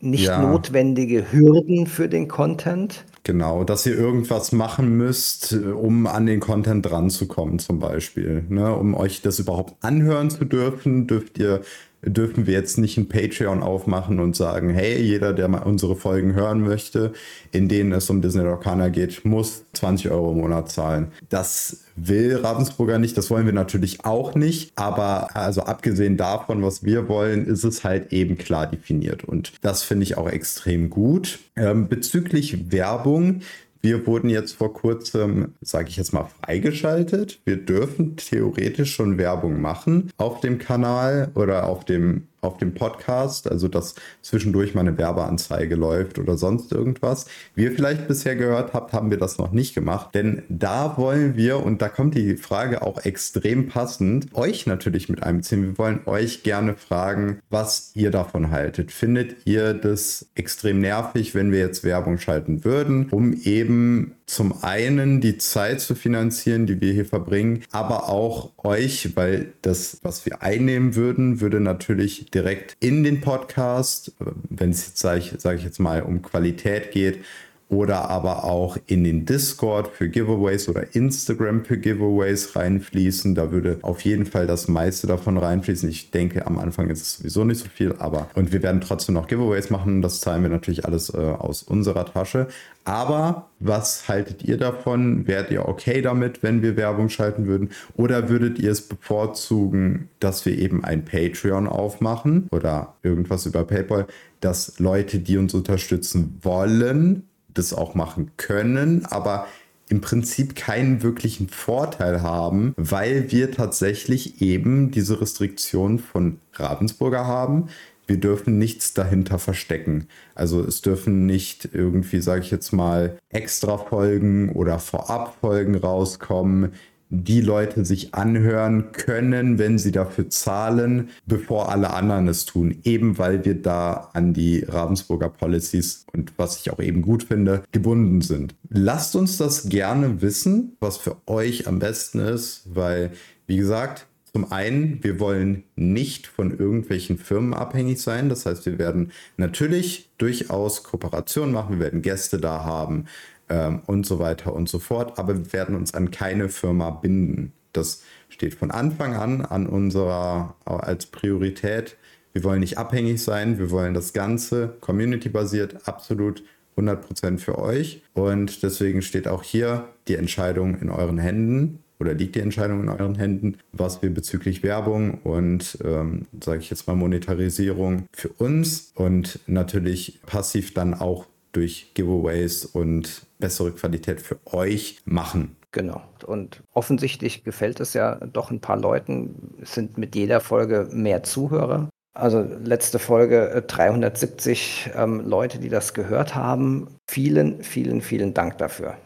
nicht 0.00 0.24
Ja. 0.26 0.42
notwendige 0.42 1.32
Hürden 1.32 1.86
für 1.86 2.08
den 2.08 2.28
Content. 2.28 3.04
Genau, 3.22 3.64
dass 3.64 3.86
ihr 3.86 3.96
irgendwas 3.96 4.52
machen 4.52 4.96
müsst, 4.98 5.52
äh, 5.52 5.56
um 5.72 6.06
an 6.06 6.26
den 6.26 6.40
Content 6.40 6.84
dranzukommen, 6.84 7.58
zum 7.58 7.78
Beispiel. 7.78 8.44
Ne? 8.50 8.74
Um 8.76 8.94
euch 8.94 9.22
das 9.22 9.38
überhaupt 9.38 9.82
anhören 9.82 10.30
zu 10.30 10.44
dürfen, 10.44 11.06
dürft 11.06 11.38
ihr, 11.38 11.62
dürfen 12.06 12.46
wir 12.46 12.54
jetzt 12.54 12.78
nicht 12.78 12.96
ein 12.96 13.08
Patreon 13.08 13.62
aufmachen 13.62 14.20
und 14.20 14.36
sagen, 14.36 14.70
hey, 14.70 15.00
jeder, 15.00 15.32
der 15.32 15.48
mal 15.48 15.62
unsere 15.62 15.96
Folgen 15.96 16.34
hören 16.34 16.60
möchte, 16.60 17.12
in 17.52 17.68
denen 17.68 17.92
es 17.92 18.10
um 18.10 18.20
Disney 18.20 18.46
Arcana 18.46 18.88
geht, 18.88 19.24
muss 19.24 19.64
20 19.74 20.10
Euro 20.10 20.32
im 20.32 20.38
Monat 20.38 20.70
zahlen. 20.70 21.08
Das 21.28 21.84
will 21.96 22.36
Ravensburger 22.36 22.98
nicht, 22.98 23.16
das 23.16 23.30
wollen 23.30 23.46
wir 23.46 23.52
natürlich 23.52 24.04
auch 24.04 24.34
nicht, 24.34 24.72
aber 24.76 25.36
also 25.36 25.62
abgesehen 25.62 26.16
davon, 26.16 26.62
was 26.62 26.84
wir 26.84 27.08
wollen, 27.08 27.46
ist 27.46 27.64
es 27.64 27.84
halt 27.84 28.12
eben 28.12 28.36
klar 28.36 28.66
definiert 28.66 29.24
und 29.24 29.52
das 29.62 29.82
finde 29.82 30.02
ich 30.02 30.16
auch 30.16 30.28
extrem 30.28 30.90
gut. 30.90 31.38
Ähm, 31.56 31.88
bezüglich 31.88 32.72
Werbung, 32.72 33.42
wir 33.84 34.06
wurden 34.06 34.30
jetzt 34.30 34.54
vor 34.54 34.72
kurzem, 34.72 35.52
sage 35.60 35.90
ich 35.90 35.96
jetzt 35.96 36.14
mal, 36.14 36.26
freigeschaltet. 36.40 37.38
Wir 37.44 37.58
dürfen 37.58 38.16
theoretisch 38.16 38.94
schon 38.94 39.18
Werbung 39.18 39.60
machen 39.60 40.10
auf 40.16 40.40
dem 40.40 40.58
Kanal 40.58 41.30
oder 41.34 41.68
auf 41.68 41.84
dem, 41.84 42.26
auf 42.44 42.58
dem 42.58 42.74
Podcast, 42.74 43.50
also 43.50 43.68
dass 43.68 43.94
zwischendurch 44.22 44.74
mal 44.74 44.82
eine 44.82 44.96
Werbeanzeige 44.98 45.74
läuft 45.74 46.18
oder 46.18 46.36
sonst 46.36 46.72
irgendwas. 46.72 47.26
Wie 47.54 47.64
ihr 47.64 47.72
vielleicht 47.72 48.08
bisher 48.08 48.36
gehört 48.36 48.74
habt, 48.74 48.92
haben 48.92 49.10
wir 49.10 49.18
das 49.18 49.38
noch 49.38 49.52
nicht 49.52 49.74
gemacht, 49.74 50.14
denn 50.14 50.42
da 50.48 50.96
wollen 50.96 51.36
wir, 51.36 51.64
und 51.64 51.82
da 51.82 51.88
kommt 51.88 52.14
die 52.14 52.36
Frage 52.36 52.82
auch 52.82 53.04
extrem 53.04 53.68
passend, 53.68 54.34
euch 54.34 54.66
natürlich 54.66 55.08
mit 55.08 55.22
einbeziehen. 55.22 55.62
Wir 55.62 55.78
wollen 55.78 56.00
euch 56.06 56.42
gerne 56.42 56.74
fragen, 56.74 57.40
was 57.50 57.90
ihr 57.94 58.10
davon 58.10 58.50
haltet. 58.50 58.92
Findet 58.92 59.46
ihr 59.46 59.74
das 59.74 60.26
extrem 60.34 60.80
nervig, 60.80 61.34
wenn 61.34 61.52
wir 61.52 61.60
jetzt 61.60 61.84
Werbung 61.84 62.18
schalten 62.18 62.64
würden, 62.64 63.08
um 63.10 63.32
eben 63.32 64.14
zum 64.26 64.64
einen 64.64 65.20
die 65.20 65.38
Zeit 65.38 65.80
zu 65.80 65.94
finanzieren, 65.94 66.66
die 66.66 66.80
wir 66.80 66.92
hier 66.92 67.04
verbringen, 67.04 67.62
aber 67.70 68.08
auch 68.08 68.52
euch, 68.58 69.16
weil 69.16 69.52
das, 69.62 69.98
was 70.02 70.24
wir 70.24 70.42
einnehmen 70.42 70.94
würden, 70.94 71.40
würde 71.40 71.60
natürlich 71.60 72.30
direkt 72.30 72.76
in 72.80 73.04
den 73.04 73.20
Podcast, 73.20 74.12
wenn 74.48 74.70
es 74.70 74.86
jetzt, 74.86 74.98
sage 74.98 75.20
ich, 75.20 75.34
sag 75.38 75.58
ich 75.58 75.64
jetzt 75.64 75.78
mal, 75.78 76.02
um 76.02 76.22
Qualität 76.22 76.90
geht, 76.90 77.24
oder 77.68 78.10
aber 78.10 78.44
auch 78.44 78.76
in 78.86 79.04
den 79.04 79.24
Discord 79.26 79.88
für 79.88 80.08
Giveaways 80.08 80.68
oder 80.68 80.94
Instagram 80.94 81.64
für 81.64 81.78
Giveaways 81.78 82.54
reinfließen. 82.54 83.34
Da 83.34 83.50
würde 83.50 83.78
auf 83.82 84.02
jeden 84.02 84.26
Fall 84.26 84.46
das 84.46 84.68
meiste 84.68 85.06
davon 85.06 85.38
reinfließen. 85.38 85.88
Ich 85.88 86.10
denke, 86.10 86.46
am 86.46 86.58
Anfang 86.58 86.90
ist 86.90 87.02
es 87.02 87.16
sowieso 87.18 87.44
nicht 87.44 87.58
so 87.58 87.68
viel, 87.68 87.94
aber 87.98 88.28
und 88.34 88.52
wir 88.52 88.62
werden 88.62 88.80
trotzdem 88.80 89.14
noch 89.14 89.26
Giveaways 89.26 89.70
machen. 89.70 90.02
Das 90.02 90.20
zahlen 90.20 90.42
wir 90.42 90.50
natürlich 90.50 90.84
alles 90.84 91.12
äh, 91.12 91.16
aus 91.16 91.62
unserer 91.62 92.04
Tasche. 92.06 92.48
Aber 92.84 93.48
was 93.60 94.08
haltet 94.08 94.44
ihr 94.44 94.58
davon? 94.58 95.26
Wärt 95.26 95.50
ihr 95.50 95.66
okay 95.66 96.02
damit, 96.02 96.42
wenn 96.42 96.60
wir 96.60 96.76
Werbung 96.76 97.08
schalten 97.08 97.46
würden? 97.46 97.70
Oder 97.96 98.28
würdet 98.28 98.58
ihr 98.58 98.70
es 98.70 98.82
bevorzugen, 98.82 100.10
dass 100.20 100.44
wir 100.44 100.58
eben 100.58 100.84
ein 100.84 101.04
Patreon 101.04 101.66
aufmachen 101.66 102.46
oder 102.50 102.94
irgendwas 103.02 103.46
über 103.46 103.64
PayPal, 103.64 104.06
dass 104.40 104.78
Leute, 104.78 105.18
die 105.18 105.38
uns 105.38 105.54
unterstützen 105.54 106.38
wollen, 106.42 107.24
das 107.54 107.72
auch 107.72 107.94
machen 107.94 108.32
können, 108.36 109.06
aber 109.06 109.46
im 109.88 110.00
Prinzip 110.00 110.56
keinen 110.56 111.02
wirklichen 111.02 111.48
Vorteil 111.48 112.22
haben, 112.22 112.74
weil 112.76 113.30
wir 113.30 113.50
tatsächlich 113.50 114.40
eben 114.40 114.90
diese 114.90 115.20
Restriktion 115.20 115.98
von 115.98 116.38
Ravensburger 116.54 117.26
haben. 117.26 117.68
Wir 118.06 118.18
dürfen 118.18 118.58
nichts 118.58 118.92
dahinter 118.92 119.38
verstecken. 119.38 120.08
Also 120.34 120.62
es 120.62 120.82
dürfen 120.82 121.26
nicht 121.26 121.70
irgendwie, 121.72 122.20
sage 122.20 122.42
ich 122.42 122.50
jetzt 122.50 122.72
mal, 122.72 123.18
extra 123.30 123.78
Folgen 123.78 124.50
oder 124.50 124.78
Vorabfolgen 124.78 125.74
rauskommen, 125.74 126.72
die 127.10 127.40
Leute 127.40 127.84
sich 127.84 128.14
anhören 128.14 128.92
können, 128.92 129.58
wenn 129.58 129.78
sie 129.78 129.92
dafür 129.92 130.30
zahlen, 130.30 131.10
bevor 131.26 131.70
alle 131.70 131.92
anderen 131.92 132.28
es 132.28 132.44
tun. 132.44 132.78
Eben 132.84 133.18
weil 133.18 133.44
wir 133.44 133.54
da 133.54 134.10
an 134.12 134.32
die 134.32 134.64
Ravensburger 134.66 135.28
Policies 135.28 136.06
und 136.12 136.32
was 136.36 136.58
ich 136.58 136.70
auch 136.70 136.80
eben 136.80 137.02
gut 137.02 137.24
finde, 137.24 137.62
gebunden 137.72 138.20
sind. 138.20 138.54
Lasst 138.68 139.16
uns 139.16 139.36
das 139.36 139.68
gerne 139.68 140.22
wissen, 140.22 140.76
was 140.80 140.96
für 140.96 141.16
euch 141.26 141.68
am 141.68 141.78
besten 141.78 142.18
ist, 142.20 142.62
weil, 142.74 143.12
wie 143.46 143.56
gesagt, 143.56 144.06
zum 144.32 144.50
einen, 144.50 144.98
wir 145.04 145.20
wollen 145.20 145.62
nicht 145.76 146.26
von 146.26 146.58
irgendwelchen 146.58 147.18
Firmen 147.18 147.54
abhängig 147.54 148.02
sein. 148.02 148.28
Das 148.28 148.46
heißt, 148.46 148.66
wir 148.66 148.78
werden 148.78 149.12
natürlich 149.36 150.10
durchaus 150.18 150.82
Kooperationen 150.82 151.54
machen, 151.54 151.78
wir 151.78 151.84
werden 151.84 152.02
Gäste 152.02 152.38
da 152.38 152.64
haben 152.64 153.04
ähm, 153.48 153.82
und 153.86 154.06
so 154.06 154.18
weiter 154.18 154.54
und 154.54 154.68
so 154.68 154.78
fort. 154.78 155.18
Aber 155.18 155.36
wir 155.36 155.52
werden 155.52 155.74
uns 155.74 155.94
an 155.94 156.10
keine 156.10 156.48
Firma 156.48 156.90
binden. 156.90 157.52
Das 157.72 158.02
steht 158.28 158.54
von 158.54 158.70
Anfang 158.70 159.14
an 159.14 159.42
an 159.42 159.66
unserer 159.66 160.56
als 160.64 161.06
Priorität. 161.06 161.96
Wir 162.32 162.44
wollen 162.44 162.60
nicht 162.60 162.78
abhängig 162.78 163.22
sein. 163.22 163.58
Wir 163.58 163.70
wollen 163.70 163.94
das 163.94 164.12
Ganze 164.12 164.76
community-basiert 164.80 165.86
absolut 165.86 166.42
100% 166.76 167.38
für 167.38 167.58
euch. 167.58 168.02
Und 168.12 168.62
deswegen 168.62 169.02
steht 169.02 169.28
auch 169.28 169.42
hier 169.42 169.88
die 170.08 170.16
Entscheidung 170.16 170.76
in 170.80 170.90
euren 170.90 171.18
Händen 171.18 171.80
oder 172.00 172.14
liegt 172.14 172.34
die 172.34 172.40
Entscheidung 172.40 172.82
in 172.82 172.88
euren 172.88 173.14
Händen, 173.14 173.58
was 173.72 174.02
wir 174.02 174.12
bezüglich 174.12 174.62
Werbung 174.62 175.18
und, 175.22 175.78
ähm, 175.84 176.26
sage 176.42 176.60
ich 176.60 176.70
jetzt 176.70 176.86
mal, 176.86 176.96
Monetarisierung 176.96 178.06
für 178.12 178.28
uns 178.28 178.92
und 178.94 179.38
natürlich 179.46 180.20
passiv 180.26 180.74
dann 180.74 180.94
auch 180.94 181.26
durch 181.54 181.92
Giveaways 181.94 182.64
und 182.64 183.26
bessere 183.38 183.72
Qualität 183.72 184.20
für 184.20 184.38
euch 184.46 185.00
machen. 185.04 185.56
Genau. 185.72 186.02
Und 186.24 186.62
offensichtlich 186.72 187.42
gefällt 187.42 187.80
es 187.80 187.94
ja 187.94 188.14
doch 188.16 188.50
ein 188.50 188.60
paar 188.60 188.76
Leuten. 188.76 189.54
Es 189.60 189.74
sind 189.74 189.98
mit 189.98 190.14
jeder 190.14 190.40
Folge 190.40 190.88
mehr 190.92 191.24
Zuhörer. 191.24 191.88
Also 192.14 192.46
letzte 192.62 193.00
Folge 193.00 193.50
äh, 193.50 193.62
370 193.62 194.90
ähm, 194.94 195.28
Leute, 195.28 195.58
die 195.58 195.68
das 195.68 195.94
gehört 195.94 196.36
haben. 196.36 196.86
Vielen, 197.10 197.64
vielen, 197.64 198.02
vielen 198.02 198.34
Dank 198.34 198.58
dafür. 198.58 198.96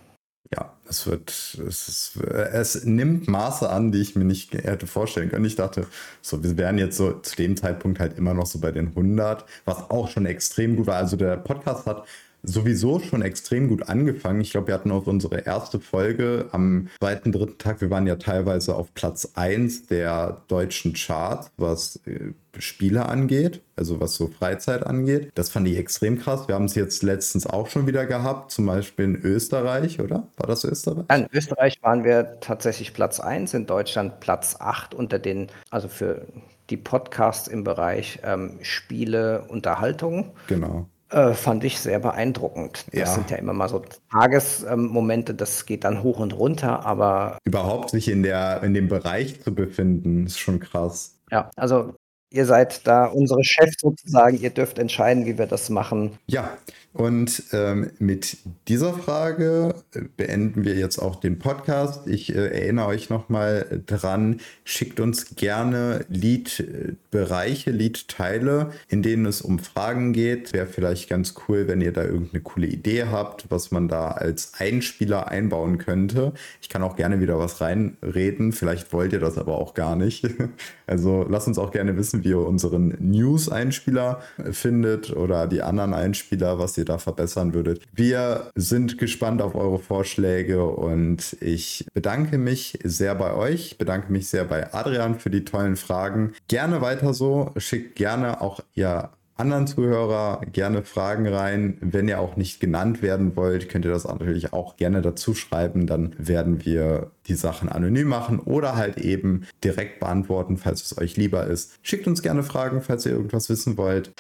Ja, 0.55 0.75
es 0.89 1.07
wird, 1.07 1.31
es, 1.31 1.89
ist, 1.89 2.17
es 2.17 2.85
nimmt 2.85 3.29
Maße 3.29 3.69
an, 3.69 3.93
die 3.93 4.01
ich 4.01 4.15
mir 4.15 4.25
nicht 4.25 4.53
hätte 4.53 4.87
vorstellen 4.87 5.31
können. 5.31 5.45
Ich 5.47 5.57
dachte, 5.57 5.87
so, 6.23 6.43
wir 6.43 6.57
wären 6.57 6.79
jetzt 6.79 6.97
so 6.97 7.13
zu 7.13 7.37
dem 7.37 7.57
Zeitpunkt 7.57 7.99
halt 7.99 8.17
immer 8.19 8.35
noch 8.35 8.47
so 8.47 8.59
bei 8.59 8.73
den 8.73 8.89
100, 8.89 9.45
was 9.65 9.91
auch 9.91 10.09
schon 10.09 10.27
extrem 10.27 10.77
gut 10.77 10.87
war. 10.87 10.97
Also 10.97 11.17
der 11.17 11.37
Podcast 11.37 11.87
hat 11.87 12.07
sowieso 12.43 13.01
schon 13.01 13.23
extrem 13.23 13.69
gut 13.69 13.89
angefangen. 13.89 14.41
Ich 14.41 14.51
glaube, 14.51 14.69
wir 14.69 14.75
hatten 14.75 14.91
auf 14.91 15.07
unsere 15.07 15.41
erste 15.41 15.81
Folge 15.81 16.49
am 16.53 16.89
zweiten, 16.99 17.33
dritten 17.33 17.59
Tag, 17.59 17.81
wir 17.81 17.91
waren 17.91 18.07
ja 18.07 18.17
teilweise 18.17 18.75
auf 18.75 18.95
Platz 18.95 19.33
1 19.35 19.87
der 19.87 20.43
deutschen 20.49 20.95
Charts, 20.95 21.51
was 21.57 22.01
äh, 22.07 22.33
Spiele 22.59 23.07
angeht, 23.07 23.63
also 23.77 24.01
was 24.01 24.15
so 24.15 24.27
Freizeit 24.27 24.85
angeht. 24.85 25.31
Das 25.35 25.51
fand 25.51 25.69
ich 25.69 25.77
extrem 25.77 26.19
krass. 26.19 26.49
Wir 26.49 26.55
haben 26.55 26.65
es 26.65 26.75
jetzt 26.75 27.03
letztens 27.03 27.47
auch 27.47 27.69
schon 27.69 27.87
wieder 27.87 28.07
gehabt, 28.07 28.51
zum 28.51 28.67
Beispiel 28.67 29.05
in 29.05 29.17
Österreich, 29.17 30.01
oder? 30.01 30.29
War 30.37 30.47
das 30.47 30.65
Österreich? 30.65 31.05
In 31.15 31.29
Österreich 31.33 31.83
waren 31.83 32.05
wir 32.05 32.39
tatsächlich 32.41 32.95
Platz 32.95 33.21
1, 33.21 33.55
in 33.55 33.67
Deutschland 33.67 34.21
Platz 34.21 34.57
8 34.59 34.95
unter 34.95 35.19
den, 35.19 35.49
also 35.71 35.89
für 35.89 36.27
die 36.71 36.77
Podcasts 36.77 37.49
im 37.49 37.65
Bereich 37.65 38.21
ähm, 38.25 38.59
Spiele, 38.63 39.45
Unterhaltung. 39.49 40.33
Genau. 40.49 40.89
Äh, 41.11 41.33
fand 41.33 41.65
ich 41.65 41.81
sehr 41.81 41.99
beeindruckend. 42.01 42.85
Das 42.93 42.99
Ja. 43.01 43.07
sind 43.07 43.31
ja 43.31 43.39
immer 43.39 43.55
mal 43.55 43.69
so 43.69 43.83
Tagesmomente, 44.11 45.35
das 45.35 45.65
geht 45.65 45.85
dann 45.85 46.03
hoch 46.03 46.19
und 46.19 46.33
runter, 46.37 46.85
aber 46.85 47.39
Überhaupt 47.45 47.91
sich 47.91 48.09
in, 48.09 48.23
der, 48.23 48.63
in 48.63 48.75
dem 48.75 48.89
Bereich 48.89 49.41
zu 49.43 49.55
befinden, 49.55 50.27
ist 50.27 50.39
schon 50.39 50.61
krass. 50.61 51.15
ja, 51.31 51.51
also 51.57 51.95
ihr 52.31 52.45
seid 52.45 52.87
da 52.87 53.07
unsere 53.07 53.43
Chefs 53.43 53.77
sozusagen, 53.81 54.39
ihr 54.39 54.51
dürft 54.51 54.79
entscheiden, 54.79 55.25
wie 55.25 55.39
wir 55.39 55.47
das 55.47 55.71
machen. 55.71 56.19
Ja, 56.27 56.51
und 56.95 57.43
ähm, 57.53 57.91
mit 57.99 58.39
dieser 58.67 58.95
Frage 58.95 59.75
äh, 59.95 60.01
beenden 60.17 60.65
wir 60.65 60.75
jetzt 60.75 60.99
auch 60.99 61.17
den 61.17 61.39
Podcast. 61.39 62.09
Ich 62.09 62.35
äh, 62.35 62.49
erinnere 62.49 62.87
euch 62.87 63.11
nochmal 63.11 63.83
dran, 63.87 64.41
schickt 64.65 64.99
uns 64.99 65.37
gerne 65.37 66.07
Liedbereiche, 66.09 67.71
Liedteile, 67.73 68.71
in 68.89 69.03
denen 69.03 69.27
es 69.27 69.43
um 69.43 69.59
Fragen 69.59 70.15
geht. 70.15 70.55
Wäre 70.55 70.67
vielleicht 70.67 71.11
ganz 71.11 71.35
cool, 71.47 71.69
wenn 71.69 71.83
ihr 71.83 71.93
da 71.93 72.05
irgendeine 72.05 72.43
coole 72.43 72.67
Idee 72.67 73.05
habt, 73.05 73.51
was 73.51 73.71
man 73.71 73.89
da 73.89 74.13
als 74.13 74.55
Einspieler 74.59 75.29
einbauen 75.29 75.77
könnte. 75.77 76.33
Ich 76.63 76.71
kann 76.71 76.83
auch 76.83 76.97
gerne 76.97 77.21
wieder 77.21 77.39
was 77.39 77.61
reinreden. 77.61 78.53
Vielleicht 78.53 78.95
wollt 78.95 79.13
ihr 79.13 79.21
das 79.21 79.37
aber 79.37 79.59
auch 79.59 79.75
gar 79.75 79.95
nicht. 79.95 80.27
Also 80.87 81.27
lasst 81.29 81.47
uns 81.47 81.59
auch 81.59 81.71
gerne 81.71 81.99
wissen, 81.99 82.25
wie 82.25 82.31
ihr 82.31 82.39
unseren 82.39 82.97
News-Einspieler 82.99 84.23
findet 84.53 85.15
oder 85.15 85.47
die 85.47 85.61
anderen 85.61 85.93
Einspieler, 85.93 86.59
was 86.59 86.78
ihr 86.79 86.85
da 86.85 86.99
verbessern 86.99 87.53
würdet. 87.53 87.83
Wir 87.93 88.51
sind 88.55 88.99
gespannt 88.99 89.43
auf 89.43 89.55
eure 89.55 89.79
Vorschläge 89.79 90.65
und 90.65 91.37
ich 91.41 91.87
bedanke 91.93 92.39
mich 92.39 92.79
sehr 92.85 93.15
bei 93.15 93.35
euch, 93.35 93.77
bedanke 93.77 94.11
mich 94.11 94.29
sehr 94.29 94.45
bei 94.45 94.73
Adrian 94.73 95.19
für 95.19 95.31
die 95.31 95.45
tollen 95.45 95.77
Fragen. 95.77 96.33
Gerne 96.49 96.81
weiter 96.81 97.13
so, 97.13 97.53
schickt 97.59 97.97
gerne 97.97 98.41
auch 98.41 98.61
ihr 98.75 99.11
anderen 99.39 99.69
Zuhörer 99.69 100.41
gerne 100.53 100.83
Fragen 100.83 101.27
rein. 101.27 101.79
Wenn 101.81 102.09
ihr 102.09 102.21
auch 102.21 102.37
nicht 102.37 102.61
genannt 102.61 103.03
werden 103.03 103.37
wollt, 103.37 103.69
könnt 103.69 103.85
ihr 103.85 103.91
das 103.93 104.05
natürlich 104.05 104.53
auch 104.53 104.77
gerne 104.77 105.01
dazu 105.01 105.35
schreiben. 105.35 105.87
Dann 105.87 106.15
werden 106.19 106.65
wir 106.65 107.13
die 107.27 107.35
Sachen 107.35 107.69
anonym 107.69 108.09
machen 108.09 108.41
oder 108.41 108.77
halt 108.77 108.99
eben 108.99 109.47
direkt 109.63 110.01
beantworten, 110.01 110.57
falls 110.57 110.83
es 110.83 110.99
euch 110.99 111.17
lieber 111.17 111.47
ist. 111.47 111.79
Schickt 111.83 112.07
uns 112.07 112.23
gerne 112.23 112.43
Fragen, 112.43 112.83
falls 112.83 113.07
ihr 113.07 113.13
irgendwas 113.13 113.49
wissen 113.49 113.77
wollt. 113.77 114.13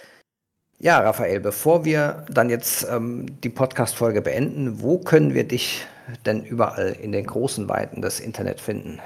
Ja, 0.81 1.01
Raphael, 1.01 1.41
bevor 1.41 1.85
wir 1.85 2.25
dann 2.31 2.51
jetzt 2.51 2.87
ähm, 2.89 3.27
die 3.43 3.49
Podcast-Folge 3.49 4.23
beenden, 4.23 4.81
wo 4.81 4.99
können 4.99 5.35
wir 5.35 5.43
dich 5.43 5.85
denn 6.25 6.45
überall 6.45 6.97
in 7.03 7.11
den 7.11 7.27
großen 7.27 7.69
Weiten 7.69 8.01
des 8.01 8.21
Internet 8.21 8.61
finden? 8.61 9.01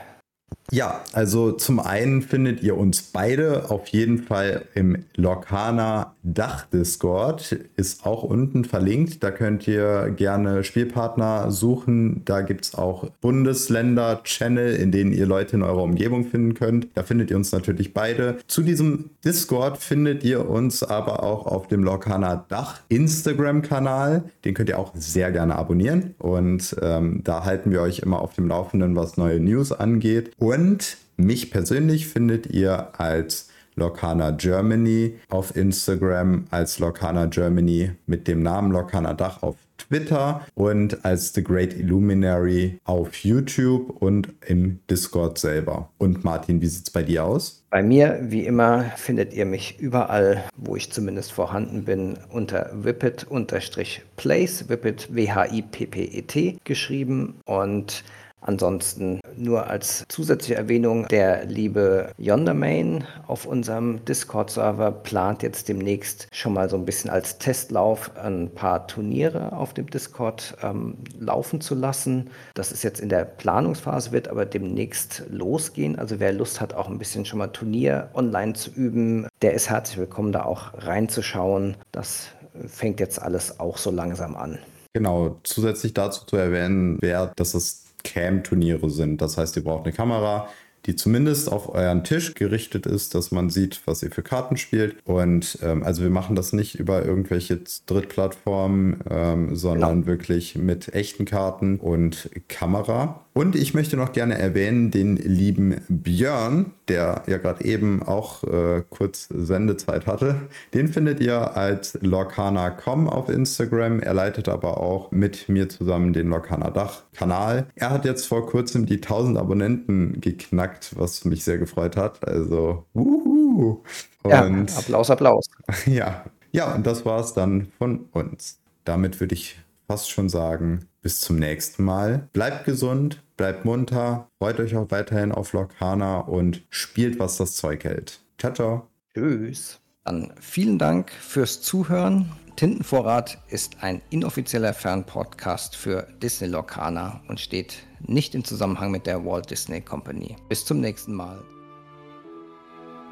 Ja, 0.70 1.02
also 1.14 1.52
zum 1.52 1.80
einen 1.80 2.20
findet 2.20 2.62
ihr 2.62 2.76
uns 2.76 3.00
beide 3.00 3.70
auf 3.70 3.86
jeden 3.88 4.22
Fall 4.22 4.66
im 4.74 5.06
Lokana 5.16 6.14
Dach-Discord. 6.22 7.52
Ist 7.76 8.06
auch 8.06 8.22
unten 8.22 8.64
verlinkt. 8.64 9.22
Da 9.22 9.30
könnt 9.30 9.66
ihr 9.66 10.10
gerne 10.10 10.64
Spielpartner 10.64 11.50
suchen. 11.50 12.24
Da 12.24 12.42
gibt 12.42 12.64
es 12.64 12.74
auch 12.74 13.10
Bundesländer-Channel, 13.20 14.74
in 14.76 14.92
denen 14.92 15.12
ihr 15.12 15.26
Leute 15.26 15.56
in 15.56 15.62
eurer 15.62 15.82
Umgebung 15.82 16.24
finden 16.24 16.54
könnt. 16.54 16.88
Da 16.94 17.02
findet 17.02 17.30
ihr 17.30 17.36
uns 17.36 17.52
natürlich 17.52 17.94
beide. 17.94 18.38
Zu 18.46 18.62
diesem 18.62 19.10
Discord 19.24 19.78
findet 19.78 20.24
ihr 20.24 20.48
uns 20.48 20.82
aber 20.82 21.22
auch 21.22 21.46
auf 21.46 21.68
dem 21.68 21.82
Lokana 21.82 22.44
Dach 22.48 22.80
Instagram-Kanal. 22.88 24.24
Den 24.44 24.54
könnt 24.54 24.68
ihr 24.68 24.78
auch 24.78 24.92
sehr 24.94 25.32
gerne 25.32 25.56
abonnieren. 25.56 26.14
Und 26.18 26.76
ähm, 26.80 27.20
da 27.24 27.44
halten 27.44 27.70
wir 27.70 27.82
euch 27.82 28.00
immer 28.00 28.20
auf 28.20 28.34
dem 28.34 28.48
Laufenden, 28.48 28.96
was 28.96 29.16
neue 29.16 29.40
News 29.40 29.72
angeht. 29.72 30.32
Und 30.38 30.96
mich 31.16 31.50
persönlich 31.50 32.08
findet 32.08 32.46
ihr 32.46 32.98
als 32.98 33.48
Lokana 33.74 34.30
Germany 34.32 35.14
auf 35.28 35.56
Instagram, 35.56 36.46
als 36.50 36.78
Lokana 36.78 37.26
Germany 37.26 37.92
mit 38.06 38.28
dem 38.28 38.42
Namen 38.42 38.72
Lokana 38.72 39.14
Dach 39.14 39.42
auf 39.42 39.56
Twitter 39.78 40.46
und 40.54 41.04
als 41.04 41.34
The 41.34 41.42
Great 41.42 41.74
Illuminary 41.74 42.78
auf 42.84 43.16
YouTube 43.16 43.90
und 44.00 44.28
im 44.46 44.80
Discord 44.88 45.38
selber. 45.38 45.90
Und 45.98 46.24
Martin, 46.24 46.60
wie 46.60 46.66
sieht 46.66 46.86
es 46.86 46.90
bei 46.92 47.02
dir 47.02 47.24
aus? 47.24 47.64
Bei 47.70 47.82
mir, 47.82 48.20
wie 48.22 48.46
immer, 48.46 48.84
findet 48.96 49.34
ihr 49.34 49.46
mich 49.46 49.78
überall, 49.80 50.44
wo 50.56 50.76
ich 50.76 50.92
zumindest 50.92 51.32
vorhanden 51.32 51.84
bin, 51.84 52.18
unter 52.30 52.70
Whippet-Place, 52.72 54.68
Whippet 54.68 55.14
W-H-I-P-P-E-T 55.14 56.58
geschrieben 56.64 57.40
und 57.44 58.04
Ansonsten 58.42 59.20
nur 59.36 59.68
als 59.68 60.04
zusätzliche 60.08 60.56
Erwähnung, 60.56 61.06
der 61.08 61.44
liebe 61.44 62.10
Yondermain 62.18 63.04
auf 63.26 63.46
unserem 63.46 64.04
Discord-Server 64.04 64.90
plant 64.90 65.42
jetzt 65.42 65.68
demnächst 65.68 66.26
schon 66.32 66.52
mal 66.52 66.68
so 66.68 66.76
ein 66.76 66.84
bisschen 66.84 67.08
als 67.08 67.38
Testlauf 67.38 68.10
ein 68.16 68.50
paar 68.50 68.86
Turniere 68.88 69.52
auf 69.52 69.74
dem 69.74 69.88
Discord 69.88 70.56
ähm, 70.62 70.96
laufen 71.18 71.60
zu 71.60 71.74
lassen. 71.74 72.30
Das 72.54 72.72
ist 72.72 72.82
jetzt 72.82 73.00
in 73.00 73.08
der 73.08 73.24
Planungsphase, 73.24 74.12
wird 74.12 74.28
aber 74.28 74.44
demnächst 74.44 75.22
losgehen. 75.30 75.98
Also 75.98 76.18
wer 76.18 76.32
Lust 76.32 76.60
hat, 76.60 76.74
auch 76.74 76.88
ein 76.88 76.98
bisschen 76.98 77.24
schon 77.24 77.38
mal 77.38 77.48
Turnier 77.48 78.10
online 78.14 78.54
zu 78.54 78.70
üben, 78.70 79.28
der 79.40 79.54
ist 79.54 79.70
herzlich 79.70 79.98
willkommen, 79.98 80.32
da 80.32 80.44
auch 80.44 80.72
reinzuschauen. 80.74 81.76
Das 81.92 82.26
fängt 82.66 83.00
jetzt 83.00 83.22
alles 83.22 83.60
auch 83.60 83.78
so 83.78 83.90
langsam 83.90 84.36
an. 84.36 84.58
Genau, 84.94 85.38
zusätzlich 85.42 85.94
dazu 85.94 86.26
zu 86.26 86.36
erwähnen 86.36 87.00
wäre, 87.00 87.32
dass 87.36 87.54
es 87.54 87.81
Cam-Turniere 88.04 88.90
sind. 88.90 89.20
Das 89.20 89.36
heißt, 89.38 89.56
ihr 89.56 89.64
braucht 89.64 89.84
eine 89.84 89.92
Kamera, 89.92 90.48
die 90.86 90.96
zumindest 90.96 91.50
auf 91.50 91.74
euren 91.74 92.04
Tisch 92.04 92.34
gerichtet 92.34 92.86
ist, 92.86 93.14
dass 93.14 93.30
man 93.30 93.50
sieht, 93.50 93.80
was 93.86 94.02
ihr 94.02 94.10
für 94.10 94.22
Karten 94.22 94.56
spielt. 94.56 94.96
Und 95.04 95.58
ähm, 95.62 95.82
also 95.82 96.02
wir 96.02 96.10
machen 96.10 96.36
das 96.36 96.52
nicht 96.52 96.78
über 96.78 97.04
irgendwelche 97.04 97.60
Drittplattformen, 97.86 99.00
ähm, 99.08 99.56
sondern 99.56 100.00
genau. 100.00 100.06
wirklich 100.06 100.56
mit 100.56 100.94
echten 100.94 101.24
Karten 101.24 101.78
und 101.78 102.30
Kamera. 102.48 103.22
Und 103.34 103.56
ich 103.56 103.72
möchte 103.72 103.96
noch 103.96 104.12
gerne 104.12 104.36
erwähnen 104.36 104.90
den 104.90 105.16
lieben 105.16 105.80
Björn, 105.88 106.72
der 106.88 107.22
ja 107.26 107.38
gerade 107.38 107.64
eben 107.64 108.02
auch 108.02 108.44
äh, 108.44 108.82
kurz 108.90 109.28
Sendezeit 109.30 110.06
hatte. 110.06 110.36
Den 110.74 110.88
findet 110.88 111.20
ihr 111.20 111.56
als 111.56 111.98
Lorcana.com 112.02 113.08
auf 113.08 113.30
Instagram. 113.30 114.00
Er 114.00 114.12
leitet 114.12 114.50
aber 114.50 114.78
auch 114.78 115.12
mit 115.12 115.48
mir 115.48 115.70
zusammen 115.70 116.12
den 116.12 116.28
Lorcana 116.28 116.70
Dach-Kanal. 116.70 117.66
Er 117.74 117.90
hat 117.90 118.04
jetzt 118.04 118.26
vor 118.26 118.46
kurzem 118.46 118.84
die 118.84 118.96
1000 118.96 119.38
Abonnenten 119.38 120.20
geknackt, 120.20 120.71
was 120.96 121.24
mich 121.24 121.44
sehr 121.44 121.58
gefreut 121.58 121.96
hat. 121.96 122.26
Also, 122.26 122.86
wuhu! 122.94 123.82
Und, 124.22 124.30
ja, 124.30 124.78
Applaus, 124.78 125.10
Applaus. 125.10 125.46
Ja, 125.86 126.24
ja, 126.52 126.74
und 126.74 126.86
das 126.86 127.04
war 127.04 127.20
es 127.20 127.34
dann 127.34 127.68
von 127.78 128.06
uns. 128.12 128.60
Damit 128.84 129.20
würde 129.20 129.34
ich 129.34 129.58
fast 129.86 130.10
schon 130.10 130.28
sagen, 130.28 130.86
bis 131.00 131.20
zum 131.20 131.36
nächsten 131.36 131.84
Mal. 131.84 132.28
Bleibt 132.32 132.64
gesund, 132.64 133.22
bleibt 133.36 133.64
munter, 133.64 134.28
freut 134.38 134.60
euch 134.60 134.76
auch 134.76 134.90
weiterhin 134.90 135.32
auf 135.32 135.52
Lokana 135.52 136.20
und 136.20 136.64
spielt, 136.70 137.18
was 137.18 137.36
das 137.36 137.56
Zeug 137.56 137.84
hält. 137.84 138.20
Ciao, 138.38 138.52
ciao. 138.52 138.88
Tschüss. 139.14 139.80
Dann 140.04 140.32
vielen 140.40 140.78
Dank 140.78 141.10
fürs 141.10 141.62
Zuhören. 141.62 142.32
Tintenvorrat 142.56 143.38
ist 143.48 143.82
ein 143.82 144.02
inoffizieller 144.10 144.74
Fernpodcast 144.74 145.76
für 145.76 146.06
Disney 146.22 146.48
Lokana 146.48 147.22
und 147.28 147.40
steht 147.40 147.86
nicht 148.06 148.34
im 148.34 148.44
Zusammenhang 148.44 148.90
mit 148.90 149.06
der 149.06 149.24
Walt 149.24 149.50
Disney 149.50 149.80
Company. 149.80 150.36
Bis 150.48 150.64
zum 150.64 150.80
nächsten 150.80 151.14
Mal. 151.14 151.42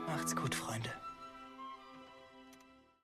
Macht's 0.06 0.34
gut, 0.34 0.54
Freunde. 0.54 0.90